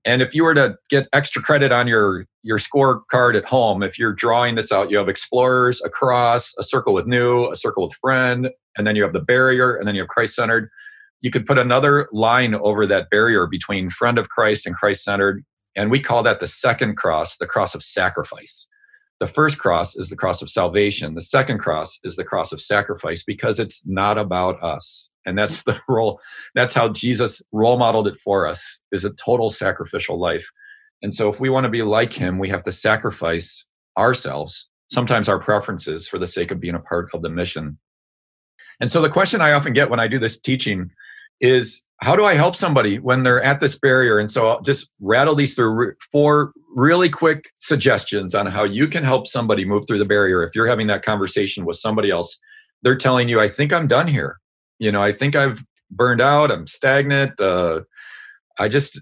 And 0.04 0.22
if 0.22 0.36
you 0.36 0.44
were 0.44 0.54
to 0.54 0.76
get 0.88 1.08
extra 1.12 1.42
credit 1.42 1.72
on 1.72 1.88
your 1.88 2.26
your 2.44 2.58
scorecard 2.58 3.34
at 3.34 3.44
home, 3.44 3.82
if 3.82 3.98
you're 3.98 4.12
drawing 4.12 4.54
this 4.54 4.70
out, 4.70 4.88
you 4.88 4.98
have 4.98 5.08
explorers, 5.08 5.82
a 5.82 5.88
cross, 5.88 6.54
a 6.56 6.62
circle 6.62 6.94
with 6.94 7.08
new, 7.08 7.50
a 7.50 7.56
circle 7.56 7.88
with 7.88 7.96
friend, 7.96 8.50
and 8.76 8.86
then 8.86 8.94
you 8.94 9.02
have 9.02 9.14
the 9.14 9.20
barrier, 9.20 9.74
and 9.74 9.88
then 9.88 9.96
you 9.96 10.02
have 10.02 10.08
Christ-centered 10.08 10.70
you 11.24 11.30
could 11.30 11.46
put 11.46 11.58
another 11.58 12.06
line 12.12 12.54
over 12.54 12.84
that 12.84 13.08
barrier 13.08 13.46
between 13.46 13.88
friend 13.88 14.18
of 14.18 14.28
Christ 14.28 14.66
and 14.66 14.74
Christ 14.74 15.02
centered. 15.02 15.42
And 15.74 15.90
we 15.90 15.98
call 15.98 16.22
that 16.22 16.38
the 16.38 16.46
second 16.46 16.96
cross, 16.98 17.38
the 17.38 17.46
cross 17.46 17.74
of 17.74 17.82
sacrifice. 17.82 18.68
The 19.20 19.26
first 19.26 19.58
cross 19.58 19.96
is 19.96 20.10
the 20.10 20.16
cross 20.16 20.42
of 20.42 20.50
salvation. 20.50 21.14
The 21.14 21.22
second 21.22 21.60
cross 21.60 21.98
is 22.04 22.16
the 22.16 22.24
cross 22.24 22.52
of 22.52 22.60
sacrifice 22.60 23.22
because 23.22 23.58
it's 23.58 23.80
not 23.86 24.18
about 24.18 24.62
us. 24.62 25.08
And 25.24 25.38
that's 25.38 25.62
the 25.62 25.80
role, 25.88 26.20
that's 26.54 26.74
how 26.74 26.90
Jesus 26.90 27.40
role 27.52 27.78
modeled 27.78 28.06
it 28.06 28.20
for 28.20 28.46
us, 28.46 28.78
is 28.92 29.06
a 29.06 29.10
total 29.10 29.48
sacrificial 29.48 30.20
life. 30.20 30.50
And 31.00 31.14
so 31.14 31.30
if 31.30 31.40
we 31.40 31.48
want 31.48 31.64
to 31.64 31.70
be 31.70 31.82
like 31.82 32.12
him, 32.12 32.38
we 32.38 32.50
have 32.50 32.64
to 32.64 32.72
sacrifice 32.72 33.66
ourselves, 33.96 34.68
sometimes 34.88 35.30
our 35.30 35.38
preferences 35.38 36.06
for 36.06 36.18
the 36.18 36.26
sake 36.26 36.50
of 36.50 36.60
being 36.60 36.74
a 36.74 36.80
part 36.80 37.08
of 37.14 37.22
the 37.22 37.30
mission. 37.30 37.78
And 38.78 38.90
so 38.90 39.00
the 39.00 39.08
question 39.08 39.40
I 39.40 39.52
often 39.52 39.72
get 39.72 39.88
when 39.88 40.00
I 40.00 40.06
do 40.08 40.18
this 40.18 40.38
teaching 40.38 40.90
is 41.44 41.82
how 42.00 42.16
do 42.16 42.24
I 42.24 42.34
help 42.34 42.56
somebody 42.56 42.98
when 42.98 43.22
they're 43.22 43.42
at 43.42 43.60
this 43.60 43.78
barrier? 43.78 44.18
And 44.18 44.30
so 44.30 44.48
I'll 44.48 44.62
just 44.62 44.92
rattle 45.00 45.34
these 45.34 45.54
through 45.54 45.94
four 46.10 46.52
really 46.74 47.10
quick 47.10 47.50
suggestions 47.58 48.34
on 48.34 48.46
how 48.46 48.64
you 48.64 48.86
can 48.88 49.04
help 49.04 49.26
somebody 49.26 49.64
move 49.64 49.84
through 49.86 49.98
the 49.98 50.04
barrier. 50.06 50.42
If 50.42 50.54
you're 50.54 50.66
having 50.66 50.86
that 50.88 51.04
conversation 51.04 51.66
with 51.66 51.76
somebody 51.76 52.10
else, 52.10 52.38
they're 52.82 52.96
telling 52.96 53.28
you, 53.28 53.40
I 53.40 53.48
think 53.48 53.72
I'm 53.72 53.86
done 53.86 54.08
here. 54.08 54.38
You 54.78 54.90
know, 54.90 55.02
I 55.02 55.12
think 55.12 55.36
I've 55.36 55.62
burned 55.90 56.20
out, 56.20 56.50
I'm 56.50 56.66
stagnant. 56.66 57.38
Uh, 57.38 57.82
I 58.58 58.68
just 58.68 59.00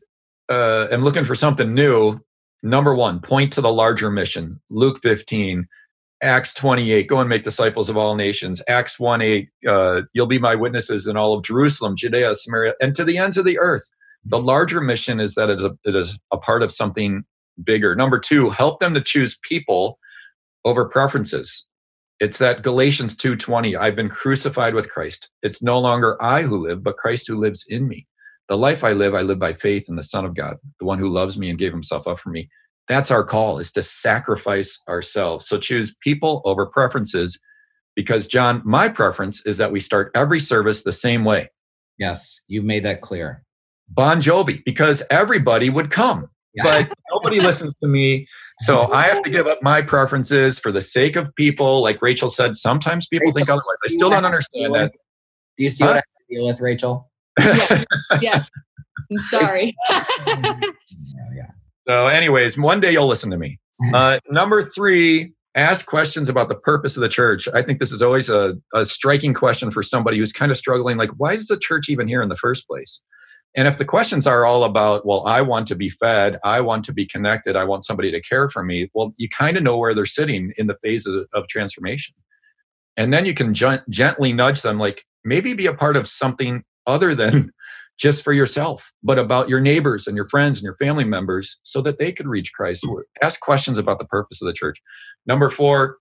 uh, 0.48 0.88
am 0.90 1.02
looking 1.02 1.24
for 1.24 1.34
something 1.34 1.72
new. 1.72 2.20
Number 2.64 2.94
one, 2.94 3.20
point 3.20 3.52
to 3.54 3.60
the 3.60 3.72
larger 3.72 4.10
mission. 4.10 4.60
Luke 4.68 5.00
15, 5.02 5.66
Acts 6.22 6.54
28, 6.54 7.08
go 7.08 7.18
and 7.18 7.28
make 7.28 7.42
disciples 7.42 7.90
of 7.90 7.96
all 7.96 8.14
nations. 8.14 8.62
Acts 8.68 8.98
1 8.98 9.20
8, 9.20 9.48
uh, 9.66 10.02
you'll 10.14 10.26
be 10.26 10.38
my 10.38 10.54
witnesses 10.54 11.08
in 11.08 11.16
all 11.16 11.34
of 11.34 11.42
Jerusalem, 11.42 11.96
Judea, 11.96 12.36
Samaria, 12.36 12.74
and 12.80 12.94
to 12.94 13.04
the 13.04 13.18
ends 13.18 13.36
of 13.36 13.44
the 13.44 13.58
earth. 13.58 13.90
The 14.24 14.40
larger 14.40 14.80
mission 14.80 15.18
is 15.18 15.34
that 15.34 15.50
it 15.50 15.58
is 15.58 15.64
a, 15.64 15.76
it 15.84 15.96
is 15.96 16.16
a 16.32 16.38
part 16.38 16.62
of 16.62 16.70
something 16.70 17.24
bigger. 17.62 17.96
Number 17.96 18.20
two, 18.20 18.50
help 18.50 18.78
them 18.78 18.94
to 18.94 19.00
choose 19.00 19.36
people 19.42 19.98
over 20.64 20.88
preferences. 20.88 21.66
It's 22.20 22.38
that 22.38 22.62
Galatians 22.62 23.16
2:20, 23.16 23.76
I've 23.76 23.96
been 23.96 24.08
crucified 24.08 24.74
with 24.74 24.88
Christ. 24.88 25.28
It's 25.42 25.60
no 25.60 25.76
longer 25.80 26.22
I 26.22 26.42
who 26.42 26.56
live, 26.56 26.84
but 26.84 26.96
Christ 26.96 27.26
who 27.26 27.34
lives 27.34 27.64
in 27.68 27.88
me. 27.88 28.06
The 28.46 28.56
life 28.56 28.84
I 28.84 28.92
live, 28.92 29.12
I 29.14 29.22
live 29.22 29.40
by 29.40 29.54
faith 29.54 29.88
in 29.88 29.96
the 29.96 30.04
Son 30.04 30.24
of 30.24 30.36
God, 30.36 30.58
the 30.78 30.86
one 30.86 31.00
who 31.00 31.08
loves 31.08 31.36
me 31.36 31.50
and 31.50 31.58
gave 31.58 31.72
himself 31.72 32.06
up 32.06 32.20
for 32.20 32.30
me 32.30 32.48
that's 32.88 33.10
our 33.10 33.24
call 33.24 33.58
is 33.58 33.70
to 33.72 33.82
sacrifice 33.82 34.78
ourselves. 34.88 35.46
So 35.46 35.58
choose 35.58 35.94
people 36.02 36.42
over 36.44 36.66
preferences 36.66 37.38
because 37.94 38.26
john 38.26 38.62
my 38.64 38.88
preference 38.88 39.44
is 39.44 39.58
that 39.58 39.72
we 39.72 39.80
start 39.80 40.10
every 40.14 40.40
service 40.40 40.82
the 40.82 40.92
same 40.92 41.24
way. 41.24 41.50
Yes 41.98 42.40
you've 42.46 42.64
made 42.64 42.84
that 42.84 43.00
clear. 43.00 43.44
Bon 43.88 44.20
jovi 44.20 44.64
because 44.64 45.02
everybody 45.10 45.70
would 45.70 45.90
come 45.90 46.28
yeah. 46.54 46.62
but 46.64 46.92
nobody 47.12 47.40
listens 47.48 47.74
to 47.82 47.88
me. 47.88 48.26
So 48.60 48.90
i 48.92 49.02
have 49.02 49.22
to 49.22 49.30
give 49.30 49.46
up 49.46 49.62
my 49.62 49.82
preferences 49.82 50.58
for 50.58 50.72
the 50.72 50.80
sake 50.82 51.16
of 51.16 51.34
people. 51.34 51.82
Like 51.82 52.00
rachel 52.02 52.28
said 52.28 52.56
sometimes 52.56 53.06
people 53.06 53.26
rachel, 53.26 53.36
think 53.36 53.50
otherwise. 53.50 53.78
I 53.84 53.88
still 53.88 54.10
don't 54.10 54.24
understand 54.24 54.74
that. 54.74 54.92
Do 55.58 55.64
you 55.64 55.68
see 55.68 55.84
huh? 55.84 55.90
what 55.90 55.94
i 55.94 55.96
have 55.96 56.04
to 56.04 56.34
deal 56.34 56.46
with 56.46 56.60
rachel? 56.60 57.10
Yes, 57.38 57.84
yes. 58.20 58.50
i'm 59.10 59.18
sorry. 59.30 59.74
yeah, 59.90 60.04
yeah. 60.26 60.62
So, 61.86 62.06
anyways, 62.06 62.58
one 62.58 62.80
day 62.80 62.92
you'll 62.92 63.08
listen 63.08 63.30
to 63.30 63.38
me. 63.38 63.58
Uh, 63.92 64.20
number 64.30 64.62
three, 64.62 65.32
ask 65.56 65.86
questions 65.86 66.28
about 66.28 66.48
the 66.48 66.54
purpose 66.54 66.96
of 66.96 67.00
the 67.00 67.08
church. 67.08 67.48
I 67.52 67.62
think 67.62 67.80
this 67.80 67.90
is 67.90 68.00
always 68.00 68.28
a, 68.28 68.56
a 68.72 68.84
striking 68.84 69.34
question 69.34 69.72
for 69.72 69.82
somebody 69.82 70.18
who's 70.18 70.32
kind 70.32 70.52
of 70.52 70.58
struggling 70.58 70.96
like, 70.96 71.10
why 71.16 71.32
is 71.32 71.48
the 71.48 71.58
church 71.58 71.88
even 71.88 72.06
here 72.06 72.22
in 72.22 72.28
the 72.28 72.36
first 72.36 72.68
place? 72.68 73.02
And 73.54 73.68
if 73.68 73.76
the 73.76 73.84
questions 73.84 74.26
are 74.26 74.46
all 74.46 74.64
about, 74.64 75.04
well, 75.04 75.26
I 75.26 75.42
want 75.42 75.66
to 75.68 75.74
be 75.74 75.90
fed, 75.90 76.38
I 76.42 76.60
want 76.60 76.84
to 76.84 76.92
be 76.92 77.04
connected, 77.04 77.54
I 77.54 77.64
want 77.64 77.84
somebody 77.84 78.10
to 78.10 78.20
care 78.20 78.48
for 78.48 78.62
me, 78.62 78.88
well, 78.94 79.14
you 79.18 79.28
kind 79.28 79.56
of 79.56 79.62
know 79.62 79.76
where 79.76 79.94
they're 79.94 80.06
sitting 80.06 80.52
in 80.56 80.68
the 80.68 80.78
phase 80.82 81.06
of, 81.06 81.26
of 81.34 81.48
transformation. 81.48 82.14
And 82.96 83.12
then 83.12 83.26
you 83.26 83.34
can 83.34 83.52
gently 83.54 84.32
nudge 84.32 84.62
them, 84.62 84.78
like 84.78 85.04
maybe 85.24 85.52
be 85.52 85.66
a 85.66 85.74
part 85.74 85.96
of 85.96 86.08
something 86.08 86.62
other 86.86 87.14
than 87.14 87.50
just 88.02 88.24
for 88.24 88.32
yourself, 88.32 88.90
but 89.04 89.16
about 89.16 89.48
your 89.48 89.60
neighbors 89.60 90.08
and 90.08 90.16
your 90.16 90.26
friends 90.26 90.58
and 90.58 90.64
your 90.64 90.74
family 90.74 91.04
members 91.04 91.60
so 91.62 91.80
that 91.80 92.00
they 92.00 92.10
could 92.10 92.26
reach 92.26 92.52
Christ. 92.52 92.84
Ask 93.22 93.38
questions 93.38 93.78
about 93.78 94.00
the 94.00 94.04
purpose 94.04 94.42
of 94.42 94.46
the 94.46 94.52
church. 94.52 94.76
Number 95.24 95.48
four, 95.48 95.98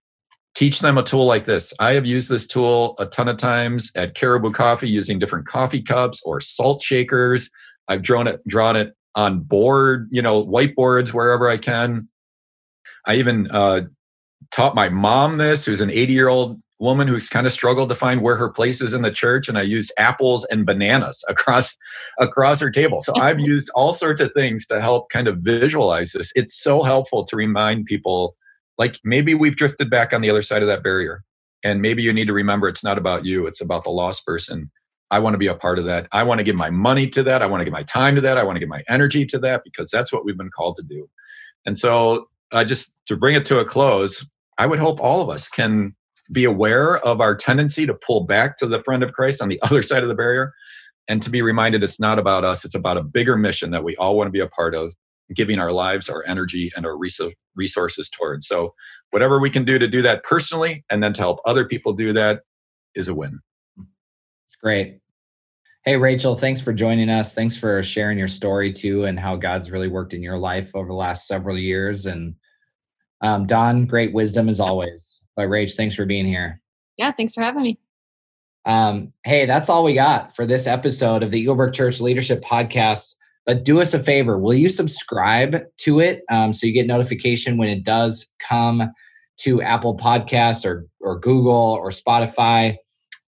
teach 0.56 0.80
them 0.80 0.98
a 0.98 1.04
tool 1.04 1.28
like 1.28 1.46
this. 1.46 1.76
I 1.80 1.92
have 1.92 2.08
used 2.08 2.28
this 2.28 2.48
tool 2.48 2.96
a 2.98 3.06
ton 3.06 3.28
of 3.28 3.38
times 3.38 3.92
at 3.96 4.16
Caribou 4.16 4.52
Coffee 4.52 4.90
using 4.90 5.20
different 5.20 5.46
coffee 5.46 5.84
cups 5.84 6.24
or 6.26 6.40
salt 6.40 6.82
shakers. 6.82 7.52
I've 7.88 8.02
drawn 8.02 8.26
it, 8.26 8.42
drawn 8.48 8.76
it 8.76 8.94
on 9.14 9.42
board, 9.42 10.08
you 10.10 10.24
know, 10.24 10.44
whiteboards 10.44 11.14
wherever 11.14 11.48
I 11.48 11.58
can. 11.58 12.10
I 13.06 13.18
even 13.18 13.48
uh, 13.52 13.82
taught 14.50 14.74
my 14.74 14.90
mom 14.90 15.38
this, 15.38 15.66
who's 15.66 15.82
an 15.82 15.92
80 15.92 16.14
year 16.14 16.30
old 16.30 16.60
woman 16.82 17.08
who's 17.08 17.30
kind 17.30 17.46
of 17.46 17.54
struggled 17.54 17.88
to 17.90 17.96
find 17.96 18.22
where 18.22 18.36
her 18.36 18.50
place 18.50 18.82
is 18.82 18.92
in 18.92 19.04
the 19.04 19.12
church 19.12 19.48
and 19.48 19.58
i 19.58 19.62
used 19.62 19.92
apples 19.98 20.46
and 20.46 20.66
bananas 20.66 21.24
across 21.30 21.78
across 22.20 22.60
her 22.60 22.70
table. 22.70 23.00
So 23.02 23.14
i've 23.16 23.40
used 23.54 23.70
all 23.76 23.94
sorts 23.94 24.20
of 24.20 24.32
things 24.34 24.66
to 24.68 24.82
help 24.82 25.10
kind 25.10 25.28
of 25.28 25.38
visualize 25.38 26.12
this. 26.12 26.32
It's 26.36 26.56
so 26.56 26.84
helpful 26.84 27.24
to 27.26 27.36
remind 27.36 27.86
people 27.86 28.36
like 28.78 29.00
maybe 29.04 29.34
we've 29.34 29.56
drifted 29.56 29.90
back 29.90 30.12
on 30.12 30.22
the 30.22 30.30
other 30.30 30.42
side 30.42 30.64
of 30.64 30.68
that 30.68 30.84
barrier 30.84 31.24
and 31.64 31.82
maybe 31.82 32.02
you 32.02 32.12
need 32.12 32.28
to 32.28 32.34
remember 32.34 32.68
it's 32.68 32.84
not 32.84 32.98
about 32.98 33.26
you 33.26 33.48
it's 33.48 33.62
about 33.62 33.84
the 33.84 33.92
lost 33.92 34.26
person. 34.26 34.72
I 35.12 35.20
want 35.20 35.34
to 35.34 35.38
be 35.38 35.48
a 35.48 35.56
part 35.56 35.78
of 35.78 35.84
that. 35.86 36.08
I 36.14 36.24
want 36.24 36.40
to 36.40 36.44
give 36.44 36.56
my 36.56 36.70
money 36.70 37.06
to 37.10 37.22
that. 37.24 37.42
I 37.42 37.46
want 37.46 37.60
to 37.60 37.66
give 37.66 37.74
my 37.74 37.84
time 37.84 38.16
to 38.16 38.22
that. 38.22 38.38
I 38.38 38.44
want 38.44 38.56
to 38.56 38.62
give 38.62 38.70
my 38.70 38.82
energy 38.88 39.26
to 39.26 39.40
that 39.40 39.62
because 39.66 39.92
that's 39.92 40.14
what 40.14 40.24
we've 40.24 40.38
been 40.38 40.50
called 40.50 40.78
to 40.78 40.84
do. 40.84 41.10
And 41.66 41.78
so 41.78 42.30
uh, 42.52 42.64
just 42.64 42.96
to 43.08 43.16
bring 43.16 43.36
it 43.36 43.46
to 43.46 43.60
a 43.60 43.66
close 43.66 44.26
i 44.58 44.66
would 44.66 44.80
hope 44.80 45.00
all 45.00 45.22
of 45.22 45.30
us 45.30 45.48
can 45.48 45.96
be 46.32 46.46
aware 46.46 46.98
of 47.00 47.22
our 47.22 47.36
tendency 47.36 47.86
to 47.86 47.94
pull 47.94 48.22
back 48.22 48.58
to 48.58 48.68
the 48.68 48.82
friend 48.84 49.04
of 49.04 49.14
Christ 49.14 49.42
on 49.42 49.50
the 49.50 49.62
other 49.64 49.84
side 49.84 50.04
of 50.04 50.10
the 50.10 50.16
barrier 50.16 50.54
and 51.08 51.22
to 51.24 51.30
be 51.30 51.42
reminded 51.42 51.84
it's 51.84 52.00
not 52.00 52.20
about 52.20 52.46
us, 52.46 52.64
it's 52.64 52.76
about 52.76 52.98
a 52.98 53.04
bigger 53.04 53.36
mission 53.36 53.72
that 53.72 53.84
we 53.84 53.96
all 53.98 54.16
want 54.16 54.28
to 54.28 54.32
be 54.32 54.40
a 54.40 54.48
part 54.48 54.76
of, 54.76 54.94
giving 55.36 55.60
our 55.60 55.72
lives, 55.72 56.10
our 56.10 56.24
energy, 56.28 56.72
and 56.76 56.86
our 56.86 56.98
resources 56.98 58.10
towards. 58.10 58.48
So, 58.48 58.74
whatever 59.12 59.40
we 59.40 59.50
can 59.50 59.66
do 59.66 59.78
to 59.78 59.88
do 59.88 60.02
that 60.04 60.24
personally 60.24 60.86
and 60.90 61.04
then 61.04 61.14
to 61.14 61.22
help 61.22 61.40
other 61.46 61.66
people 61.66 61.94
do 61.94 62.14
that 62.14 62.42
is 62.96 63.08
a 63.08 63.14
win. 63.14 63.40
It's 63.78 64.56
great. 64.62 65.00
Hey, 65.84 65.98
Rachel, 65.98 66.36
thanks 66.36 66.62
for 66.62 66.74
joining 66.74 67.10
us. 67.10 67.34
Thanks 67.34 67.58
for 67.58 67.82
sharing 67.82 68.18
your 68.18 68.28
story 68.28 68.72
too 68.72 69.06
and 69.06 69.20
how 69.20 69.36
God's 69.36 69.72
really 69.72 69.88
worked 69.88 70.14
in 70.14 70.22
your 70.22 70.38
life 70.38 70.76
over 70.76 70.88
the 70.88 70.94
last 70.94 71.28
several 71.28 71.58
years. 71.58 72.06
And 72.06 72.36
um, 73.22 73.48
Don, 73.48 73.86
great 73.86 74.14
wisdom 74.14 74.48
as 74.48 74.60
always. 74.60 75.21
But 75.36 75.48
Rage, 75.48 75.76
thanks 75.76 75.96
for 75.96 76.06
being 76.06 76.26
here. 76.26 76.62
Yeah, 76.98 77.12
thanks 77.12 77.34
for 77.34 77.42
having 77.42 77.64
me. 77.64 77.80
Um, 78.66 79.14
hey, 79.24 79.46
that's 79.46 79.70
all 79.70 79.84
we 79.84 79.94
got 79.94 80.36
for 80.36 80.46
this 80.46 80.68
episode 80.68 81.24
of 81.24 81.32
the 81.32 81.40
Eagle 81.40 81.56
Brook 81.56 81.74
Church 81.74 82.00
Leadership 82.00 82.44
Podcast. 82.44 83.16
But 83.46 83.64
do 83.66 83.82
us 83.82 83.94
a 83.94 84.00
favor, 84.00 84.38
will 84.38 84.54
you 84.54 84.70
subscribe 84.70 85.64
to 85.78 86.00
it 86.00 86.24
um, 86.30 86.54
so 86.54 86.68
you 86.68 86.74
get 86.74 86.86
notification 86.86 87.58
when 87.58 87.70
it 87.70 87.84
does 87.84 88.30
come 88.48 88.92
to 89.38 89.62
Apple 89.62 89.98
Podcasts 89.98 90.64
or 90.64 90.88
or 91.00 91.20
Google 91.20 91.52
or 91.54 91.90
Spotify? 91.90 92.78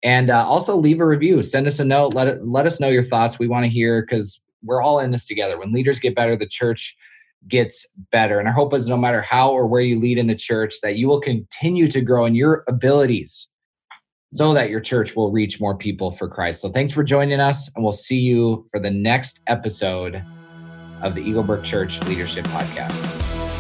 And 0.04 0.30
uh, 0.30 0.46
also 0.46 0.76
leave 0.76 1.00
a 1.00 1.08
review. 1.08 1.42
Send 1.42 1.66
us 1.66 1.80
a 1.80 1.86
note. 1.86 2.14
Let 2.14 2.28
it, 2.28 2.46
let 2.46 2.68
us 2.68 2.80
know 2.80 2.90
your 2.90 3.04
thoughts. 3.04 3.40
We 3.40 3.48
want 3.48 3.64
to 3.64 3.70
hear 3.70 4.02
because 4.02 4.40
we're 4.62 4.82
all 4.82 5.00
in 5.00 5.12
this 5.12 5.26
together. 5.26 5.58
When 5.58 5.72
leaders 5.72 6.00
get 6.00 6.14
better, 6.14 6.36
the 6.36 6.46
church 6.46 6.96
gets 7.48 7.86
better. 8.12 8.40
And 8.40 8.48
our 8.48 8.54
hope 8.54 8.74
is 8.74 8.88
no 8.88 8.98
matter 8.98 9.22
how 9.22 9.52
or 9.52 9.68
where 9.68 9.82
you 9.82 10.00
lead 10.00 10.18
in 10.18 10.28
the 10.28 10.36
church, 10.36 10.76
that 10.84 10.98
you 10.98 11.08
will 11.08 11.22
continue 11.22 11.88
to 11.88 12.02
grow 12.02 12.26
in 12.26 12.36
your 12.36 12.64
abilities 12.68 13.50
so 14.36 14.54
that 14.54 14.70
your 14.70 14.80
church 14.80 15.16
will 15.16 15.32
reach 15.32 15.60
more 15.60 15.78
people 15.78 16.10
for 16.10 16.28
Christ. 16.28 16.62
So 16.62 16.70
thanks 16.70 16.92
for 16.92 17.04
joining 17.04 17.40
us, 17.40 17.72
and 17.76 17.84
we'll 17.84 17.94
see 17.94 18.18
you 18.18 18.66
for 18.72 18.80
the 18.80 18.90
next 18.90 19.42
episode 19.48 20.24
of 21.02 21.16
the 21.16 21.22
Eagle 21.22 21.44
Brook 21.44 21.64
Church 21.64 22.02
Leadership 22.04 22.46
Podcast. 22.46 23.53